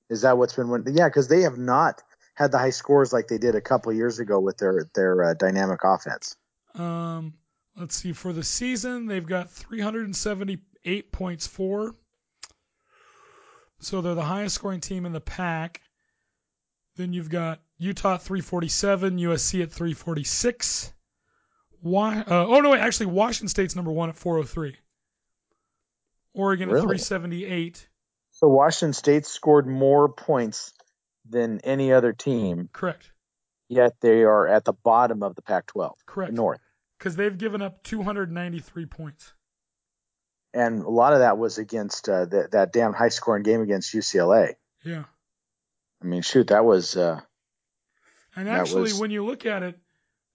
[0.09, 0.83] Is that what's been?
[0.93, 2.01] Yeah, because they have not
[2.35, 5.33] had the high scores like they did a couple years ago with their their uh,
[5.33, 6.35] dynamic offense.
[6.75, 7.33] Um,
[7.75, 8.13] let's see.
[8.13, 11.95] For the season, they've got 378 points for.
[13.79, 15.81] So they're the highest scoring team in the pack.
[16.97, 20.93] Then you've got Utah 347, USC at 346.
[21.81, 22.19] Why?
[22.19, 22.79] Uh, oh no, wait.
[22.79, 24.75] Actually, Washington State's number one at 403.
[26.33, 27.87] Oregon at 378.
[28.35, 30.73] So Washington State scored more points
[31.27, 33.11] than any other team, Correct.
[33.69, 36.33] yet they are at the bottom of the Pac-12 Correct.
[36.33, 36.59] North.
[36.99, 39.33] Because they've given up 293 points.
[40.53, 43.93] and a lot of that was against uh, that that damn high scoring game against
[43.93, 44.53] UCLA.
[44.83, 45.03] Yeah.
[46.01, 47.19] I mean, shoot, that was uh,
[48.35, 49.79] And actually, was- when you look at it,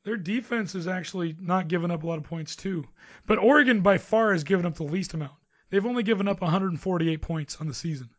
[0.05, 2.87] their defense is actually not giving up a lot of points too.
[3.27, 5.33] But Oregon by far has given up the least amount.
[5.71, 8.11] They've only given up 148 points on the season.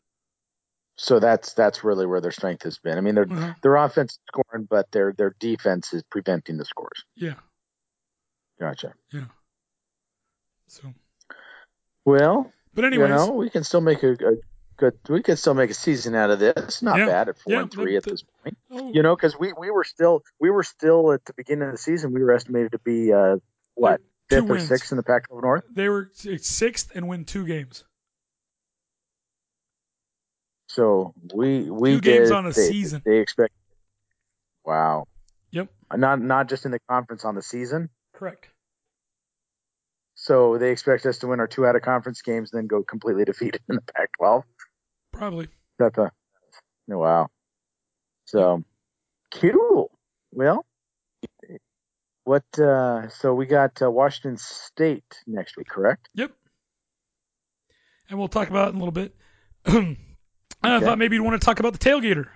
[0.97, 2.97] so that's that's really where their strength has been.
[2.97, 3.53] I mean, their Uh-huh.
[3.63, 7.03] their offense is scoring, but their their defense is preventing the scores.
[7.15, 7.35] Yeah,
[8.59, 8.93] Gotcha.
[9.11, 9.25] yeah.
[10.67, 10.93] So,
[12.05, 14.35] Well, but anyways, you know, we can still make a, a
[14.77, 14.97] good.
[15.09, 16.53] We can still make a season out of this.
[16.57, 17.05] It's not Yeah.
[17.07, 18.57] bad at four Yeah, and three at the- this point.
[18.69, 21.71] oh, You know, because we we were still we were still at the beginning of
[21.73, 22.13] the season.
[22.13, 23.37] We were estimated to be uh,
[23.75, 25.63] what fifth or sixth in the Pac-12 North.
[25.73, 27.83] they were sixth and win two games.
[30.67, 33.01] So we we Two games did- on a they, season.
[33.05, 33.53] They expect.
[34.65, 35.05] Wow.
[35.51, 35.67] Yep.
[35.95, 37.89] Not not just in the conference on the season.
[38.13, 38.47] Correct.
[40.15, 43.25] So they expect us to win our two out of conference games, then go completely
[43.31, 44.43] defeated in the Pac-12.
[45.11, 45.47] Probably.
[45.79, 46.11] That's a
[46.87, 47.27] wow.
[48.25, 48.63] So
[49.31, 49.91] cool.
[50.31, 50.65] Well,
[52.23, 52.43] what?
[52.59, 56.09] uh So we got uh, Washington State next week, correct?
[56.15, 56.31] Yep.
[58.09, 59.15] And we'll talk about it in a little bit.
[60.63, 62.27] I thought maybe you'd want to talk about the tailgater.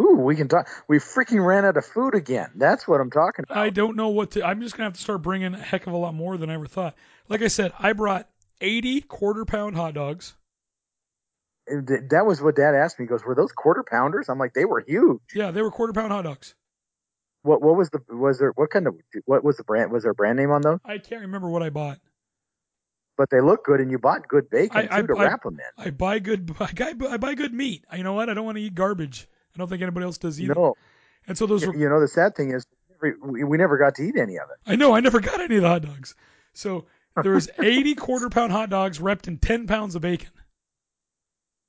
[0.00, 0.68] Ooh, we can talk.
[0.88, 2.50] We freaking ran out of food again.
[2.54, 3.58] That's what I'm talking about.
[3.58, 4.44] I don't know what to.
[4.44, 6.54] I'm just gonna have to start bringing a heck of a lot more than I
[6.54, 6.94] ever thought.
[7.28, 8.28] Like I said, I brought
[8.60, 10.34] 80 quarter pound hot dogs.
[11.66, 13.04] That was what Dad asked me.
[13.04, 15.92] He goes, "Were those quarter pounders?" I'm like, "They were huge." Yeah, they were quarter
[15.92, 16.54] pound hot dogs.
[17.42, 20.12] What what was the was there what kind of what was the brand was there
[20.12, 20.78] a brand name on those?
[20.84, 21.98] I can't remember what I bought.
[23.16, 25.58] But they look good, and you bought good bacon I- I- to I- wrap them
[25.58, 25.84] in.
[25.84, 26.54] I buy good.
[26.60, 27.84] I buy, I buy good meat.
[27.94, 28.28] You know what?
[28.30, 29.28] I don't want to eat garbage.
[29.54, 30.54] I don't think anybody else does either.
[30.54, 30.74] No,
[31.26, 31.76] And so those you, were.
[31.76, 32.64] you know the sad thing is
[33.02, 34.70] we, we never got to eat any of it.
[34.70, 34.94] I know.
[34.94, 36.14] I never got any of the hot dogs.
[36.54, 36.86] So
[37.22, 40.30] there was 80 quarter pound hot dogs wrapped in 10 pounds of bacon.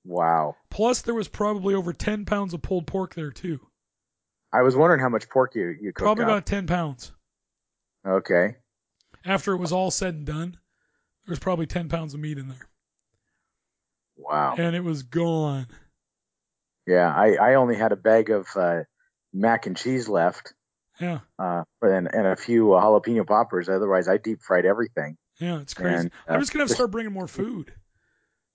[0.06, 0.56] Wow.
[0.70, 3.60] Plus, there was probably over 10 pounds of pulled pork there too.
[4.54, 6.30] I was wondering how much pork you you cooked Probably up.
[6.30, 7.12] about 10 pounds.
[8.06, 8.56] Okay.
[9.26, 10.52] After it was all said and done,
[11.26, 12.68] there was probably 10 pounds of meat in there,
[14.18, 14.56] Wow.
[14.58, 15.68] and it was gone.
[16.88, 18.82] Yeah, I I only had a bag of uh,
[19.32, 20.54] mac and cheese left,
[21.00, 23.70] Yeah, uh, and and a few uh, jalapeno poppers.
[23.70, 25.18] Otherwise, I deep fried everything.
[25.40, 25.96] yeah, it's crazy.
[25.96, 27.74] And, uh, I'm just gonna have to just- start bringing more food.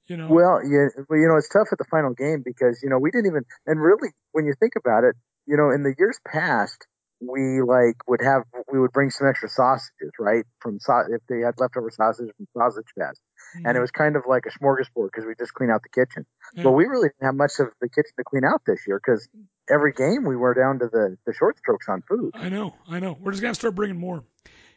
[0.09, 0.28] You know.
[0.28, 3.11] Well, yeah, well, you know, it's tough at the final game because you know we
[3.12, 5.14] didn't even, and really, when you think about it,
[5.47, 6.86] you know, in the years past,
[7.20, 10.44] we like would have we would bring some extra sausages, right?
[10.61, 13.20] From sau- if they had leftover sausage from Sausage Fest,
[13.64, 16.26] and it was kind of like a smorgasbord because we just clean out the kitchen.
[16.55, 16.64] Yeah.
[16.64, 19.26] But we really didn't have much of the kitchen to clean out this year because
[19.70, 22.32] every game we were down to the the short strokes on food.
[22.34, 23.16] I know, I know.
[23.20, 24.22] We're just gonna start bringing more.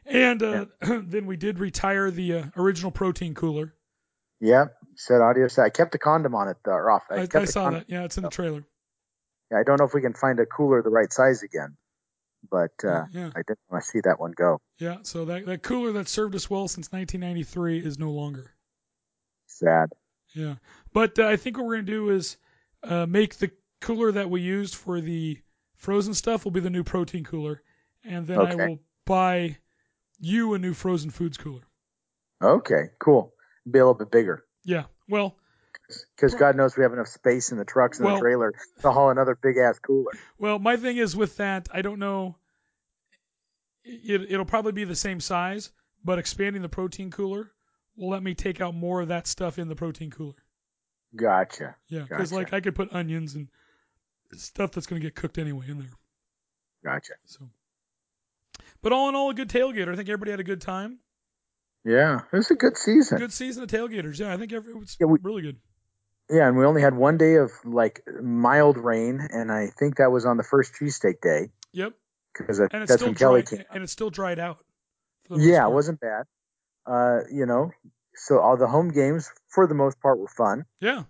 [0.06, 3.74] And uh, then we did retire the uh, original protein cooler.
[4.42, 5.50] Yep, said audio.
[5.50, 5.66] set.
[5.66, 7.04] I kept the condom on it though, or off.
[7.12, 7.90] I, kept I the saw condom- that.
[7.90, 8.64] Yeah, it's in the trailer.
[9.52, 11.76] Yeah, I don't know if we can find a cooler the right size again,
[12.50, 13.32] but uh, Yeah.
[13.36, 14.62] I didn't want to see that one go.
[14.78, 18.52] Yeah, so that, that cooler that served us well since 1993 is no longer.
[19.48, 19.90] Sad.
[20.36, 20.56] Yeah,
[20.94, 22.38] but uh, I think what we're gonna do is
[22.84, 25.40] uh, make the cooler that we used for the
[25.76, 27.64] frozen stuff will be the new protein cooler,
[28.04, 29.58] and then I will buy
[30.20, 31.64] you a new frozen foods cooler.
[32.44, 33.34] Okay, cool.
[33.70, 35.36] Be a little bit bigger Yeah, well,
[36.16, 38.92] because God knows we have enough space in the trucks and Well- the trailer to
[38.92, 40.12] haul another big ass cooler.
[40.38, 42.36] well, my thing is with that, I don't know.
[43.84, 45.72] It, it'll probably be the same size,
[46.04, 47.52] but expanding the protein cooler
[47.96, 50.36] will let me take out more of that stuff in the protein cooler.
[51.16, 51.76] Gotcha.
[51.88, 52.36] Yeah, because Gotcha.
[52.36, 53.48] like I could put onions and
[54.34, 55.90] stuff that's gonna get cooked anyway in there.
[56.84, 57.14] Gotcha.
[57.26, 57.50] So,
[58.82, 59.92] but all in all, a good tailgater.
[59.92, 61.00] I think everybody had a good time.
[61.90, 63.18] Yeah, it was a good season.
[63.18, 64.20] Good season of tailgaters.
[64.20, 65.58] Yeah, I think every, it was Yeah, we- really good.
[66.30, 70.12] Yeah, and we only had one day of like mild rain, and I think that
[70.12, 71.94] was on the first cheesesteak day Yep,
[72.32, 73.64] because that's still when Kelly came.
[73.72, 74.60] and it still dried out.
[75.24, 76.26] for the most Yeah, it wasn't bad.
[76.86, 77.72] Uh, you know,
[78.14, 81.06] so all the home games for the most part were fun, Yeah,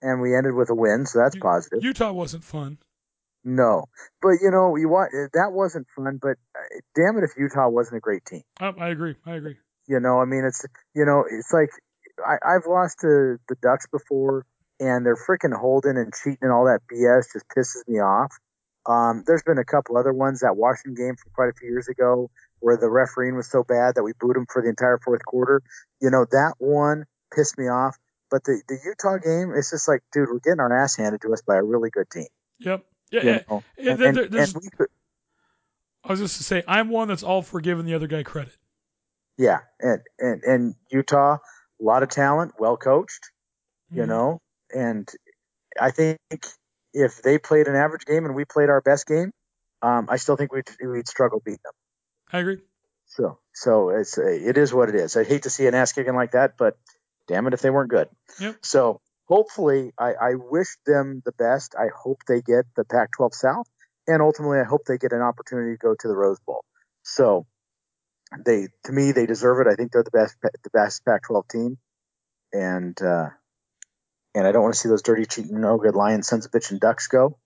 [0.00, 1.82] and we ended with a win, so that's U- positive.
[1.84, 2.78] Utah wasn't fun.
[3.44, 3.84] No,
[4.22, 6.18] but you know, you want that wasn't fun.
[6.20, 9.16] But uh, damn it, if Utah wasn't a great team, I, I agree.
[9.26, 9.56] I agree.
[9.86, 10.64] You know, I mean, it's
[10.94, 11.70] you know, it's like
[12.24, 14.44] I, I've lost to the Ducks before,
[14.80, 18.32] and they're freaking holding and cheating and all that BS just pisses me off.
[18.86, 21.88] Um, there's been a couple other ones that Washington game from quite a few years
[21.88, 22.30] ago
[22.60, 25.60] where the refereeing was so bad that we booed him for the entire fourth quarter.
[26.00, 27.96] You know, that one pissed me off.
[28.30, 31.32] But the, the Utah game, it's just like, dude, we're getting our ass handed to
[31.32, 32.26] us by a really good team.
[32.60, 32.84] Yep.
[33.10, 33.20] Yeah.
[33.22, 33.40] You yeah.
[33.50, 33.62] know?
[33.78, 34.88] yeah, And- there- and- could-
[36.04, 38.56] I was just to say, I'm one that's all for giving the other guy credit.
[39.38, 41.34] Yeah, and and and Utah,
[41.80, 43.30] a lot of talent, well coached,
[43.90, 44.08] you Mhm.
[44.08, 44.40] know,
[44.74, 45.08] and
[45.80, 46.18] I think
[46.94, 49.32] if they played an average game and we played our best game,
[49.82, 51.74] um, I still think we'd we'd struggle beating them.
[52.32, 52.62] I agree.
[53.06, 55.16] So so it's it is what it is.
[55.16, 56.78] I hate to see an ass kicking like that, but
[57.28, 58.08] damn it if they weren't good.
[58.40, 58.56] Yep.
[58.62, 61.74] So hopefully, I, I wish them the best.
[61.78, 63.66] I hope they get the Pac-12 South,
[64.06, 66.64] and ultimately, I hope they get an opportunity to go to the Rose Bowl.
[67.02, 67.46] So
[68.44, 69.70] they, to me, they deserve it.
[69.70, 71.78] I think they're the best, the best Pac-12 team,
[72.52, 73.28] and uh,
[74.34, 76.70] and I don't want to see those dirty, cheating, no good Lions, sons of bitch,
[76.70, 77.38] and Ducks go.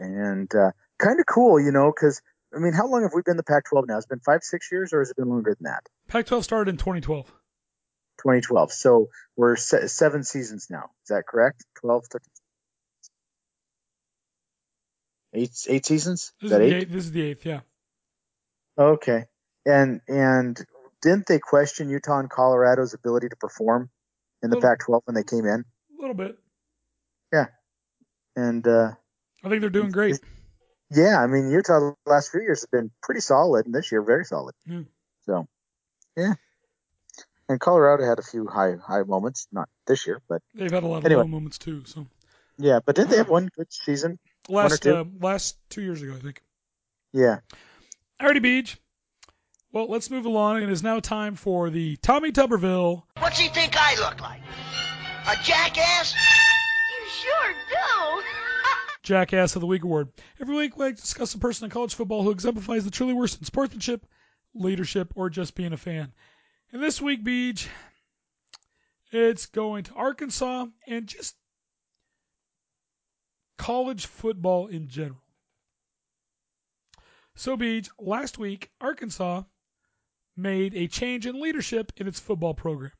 [0.00, 2.20] And uh, kind of cool, you know, because
[2.54, 3.96] I mean, how long have we been the Pac-12 now?
[3.96, 5.84] It's been five, six years, or has it been longer than that?
[6.08, 7.26] Pac-12 started in 2012.
[7.26, 8.72] 2012.
[8.72, 10.90] So we're se- seven seasons now.
[11.02, 11.64] Is that correct?
[11.80, 12.24] 12, 13,
[15.34, 16.32] eight, eight seasons?
[16.40, 16.82] This Is is, that the eight?
[16.82, 17.46] eighth, this is the eighth.
[17.46, 17.60] Yeah.
[18.78, 19.24] Okay.
[19.66, 20.58] And and
[21.02, 23.90] didn't they question Utah and Colorado's ability to perform
[24.42, 25.64] in the Little- Pac-12 when they came in?
[25.98, 26.38] A little bit.
[27.32, 27.46] Yeah,
[28.36, 28.92] and uh,
[29.42, 30.20] I think they're doing great.
[30.90, 34.02] yeah, I mean Utah the last few years have been pretty solid, and this year
[34.02, 34.54] very solid.
[34.66, 34.82] Yeah.
[35.26, 35.46] So
[36.16, 36.34] yeah.
[37.48, 40.86] And Colorado had a few high high moments, not this year, but They've had a
[40.86, 41.22] lot of Anyway.
[41.22, 41.82] low moments too.
[41.86, 42.06] So
[42.58, 42.80] yeah.
[42.84, 44.18] But didn't they have one good season?
[44.48, 44.94] last two?
[44.94, 46.42] uh, last two years ago, I think.
[47.12, 47.38] Yeah.
[48.20, 48.78] Alrighty, Beach.
[49.74, 50.62] Well, let's move along.
[50.62, 54.40] It is now time for the Tommy Tuberville What's he think I look like?
[55.26, 56.14] A jackass?
[56.14, 58.22] You sure do.
[59.02, 60.10] Jackass of the Week award.
[60.40, 63.40] Every week, we like discuss a person in college football who exemplifies the truly worst
[63.40, 64.06] in sportsmanship,
[64.54, 66.12] leadership, or just being a fan.
[66.70, 67.68] And this week, Beach,
[69.10, 71.34] it's going to Arkansas and just
[73.58, 75.24] college football in general.
[77.34, 79.42] So, Beach, last week, Arkansas
[80.36, 82.92] made a change in leadership in its football program.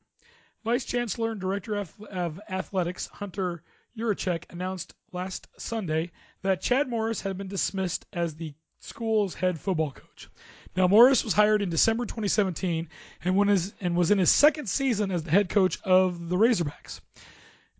[0.63, 3.63] Vice Chancellor and Director of Athletics Hunter
[3.97, 6.11] Yurachek announced last Sunday
[6.41, 10.29] that Chad Morris had been dismissed as the school's head football coach.
[10.75, 12.89] Now Morris was hired in December 2017
[13.23, 16.35] and, when his, and was in his second season as the head coach of the
[16.35, 16.99] Razorbacks.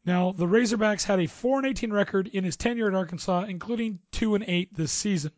[0.05, 3.99] Now the Razorbacks had a 4 and 18 record in his tenure at Arkansas, including
[4.11, 5.31] 2 and 8 this season.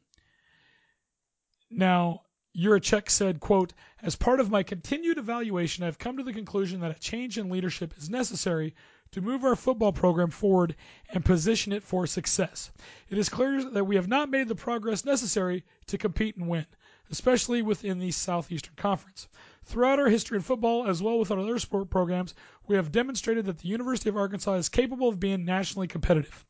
[1.69, 2.21] Now
[2.57, 6.89] Yurachek said, quote, As part of my continued evaluation, I've come to the conclusion that
[6.89, 8.73] a change in leadership is necessary
[9.11, 10.75] to move our football program forward
[11.09, 12.71] and position it for success.
[13.09, 16.65] It is clear that we have not made the progress necessary to compete and win,
[17.11, 19.27] especially within the Southeastern Conference.
[19.63, 22.33] Throughout our history in football, as well with our other sport programs,
[22.65, 26.43] we have demonstrated that the University of Arkansas is capable of being nationally competitive.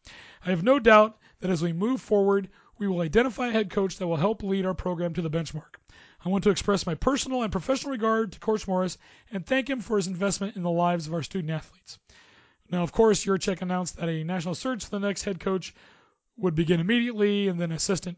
[0.46, 2.48] I have no doubt that as we move forward,
[2.78, 5.76] we will identify a head coach that will help lead our program to the benchmark.
[6.24, 8.98] I want to express my personal and professional regard to Coach Morris
[9.32, 12.00] and thank him for his investment in the lives of our student athletes.
[12.70, 15.74] Now, of course, Yurachek announced that a national search for the next head coach
[16.38, 18.18] would begin immediately, and then assistant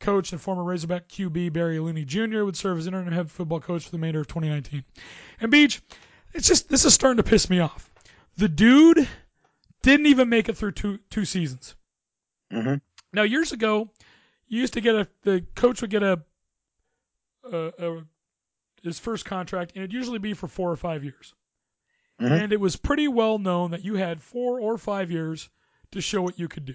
[0.00, 2.44] coach and former Razorback QB Barry Lunney Jr.
[2.44, 4.84] would serve as interim head football coach for the remainder of 2019.
[5.40, 5.80] And Beach,
[6.34, 7.90] it's just this is starting to piss me off.
[8.36, 9.08] The dude
[9.82, 11.74] didn't even make it through two two seasons.
[12.52, 12.74] Mm-hmm.
[13.12, 13.90] Now, years ago,
[14.46, 16.20] you used to get a the coach would get a,
[17.50, 18.04] a, a
[18.82, 21.34] his first contract, and it'd usually be for four or five years.
[22.20, 22.42] Mhm.
[22.42, 25.48] And it was pretty well known that you had four or five years
[25.92, 26.74] to show what you could do.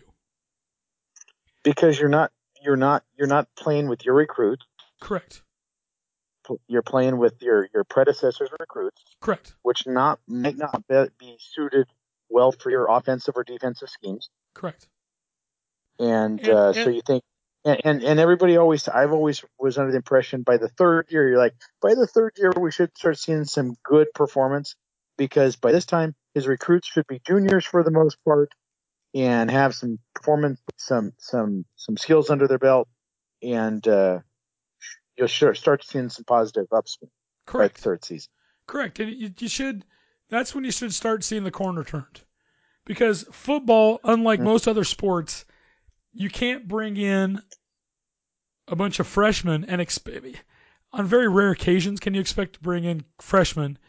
[1.64, 2.32] Because you're not
[2.62, 4.66] you're not you're not playing with your recruits.
[5.02, 5.42] Correct.
[6.68, 9.56] You're playing with your your predecessors' recruits, Correct.
[9.62, 11.88] which not might not be suited
[12.30, 14.30] well for your offensive or defensive schemes.
[14.54, 14.88] Correct.
[16.00, 17.24] And, And- uh, so you think,
[17.66, 21.30] and, and and everybody always, I've always was under the impression by the third year,
[21.30, 24.76] you're like, by the third year we should start seeing some good performance
[25.18, 28.50] because by this time his recruits should be juniors for the most part
[29.14, 32.90] and have some performance, some some some skills under their belt,
[33.42, 34.20] and uh,
[35.16, 37.12] you'll sure start seeing some positive upswing
[37.46, 37.78] by the Correct.
[37.78, 38.30] third season.
[38.68, 39.00] Correct.
[39.00, 39.86] And you, you should.
[40.30, 42.22] That's when you should start seeing the corner turned,
[42.84, 44.46] because football, unlike Mm.
[44.46, 45.46] most other sports,
[46.14, 47.42] you can't bring in
[48.68, 50.26] a bunch of freshmen and expect.
[50.94, 53.80] On very rare occasions, can you expect to bring in freshmen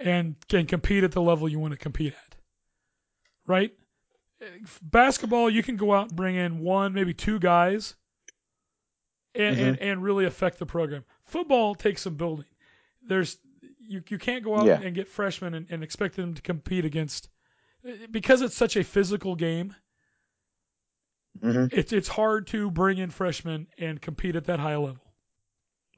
[0.00, 2.36] and can compete at the level you want to compete at?
[3.46, 3.72] Right.
[4.82, 7.94] Basketball, you can go out and bring in one, maybe two guys,
[9.34, 9.84] and, and, mm-hmm.
[9.84, 11.04] and really affect the program.
[11.24, 12.46] Football takes some building.
[13.06, 13.38] There's
[13.78, 14.80] you you can't go out Yeah.
[14.80, 17.28] and get freshmen and, and expect them to compete against
[18.10, 19.74] because it's such a physical game.
[21.40, 25.02] Hmm It's it's hard to bring in freshmen and compete at that high level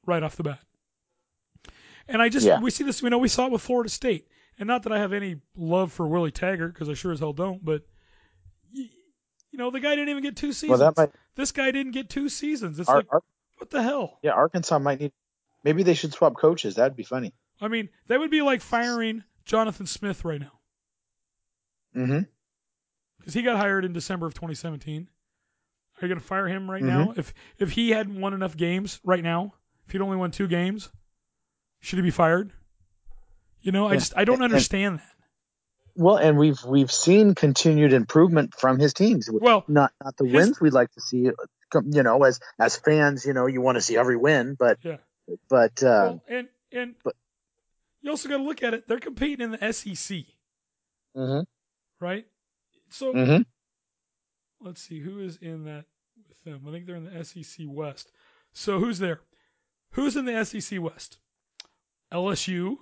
[0.06, 0.60] right off the bat.
[2.08, 2.60] And I just Yeah.
[2.60, 3.02] we see this.
[3.02, 4.28] We know we saw it with Florida State,
[4.58, 7.32] and not that I have any love for Willie Taggart because I sure as hell
[7.32, 7.82] don't, but.
[8.74, 8.90] y-
[9.52, 10.80] You know the guy didn't even get two seasons.
[10.80, 12.78] Well, might this guy didn't get two seasons.
[12.80, 13.06] It's like
[13.58, 14.18] what the hell?
[14.22, 15.12] yeah, Arkansas might need.
[15.62, 16.74] Maybe they should swap coaches.
[16.74, 17.32] That'd be funny.
[17.60, 20.58] I mean, that would be like firing Jonathan Smith right now
[21.94, 22.20] Mm-hmm.
[23.18, 25.08] because he got hired in December of 2017.
[26.02, 27.14] Are you going to fire him right now?
[27.16, 29.54] If if he hadn't won enough games right now,
[29.86, 30.90] if he'd only won two games,
[31.80, 32.52] should he be fired?
[33.60, 35.08] You know, I just I don't And- understand that.
[35.94, 39.28] Well, and we've we've seen continued improvement from his teams.
[39.30, 41.30] Well, not not the his- wins we'd like to see.
[41.74, 44.96] You know, as as fans, you know, you want to see every win, but Yeah.
[45.48, 45.86] but uh,
[46.18, 47.14] Well, and and but-
[48.00, 48.88] you also got to look at it.
[48.88, 50.24] They're competing in the SEC,
[51.16, 51.44] mhm,
[52.00, 52.26] right?
[52.88, 53.42] So mm-hmm.
[54.66, 55.84] let's see who is in that
[56.44, 56.68] with them.
[56.68, 58.10] I think they're in the SEC West.
[58.52, 59.20] So who's there?
[59.92, 61.18] Who's in the SEC West?
[62.12, 62.76] LSU,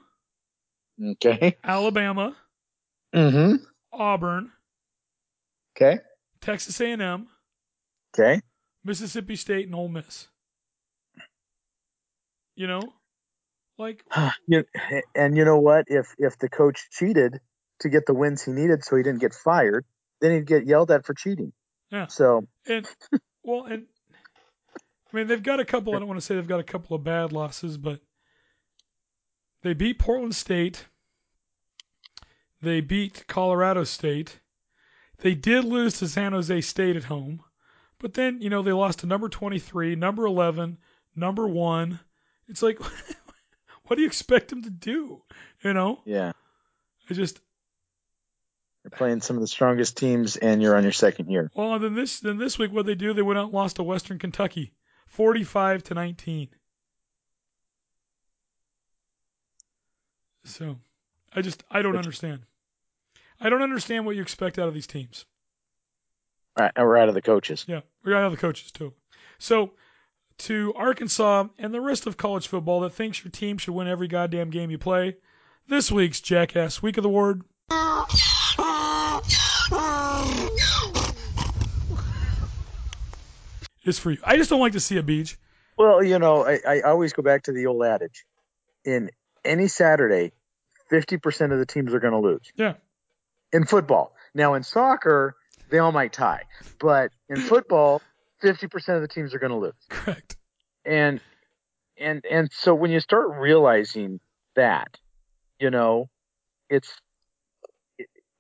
[1.13, 2.37] okay, Alabama,
[3.15, 3.57] Mm-hmm.
[3.93, 4.51] Auburn,
[5.77, 6.01] okay,
[6.41, 7.29] Texas A&M,
[8.13, 8.41] okay.
[8.85, 10.27] Mississippi State, and Ole Miss.
[12.57, 12.83] You know,
[13.79, 14.05] like
[14.49, 14.65] You,
[15.15, 15.85] and you know what?
[15.89, 17.41] If if the coach cheated
[17.81, 19.85] to get the wins he needed, so he didn't get fired,
[20.21, 21.53] then he'd get yelled at for cheating.
[21.91, 22.07] Yeah.
[22.09, 22.87] So and
[23.43, 23.87] well and
[25.13, 25.95] I mean they've got a couple.
[25.95, 28.01] I don't want to say they've got a couple of bad losses, but
[29.63, 30.87] they beat Portland State.
[32.63, 34.39] They beat Colorado State.
[35.19, 37.43] They did lose to San Jose State at home,
[37.99, 40.79] but then you know they lost to number 23, number 11,
[41.17, 42.01] number one.
[42.49, 42.79] It's like,
[43.85, 45.23] what do you expect them to do?
[45.63, 46.33] You know, yeah,
[47.09, 47.41] I just
[48.85, 51.51] you're playing some of the strongest teams, and you're on your second year.
[51.55, 53.83] Well, then this then this week what they do, they went out and lost to
[53.83, 54.73] Western Kentucky,
[55.07, 56.49] forty-five to nineteen.
[60.45, 60.79] So,
[61.35, 62.41] I just I don't understand.
[63.41, 65.27] I don't understand what you expect out of these teams.
[66.59, 67.65] All right, and we're out of the coaches.
[67.69, 68.95] Yeah, we're out of the coaches too.
[69.39, 69.73] So,
[70.39, 74.09] to Arkansas and the rest of college football that thinks your team should win every
[74.09, 75.17] goddamn game you play,
[75.69, 77.43] this week's Jackass Week of the Word
[83.85, 84.19] is for you.
[84.25, 85.39] I just don't like to see a beach
[85.79, 88.25] Well, you know, I, I always go back to the old adage:
[88.85, 89.11] in
[89.45, 90.33] any Saturday,
[90.89, 92.53] fifty percent of the teams are going to lose.
[92.57, 92.75] Yeah.
[93.53, 95.37] In football, now in soccer,
[95.71, 96.43] they all might tie,
[96.79, 98.03] but in football,
[98.41, 99.73] fifty percent of the teams are going to lose.
[99.89, 100.37] Correct.
[100.85, 101.21] And
[101.99, 104.21] and and so when you start realizing
[104.57, 104.99] that,
[105.59, 106.09] you know,
[106.69, 106.93] it's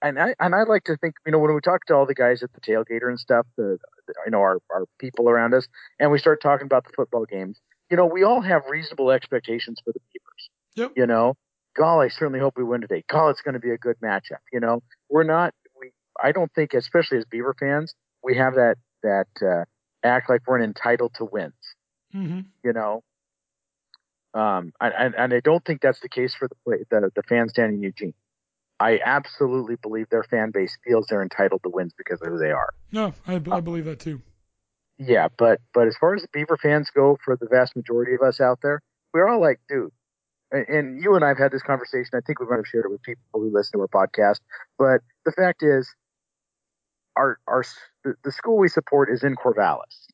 [0.02, 2.14] and I and I like to think, you know, when we talk to all the
[2.14, 5.66] guys at the tailgater and stuff, the, the you know our our people around us,
[5.98, 7.58] and we start talking about the football games,
[7.90, 10.50] you know, we all have reasonable expectations for the Beavers.
[10.76, 10.92] Yep.
[10.96, 11.34] You know,
[11.76, 13.04] God, I certainly hope we win today.
[13.08, 14.42] God, it's going to be a good matchup.
[14.52, 15.54] You know, we're not.
[15.78, 15.90] We
[16.22, 19.64] I don't think, especially as Beaver fans, we have that that uh,
[20.02, 21.52] act like we're entitled to wins.
[22.14, 22.40] Mm-hmm.
[22.64, 23.02] You know,
[24.34, 27.70] um, and, and I don't think that's the case for the the the fans down
[27.70, 28.14] in Eugene.
[28.80, 32.50] I absolutely believe their fan base feels they're entitled to wins because of who they
[32.50, 32.70] are.
[32.90, 34.22] No, I, I uh, believe that too.
[34.98, 38.22] Yeah, but but as far as the Beaver fans go, for the vast majority of
[38.22, 38.80] us out there,
[39.12, 39.92] we're all like, dude.
[40.50, 42.10] And, and you and I've had this conversation.
[42.14, 44.40] I think we might have shared it with people who listen to our podcast.
[44.78, 45.88] But the fact is,
[47.16, 47.64] our our
[48.24, 50.06] the school we support is in Corvallis.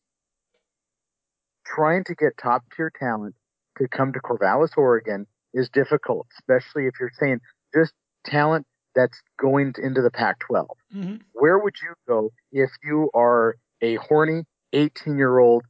[1.64, 3.34] Trying to get top tier talent
[3.78, 7.40] to come to Corvallis, Oregon, is difficult, especially if you're saying
[7.74, 7.92] just
[8.26, 10.66] talent that's going to, into the Pac-12.
[10.94, 11.16] Mm-hmm.
[11.34, 15.64] Where would you go if you are a horny 18 year old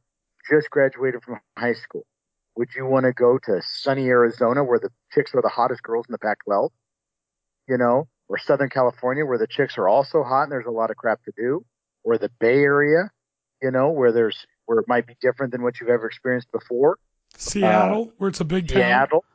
[0.49, 2.05] just graduated from high school?
[2.55, 6.05] Would you want to go to sunny Arizona where the chicks are the hottest girls
[6.07, 6.69] in the Pac-12?
[7.67, 10.89] You know, or Southern California where the chicks are also hot and there's a lot
[10.89, 11.65] of crap to do,
[12.03, 13.11] or the Bay Area,
[13.61, 16.97] you know, where there's where it might be different than what you've ever experienced before.
[17.35, 18.77] Seattle, where it's a big town.
[18.77, 19.25] Seattle,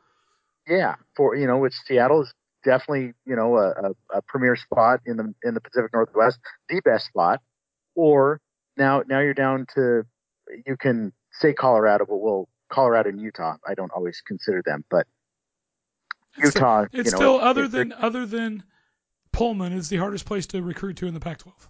[0.67, 2.33] yeah, for you know, it's Seattle is
[2.65, 6.39] definitely you know a, a, premier spot in the in the Pacific Northwest,
[6.69, 7.41] the best spot.
[7.95, 8.41] Or
[8.77, 10.05] now now you're down to
[10.67, 15.07] you can say Colorado, but well, Colorado and Utah, I don't always consider them, but
[16.39, 18.65] It's- Utah, It's you know, still it- other it- than other than
[19.33, 21.69] Pullman is the hardest place to recruit to in the Pac-12.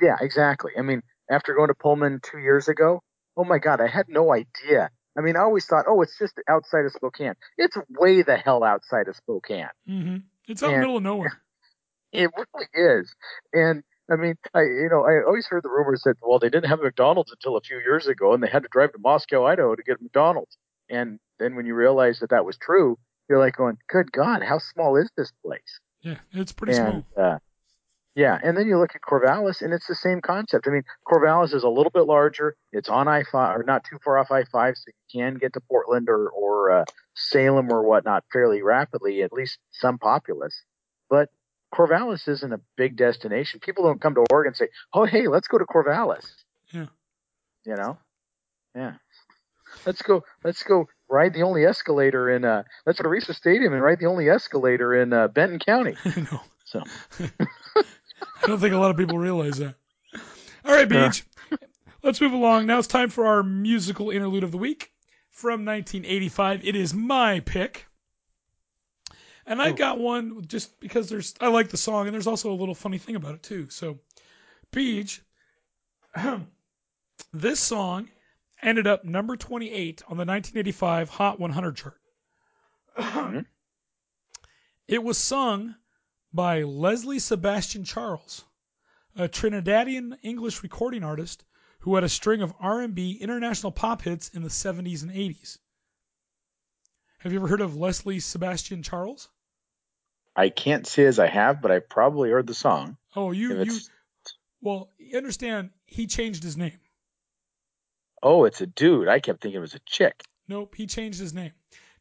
[0.00, 0.72] Yeah, exactly.
[0.78, 3.02] I mean, after going to Pullman two years ago,
[3.36, 4.90] oh my God, I had no idea.
[5.16, 7.34] I mean, I always thought, oh, it's just outside of Spokane.
[7.56, 9.68] It's way the hell outside of Spokane.
[9.88, 10.16] Mm-hmm.
[10.48, 11.40] It's out in the middle of nowhere.
[12.12, 13.14] It really is.
[13.52, 16.70] And I mean, I you know, I always heard the rumors that well, they didn't
[16.70, 19.74] have McDonald's until a few years ago, and they had to drive to Moscow, Idaho,
[19.74, 20.56] to get a McDonald's.
[20.88, 22.96] And then when you realize that that was true,
[23.28, 27.24] you're like going, "Good God, how small is this place?" Yeah, it's pretty and small.
[27.26, 27.38] uh,
[28.16, 30.66] yeah, and then you look at Corvallis, and it's the same concept.
[30.66, 32.56] I mean, Corvallis is a little bit larger.
[32.72, 35.52] It's on I five, or not too far off I five, so you can get
[35.52, 39.22] to Portland or or uh, Salem or whatnot fairly rapidly.
[39.22, 40.62] At least some populace,
[41.10, 41.28] but
[41.74, 43.60] Corvallis isn't a big destination.
[43.60, 46.26] People don't come to Oregon and say, "Oh, hey, let's go to Corvallis."
[46.72, 46.86] Yeah.
[47.66, 47.98] You know,
[48.74, 48.94] yeah.
[49.84, 50.24] Let's go.
[50.42, 52.46] Let's go ride the only escalator in.
[52.46, 55.96] Uh, let's go to Reser Stadium and ride the only escalator in uh, Benton County.
[56.32, 56.82] no, So
[58.22, 59.74] I don't think a lot of people realize that.
[60.64, 61.24] All right, Beach.
[62.02, 62.66] Let's move along.
[62.66, 64.92] Now it's time for our musical interlude of the week
[65.30, 66.64] from 1985.
[66.64, 67.86] It is my pick.
[69.46, 69.74] And I oh.
[69.74, 72.98] got one just because there's I like the song and there's also a little funny
[72.98, 73.68] thing about it too.
[73.70, 73.98] So,
[74.72, 75.20] Beach,
[77.32, 78.08] this song
[78.62, 82.00] ended up number 28 on the 1985 Hot 100 chart.
[82.96, 83.40] Hmm.
[84.88, 85.74] It was sung
[86.36, 88.44] by Leslie Sebastian Charles,
[89.16, 91.42] a Trinidadian English recording artist
[91.78, 95.56] who had a string of R&B international pop hits in the 70s and 80s.
[97.20, 99.30] Have you ever heard of Leslie Sebastian Charles?
[100.36, 102.98] I can't say as I have, but I probably heard the song.
[103.16, 103.80] Oh, you you
[104.60, 106.78] well, you understand he changed his name.
[108.22, 109.08] Oh, it's a dude.
[109.08, 110.22] I kept thinking it was a chick.
[110.48, 111.52] Nope, he changed his name.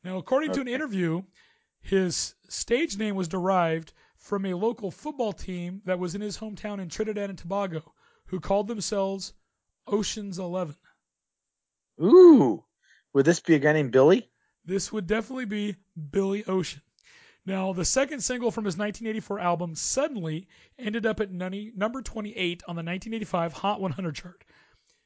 [0.03, 1.24] Now, according to an interview,
[1.80, 3.94] his stage name was derived
[4.26, 7.94] from a local football team that was in his hometown in Trinidad and Tobago,
[8.26, 9.34] who called themselves
[9.86, 10.76] Ocean's Eleven.
[12.02, 12.66] Ooh,
[13.14, 14.28] would this be a guy named Billy?
[14.66, 15.76] This would definitely be
[16.10, 16.82] Billy Ocean.
[17.46, 20.48] Now, the second single from his 1984 album, Suddenly,
[20.80, 24.44] ended up at number 28 on the 1985 Hot 100 chart.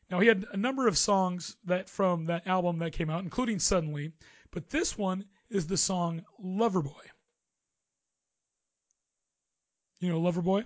[0.10, 3.60] Now, he had a number of songs that from that album that came out, including
[3.60, 4.14] Suddenly,
[4.50, 7.04] but this one is the song Loverboy.
[10.00, 10.66] You know Loverboy?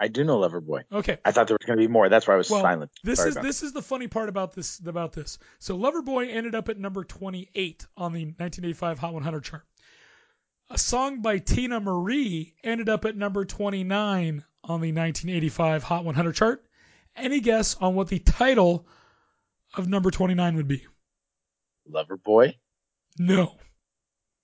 [0.00, 0.82] I do know Loverboy.
[0.92, 1.18] Okay.
[1.24, 2.08] I thought there was going to be more.
[2.08, 2.90] That's why I was well, silent.
[3.04, 3.66] This Sorry is this that.
[3.66, 5.38] is the funny part about this about this.
[5.60, 9.62] So Loverboy ended up at number 28 on the 1985 Hot 100 chart.
[10.70, 16.32] A song by Teena Marie ended up at number 29 on the 1985 Hot 100
[16.32, 16.64] chart.
[17.16, 18.88] Any guess on what the title
[19.76, 20.84] of number 29 would be?
[21.90, 22.54] Loverboy?
[23.18, 23.56] No.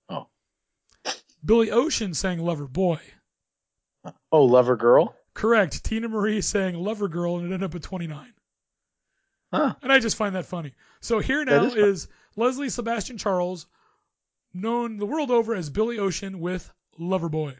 [0.09, 0.28] Oh.
[1.44, 3.01] Billy Ocean sang Loverboy.
[4.33, 5.15] Oh, Lover Girl?
[5.35, 5.85] Correct.
[5.85, 8.33] Teena Marie saying Lover Girl and it ended up at 29.
[9.53, 9.75] Huh.
[9.83, 10.75] And I just find that funny.
[11.01, 13.67] So here now is, is Leslie Sebastian Charles,
[14.55, 17.57] known the world over as Billy Ocean with "lover boy."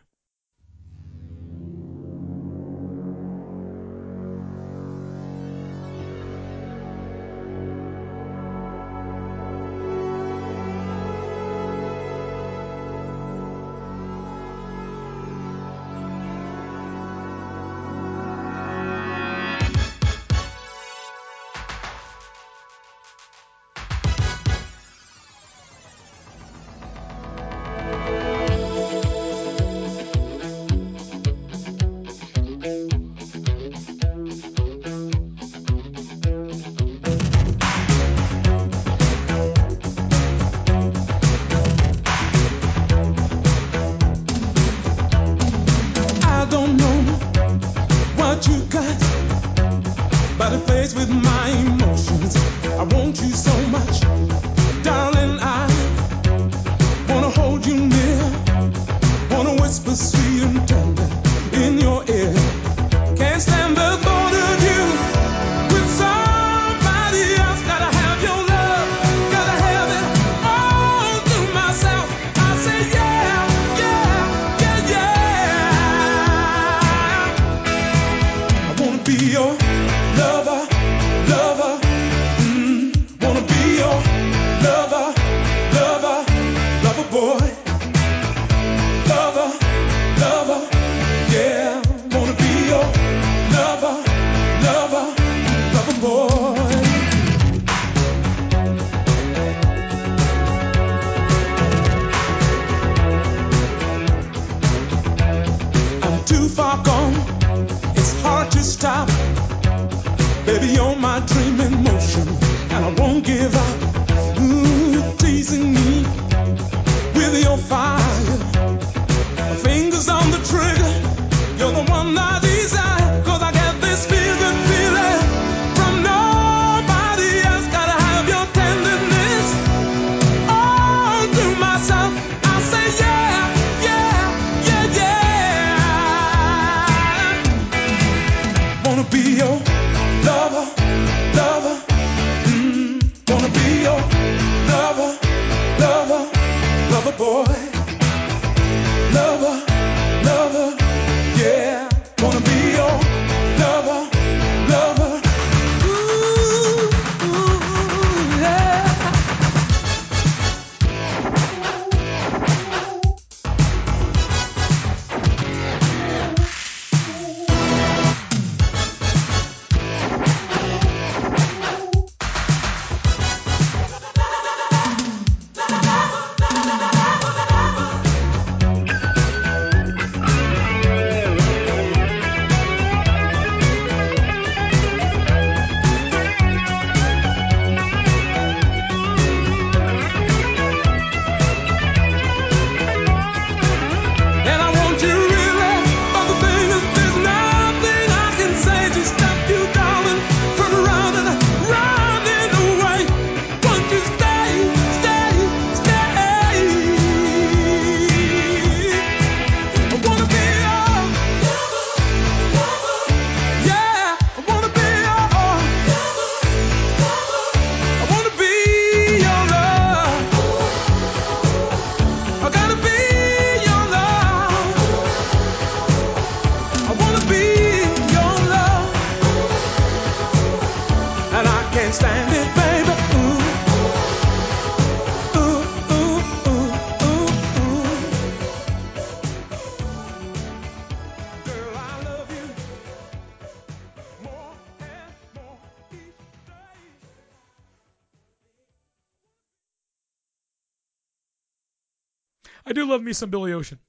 [252.71, 253.81] I do love me some Billy Ocean.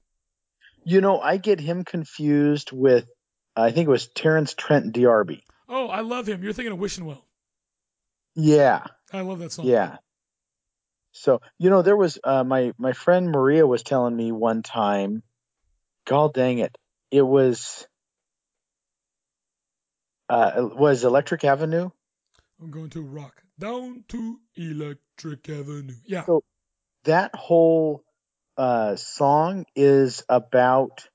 [0.84, 3.06] You know, I get him confused with
[3.54, 5.44] I think it was Terence Trent D'Arby.
[5.68, 6.42] Oh, I love him.
[6.42, 7.24] You're thinking of Wishing Well.
[8.34, 8.82] Yeah.
[9.12, 9.66] I love that song.
[9.66, 9.98] Yeah.
[11.12, 15.22] So you know, there was uh, my my friend Maria was telling me one time.
[16.04, 16.76] God dang it!
[17.12, 17.86] It was.
[20.28, 21.90] Uh, was Electric Avenue?
[22.60, 25.94] I'm going to rock down to Electric Avenue.
[26.06, 26.24] Yeah.
[26.24, 26.42] So
[27.04, 28.02] that whole
[28.56, 31.08] uh, song is about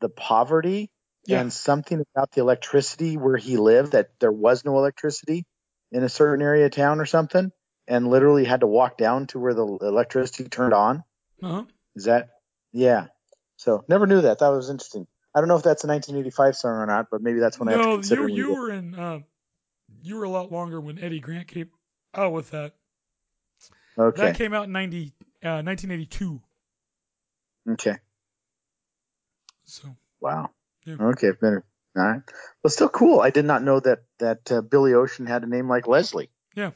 [0.00, 0.90] the poverty
[1.26, 1.40] Yeah.
[1.40, 5.44] and something about the electricity where he lived that there was no electricity
[5.92, 7.50] in a certain area of town or something
[7.86, 11.04] and literally had to walk down to where the electricity turned on
[11.42, 11.64] Uh-huh.
[11.96, 12.30] is that
[12.72, 13.06] yeah
[13.56, 16.72] so never knew that that was interesting i don't know if that's a 1985 song
[16.76, 18.94] or not but maybe that's when i have to No, consider you you were in
[18.94, 19.20] uh,
[20.02, 21.70] you were a lot longer when Eddie Grant came
[22.14, 22.74] out with that.
[23.98, 26.40] okay That came out in 90, uh, 1982.
[27.68, 27.96] Okay
[29.64, 30.50] So wow
[30.84, 30.96] Yeah.
[31.00, 31.64] okay better
[31.96, 32.22] all right
[32.62, 35.68] well still cool i did not know that that uh, billy ocean had a name
[35.68, 36.70] like leslie yeah.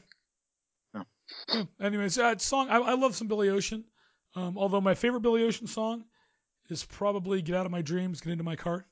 [0.93, 1.63] Yeah.
[1.79, 3.85] Anyways, uh, song I, I love some Billy Ocean.
[4.35, 6.03] Um, although my favorite Billy Ocean song
[6.69, 8.85] is probably "Get Out of My Dreams, Get Into My Car."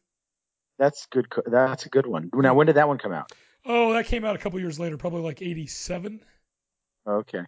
[0.80, 3.32] that's good that's a good one now when did that one come out
[3.66, 6.22] Oh, that came out a couple years later, probably like '87.
[7.06, 7.42] Okay.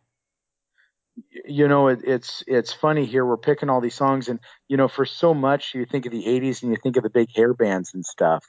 [1.46, 3.26] You know, it, it's it's funny here.
[3.26, 6.24] We're picking all these songs, and you know, for so much, you think of the
[6.24, 8.46] '80s and you think of the big hair bands and stuff,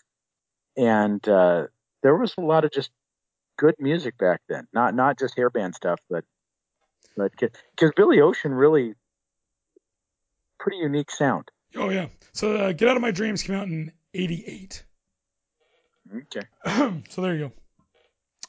[0.76, 1.66] and uh,
[2.02, 2.90] there was a lot of just
[3.59, 4.66] good music back then.
[4.72, 6.24] Not not just hair band stuff, but
[7.16, 8.94] but because Billy Ocean really
[10.59, 11.51] pretty unique sound.
[11.76, 12.06] Oh yeah.
[12.32, 14.84] So uh, "Get Out of My Dreams" came out in '88.
[16.16, 16.47] Okay.
[17.09, 17.52] so there you go.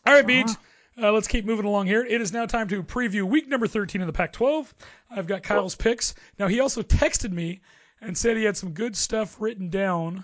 [0.06, 0.50] All right, Beach.
[0.98, 2.04] Uh, let's keep moving along here.
[2.04, 4.74] It is now time to preview week number 13 of the Pac 12.
[5.10, 6.16] I've got Kyle's picks.
[6.38, 7.62] Now, he also texted me
[8.02, 10.24] and said he had some good stuff written down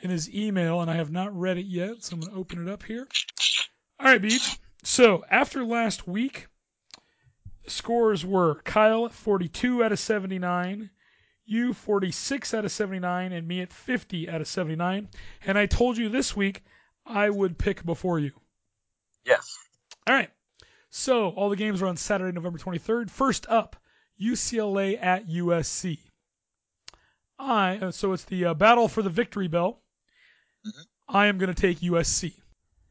[0.00, 2.66] in his email, and I have not read it yet, so I'm going to open
[2.66, 3.08] it up here.
[3.98, 4.58] All right, Beach.
[4.84, 6.46] So, after last week,
[7.66, 10.90] scores were Kyle at 42 out of 79,
[11.46, 15.08] you 46 out of 79, and me at 50 out of 79.
[15.46, 16.62] And I told you this week
[17.06, 18.32] I would pick before you.
[19.24, 19.56] Yes.
[20.08, 20.30] All right.
[20.90, 23.10] So all the games are on Saturday, November 23rd.
[23.10, 23.76] First up,
[24.20, 25.98] UCLA at USC.
[27.38, 29.80] I uh, so it's the uh, battle for the victory bell.
[31.08, 32.34] I am going to take USC.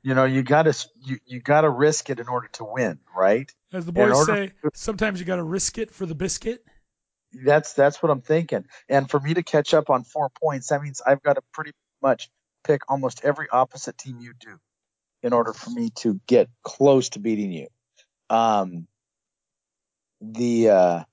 [0.03, 0.73] You know, you gotta
[1.03, 3.51] you, you gotta risk it in order to win, right?
[3.73, 6.63] As the boys say, sometimes you got to risk it for the biscuit.
[7.33, 8.65] That's that's what I'm thinking.
[8.87, 11.71] And for me to catch up on four points, that means I've got to pretty
[12.01, 12.29] much
[12.63, 14.59] pick almost every opposite team you do
[15.27, 17.67] in order for me to get close to beating you.
[18.29, 18.87] Um,
[20.21, 21.03] the uh,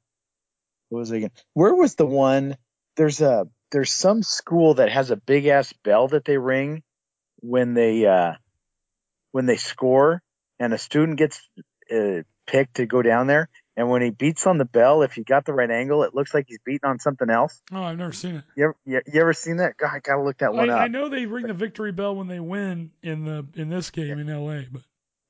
[0.89, 1.32] what was again?
[1.53, 2.57] Where was the one?
[2.97, 6.85] There's a there's some school that has a big ass bell that they ring
[7.41, 8.35] when they uh,
[9.32, 10.23] when they score,
[10.61, 11.43] and a student gets
[11.93, 13.49] uh, picked to go down there.
[13.77, 16.33] And when he beats on the bell, if you got the right angle, it looks
[16.33, 17.61] like he's beating on something else.
[17.73, 18.45] Oh, I've never seen it.
[18.57, 19.77] You ever, you, you ever seen that?
[19.77, 20.81] God, I gotta look that one I, up.
[20.83, 24.19] I know they ring the victory bell when they win in the in this game
[24.19, 24.83] in LA, but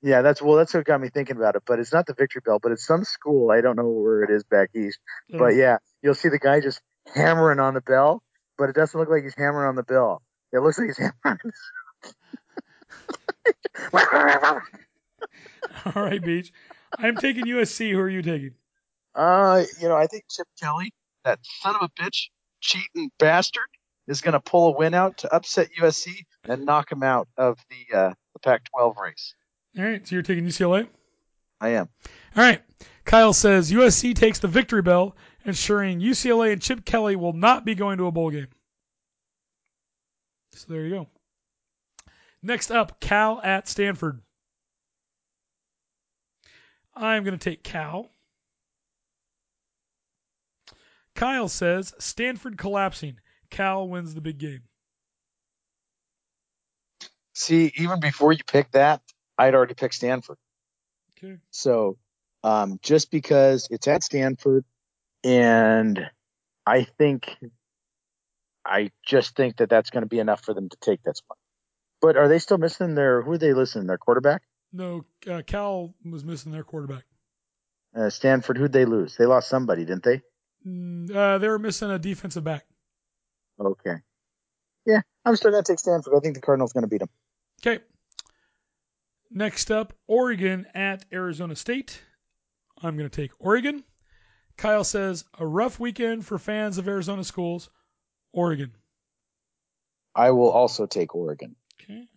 [0.02, 1.62] Yeah, that's well, that's what got me thinking about it.
[1.66, 3.50] But it's not the victory bell, but it's some school.
[3.50, 4.98] I don't know where it is back east.
[5.30, 6.82] But yeah, you'll see the guy just
[7.14, 8.22] hammering on the bell,
[8.58, 10.20] but it doesn't look like he's hammering on the bell.
[10.52, 11.52] It looks like he's hammering.
[15.96, 16.52] all right, Beach.
[16.98, 17.90] I'm taking USC.
[17.92, 18.54] Who are you taking?
[19.14, 20.92] uh, you know, I think Chip Kelly,
[21.24, 22.28] that son of a bitch,
[22.60, 23.62] cheating bastard,
[24.08, 26.08] is going to pull a win out to upset USC
[26.48, 29.34] and knock him out of the uh, the Pac-12 race.
[29.78, 30.88] All right, so you're taking UCLA.
[31.60, 31.88] I am.
[32.36, 32.62] All right.
[33.04, 37.74] Kyle says USC takes the victory bell, ensuring UCLA and Chip Kelly will not be
[37.74, 38.48] going to a bowl game.
[40.52, 41.08] So there you go.
[42.42, 44.20] Next up, Cal at Stanford.
[46.96, 48.10] I'm going to take Cal.
[51.14, 53.18] Kyle says Stanford collapsing.
[53.50, 54.62] Cal wins the big game.
[57.34, 59.00] See, even before you picked that,
[59.38, 60.38] I'd already picked Stanford.
[61.18, 61.38] Okay.
[61.50, 61.98] So,
[62.42, 64.64] um, just because it's at Stanford,
[65.24, 66.10] and
[66.66, 67.36] I think,
[68.64, 71.38] I just think that that's going to be enough for them to take that spot.
[72.00, 73.22] But are they still missing their?
[73.22, 73.86] Who are they listening?
[73.86, 74.42] Their quarterback?
[74.74, 77.04] No, uh, Cal was missing their quarterback.
[77.96, 78.58] Uh, Stanford.
[78.58, 79.16] Who'd they lose?
[79.16, 80.20] They lost somebody, didn't they?
[80.66, 82.66] Mm, Uh, they were missing a defensive back.
[83.60, 83.94] Okay.
[84.84, 86.12] Yeah, I'm still going to take Stanford.
[86.16, 87.08] I think the Cardinals going to beat them.
[87.64, 87.82] Okay.
[89.30, 92.02] Next up, Oregon at Arizona State.
[92.82, 93.84] I'm going to take Oregon.
[94.56, 97.70] Kyle says a rough weekend for fans of Arizona schools.
[98.32, 98.72] Oregon.
[100.14, 101.54] I will also take Oregon.
[101.80, 102.08] Okay.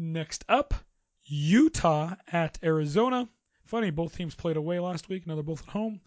[0.00, 0.74] Next up,
[1.24, 3.28] Utah at Arizona.
[3.64, 5.26] Funny, both teams played away last week.
[5.26, 6.00] Now they're both at home.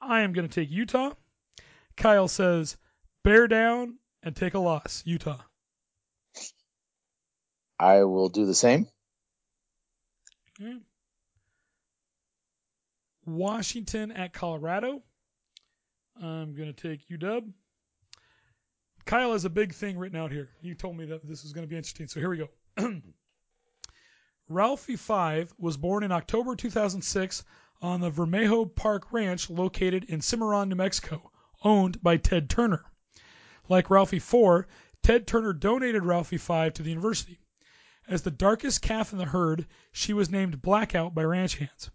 [0.00, 1.12] I am going to take Utah.
[1.94, 2.78] Kyle says
[3.22, 5.02] bear down and take a loss.
[5.04, 5.40] Utah.
[7.78, 8.88] I will do the same.
[10.58, 10.78] Okay.
[13.26, 15.02] Washington at Colorado.
[16.16, 17.52] I'm going to take UW.
[19.04, 20.48] Kyle has a big thing written out here.
[20.62, 22.48] You told me that this was going to be interesting, so here we go.
[24.50, 27.44] Ralphie Five was born in October 2006
[27.80, 32.84] on the Vermejo Park Ranch located in Cimarron, New Mexico, owned by Ted Turner.
[33.70, 34.68] Like Ralphie 4,
[35.02, 37.40] Ted Turner donated Ralphie 5 to the university.
[38.06, 41.90] As the darkest calf in the herd, she was named Blackout by ranch hands.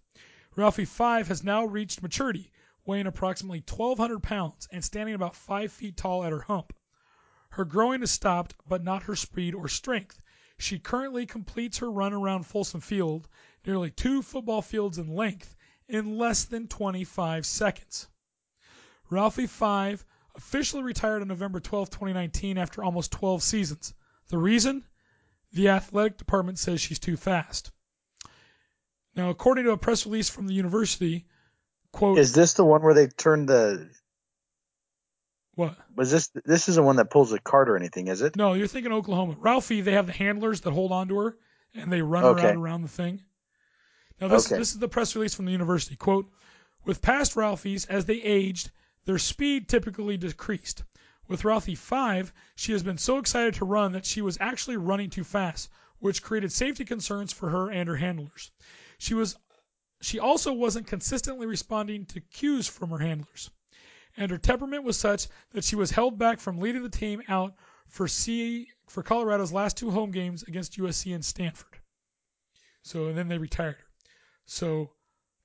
[0.56, 2.52] Ralphie 5 has now reached maturity,
[2.84, 6.74] weighing approximately 1,200 pounds and standing about 5 feet tall at her hump.
[7.52, 10.20] Her growing has stopped, but not her speed or strength.
[10.60, 13.30] She currently completes her run around Folsom Field,
[13.66, 15.56] nearly two football fields in length,
[15.88, 18.08] in less than 25 seconds.
[19.10, 20.06] Ralphie 5
[20.36, 23.94] officially retired on November 12, 2019, after almost 12 seasons.
[24.28, 24.84] The reason?
[25.54, 27.72] The athletic department says she's too fast.
[29.16, 31.26] Now, according to a press release from the university,
[31.94, 33.90] quote, Is this the one where they turned the?
[35.60, 35.78] What?
[35.96, 36.30] Was this?
[36.46, 38.08] This is the one that pulls the cart or anything?
[38.08, 38.36] Is it?
[38.36, 39.36] No, you're thinking Oklahoma.
[39.38, 41.38] Ralphie, they have the handlers that hold onto her
[41.76, 42.48] and they run Okay.
[42.48, 43.22] around around the thing.
[44.22, 44.58] Now this Okay.
[44.58, 45.96] this is the press release from the university.
[45.96, 46.32] Quote,
[46.86, 48.72] with past Ralphies, as they aged,
[49.06, 50.84] their speed typically decreased.
[51.28, 55.10] With Ralphie 5, she has been so excited to run that she was actually running
[55.10, 55.70] too fast,
[56.00, 58.52] which created safety concerns for her and her handlers.
[58.98, 59.38] She was
[60.02, 63.52] she also wasn't consistently responding to cues from her handlers.
[64.20, 67.56] And her temperament was such that she was held back from leading the team out
[67.88, 71.80] for C for Colorado's last two home games against USC and Stanford.
[72.84, 73.86] So and then they retired her.
[74.46, 74.92] So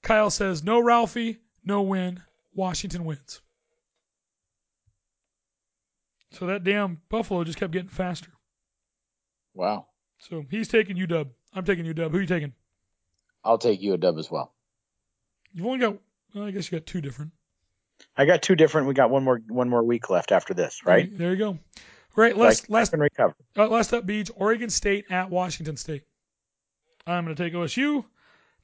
[0.02, 2.20] Kyle says no Ralphie, no win.
[2.52, 3.40] Washington wins.
[6.32, 8.32] So that damn Buffalo just kept getting faster.
[9.55, 9.86] Wow.
[10.18, 11.30] So he's taking UW.
[11.52, 12.10] I'm taking UW.
[12.10, 12.52] Who are you taking?
[13.44, 14.52] I'll take you a as well.
[15.52, 15.96] You've only got
[16.34, 17.30] well, I guess you got two different.
[18.16, 18.86] I got two different.
[18.86, 21.08] We got one more one more week left after this, right?
[21.16, 21.58] There you go.
[22.14, 22.36] Great.
[22.36, 23.34] Last I last can recover.
[23.56, 26.02] Uh, last up, Beach, Oregon State at Washington State.
[27.06, 28.04] I'm going to take OSU.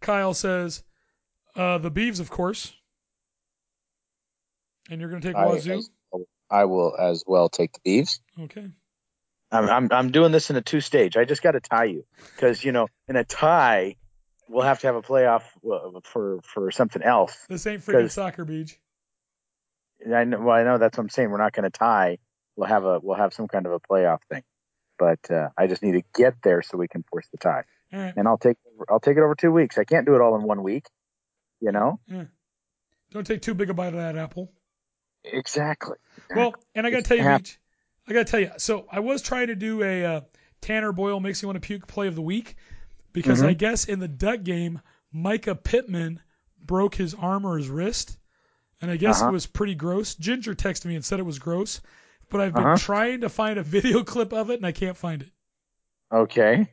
[0.00, 0.82] Kyle says
[1.56, 2.72] uh, the Beavs, of course.
[4.90, 5.78] And you're going to take I, Wazoo.
[5.78, 5.90] as-
[6.50, 8.18] I will as well take the Beavs.
[8.40, 8.66] Okay.
[9.52, 11.16] I'm I'm, I'm doing this in a two stage.
[11.16, 12.04] I just got to tie you
[12.34, 13.96] because you know in a tie
[14.48, 17.36] we'll have to have a playoff uh, for for something else.
[17.48, 18.78] This ain't freaking 'Cause- soccer, Beach.
[20.14, 20.40] I know.
[20.40, 21.30] Well, I know that's what I'm saying.
[21.30, 22.18] We're not going to tie.
[22.56, 24.42] We'll have a we'll have some kind of a playoff thing.
[24.98, 27.62] But uh, I just need to get there so we can force the tie.
[27.92, 28.12] Right.
[28.16, 28.56] And I'll take
[28.88, 29.78] I'll take it over two weeks.
[29.78, 30.86] I can't do it all in one week.
[31.60, 32.24] You know Yeah.
[33.10, 34.52] Don't take too big a bite of that apple.
[35.24, 35.96] exactly.
[36.34, 37.36] Well, and I got to tell you.
[37.38, 37.58] Beach,
[38.08, 38.50] I got to tell you.
[38.58, 40.20] So I was trying to do a uh,
[40.60, 42.56] Tanner Boyle makes you want to puke play of the week
[43.12, 43.48] because Mhm.
[43.48, 44.80] I guess in the Duck game,
[45.14, 46.20] Mycah Pittman
[46.62, 48.16] broke his arm or his wrist,
[48.80, 49.30] and I guess Uh-huh.
[49.30, 50.14] it was pretty gross.
[50.14, 51.80] Ginger texted me and said it was gross,
[52.28, 52.76] but I've been Uh-huh.
[52.76, 55.30] trying to find a video clip of it and I can't find it.
[56.12, 56.66] Okay.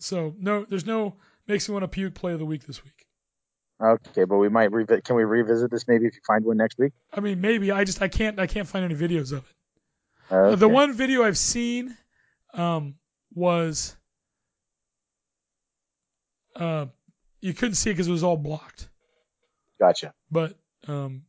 [0.00, 1.16] So no, there's no
[1.46, 3.06] makes me want to puke play of the week this week.
[3.80, 5.04] Okay, but we might revisit.
[5.04, 6.92] can we revisit this maybe if you find one next week?
[7.12, 10.34] I mean, maybe I just I can't I can't find any videos of it.
[10.34, 10.52] Okay.
[10.52, 11.96] Uh, the one video I've seen
[12.54, 12.94] um,
[13.34, 13.96] was
[16.56, 16.86] uh,
[17.40, 18.88] you couldn't see it because it was all blocked.
[19.80, 20.14] Gotcha.
[20.30, 20.56] But
[20.86, 21.22] um,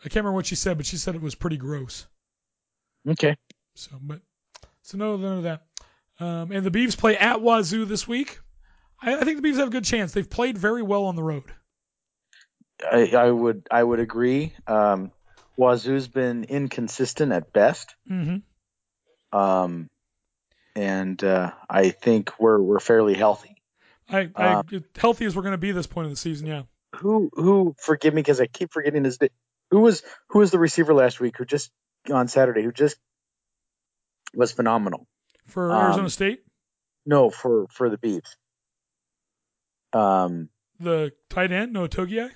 [0.00, 2.06] I can't remember what she said, but she said it was pretty gross.
[3.08, 3.36] Okay.
[3.74, 4.20] So, but
[4.82, 5.62] so no, none of that.
[6.18, 8.40] Um, and the Beavs play at Wazoo this week.
[9.00, 10.12] I, I think the Beavs have a good chance.
[10.12, 11.44] They've played very well on the road.
[12.90, 14.54] I, I would I would agree.
[14.66, 15.12] Um,
[15.56, 17.94] Wazoo's been inconsistent at best.
[18.10, 19.38] Mm-hmm.
[19.38, 19.88] Um,
[20.74, 23.56] and uh, I think we're we're fairly healthy.
[24.08, 26.46] I, I Um, healthy as we're going to be this point in the season.
[26.46, 26.62] Yeah.
[26.96, 29.30] Who who forgive me because I keep forgetting his name.
[29.70, 31.70] Who was who was the receiver last week who just
[32.12, 32.96] on Saturday who just
[34.34, 35.06] was phenomenal.
[35.46, 36.44] For Um, Arizona State,
[37.06, 38.36] No, for for the Beavs.
[39.92, 40.48] Um,
[40.78, 42.30] the tight end Noah Togiai,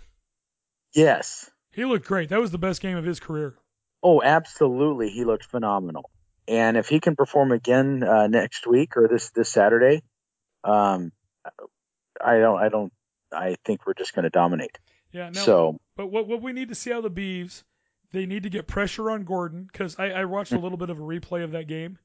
[0.93, 1.51] yes.
[1.71, 2.31] he looked great.
[2.31, 3.55] That was the best game of his career.
[4.03, 5.11] Oh, absolutely.
[5.11, 6.11] He looked phenomenal.
[6.47, 10.03] And if he can perform again uh, next week or this this Saturday,
[10.63, 11.13] um,
[12.23, 12.93] I don't I don't
[13.33, 14.79] I think we're just going to dominate.
[15.15, 15.31] Yeah.
[15.31, 17.63] Now, so But what what we need to see out of the Beavs,
[18.13, 20.99] they need to get pressure on Gordon because I, I watched a little bit of
[20.99, 21.99] a replay of that game,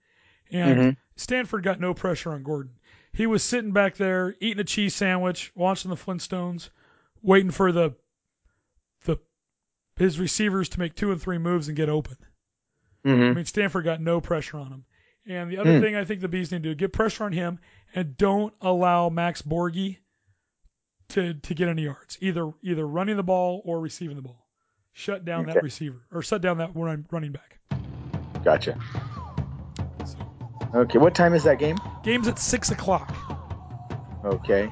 [0.52, 0.98] and Mhm.
[1.16, 2.74] Stanford got no pressure on Gordon.
[3.12, 6.70] He was sitting back there eating a cheese sandwich, watching the Flintstones,
[7.24, 7.96] waiting for the
[9.06, 9.18] the
[9.96, 12.16] his receivers to make two and three moves and get open.
[13.04, 13.36] I mhm.
[13.36, 14.86] mean, Stanford got no pressure on him.
[15.26, 15.82] And the other Hmm.
[15.82, 17.60] thing I think the Bees need to do get pressure on him
[17.96, 19.98] and don't allow Max Borghi
[21.10, 24.46] to to get any yards, either either running the ball or receiving the ball.
[24.94, 27.60] Shut down that receiver or shut down that run, running back.
[28.44, 28.78] Gotcha.
[30.06, 30.18] So,
[30.76, 31.78] Okay, what time is that game?
[32.04, 33.14] game's at six o'clock.
[34.26, 34.70] Okay.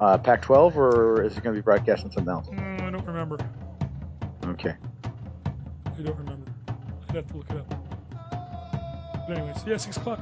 [0.00, 2.46] Uh, Pac-12, or is it going to be broadcast on something else?
[2.48, 3.36] Mm, I don't remember.
[4.46, 4.74] Okay.
[5.04, 6.46] I don't remember.
[7.08, 7.74] I'd have to look it up.
[9.26, 10.20] But anyways, yeah, six o'clock.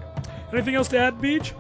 [0.53, 1.53] Anything else to add, Beach?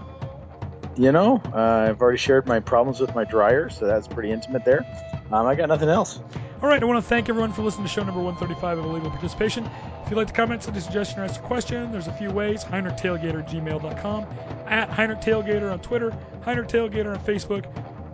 [0.97, 4.65] You know, uh, I've already shared my problems with my dryer, so that's pretty intimate
[4.65, 4.87] there.
[5.31, 6.21] Um, I got nothing else.
[6.63, 9.11] All right, I want to thank everyone for listening to show number 135 of Illegal
[9.11, 9.69] Participation.
[10.03, 12.31] If you'd like to comment, send a suggestion, or ask a question, there's a few
[12.31, 12.65] ways.
[12.65, 14.27] HeinrichTailgater at gmail.com,
[14.67, 17.67] at Heinrich Tailgater on Twitter, Heinrich Tailgater on Facebook.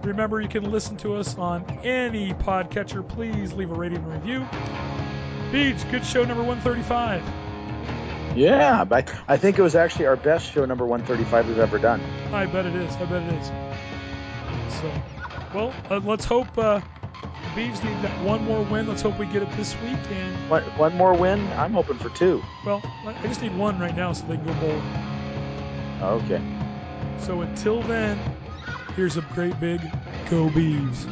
[0.04, 3.08] Remember, you can listen to us on any podcatcher.
[3.08, 4.44] Please leave a rating and review.
[5.52, 7.22] Beach, good show number 135.
[8.34, 12.00] Yeah, but I think it was actually our best show number 135 we've ever done.
[12.32, 12.94] I bet it is.
[12.96, 13.46] I bet it is.
[14.80, 14.92] So,
[15.54, 18.88] well, uh, let's hope uh, the Beavs need that one more win.
[18.88, 19.98] Let's hope we get it this week.
[20.10, 21.46] And One, one more win?
[21.52, 22.42] I'm hoping for two.
[22.64, 26.22] well, I I just need one right now so they can go bowling.
[26.24, 26.42] Okay.
[27.20, 28.18] So until then,
[28.96, 29.80] here's a great big
[30.30, 31.06] go Beavs.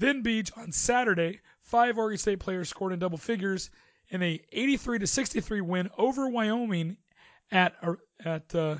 [0.00, 3.68] Then Beach on Saturday, five Oregon State players scored in double figures
[4.08, 6.96] in a 83 to 63 win over Wyoming
[7.52, 7.74] at
[8.24, 8.76] at uh,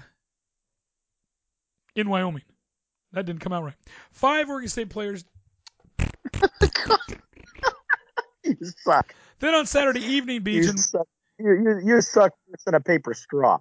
[1.94, 2.44] in Wyoming.
[3.12, 3.74] That didn't come out right.
[4.12, 5.24] Five Oregon State players.
[8.42, 9.14] You suck.
[9.38, 11.06] Then on Saturday evening, Beach You and suck.
[11.38, 13.58] You, you, you suck worse than a paper straw.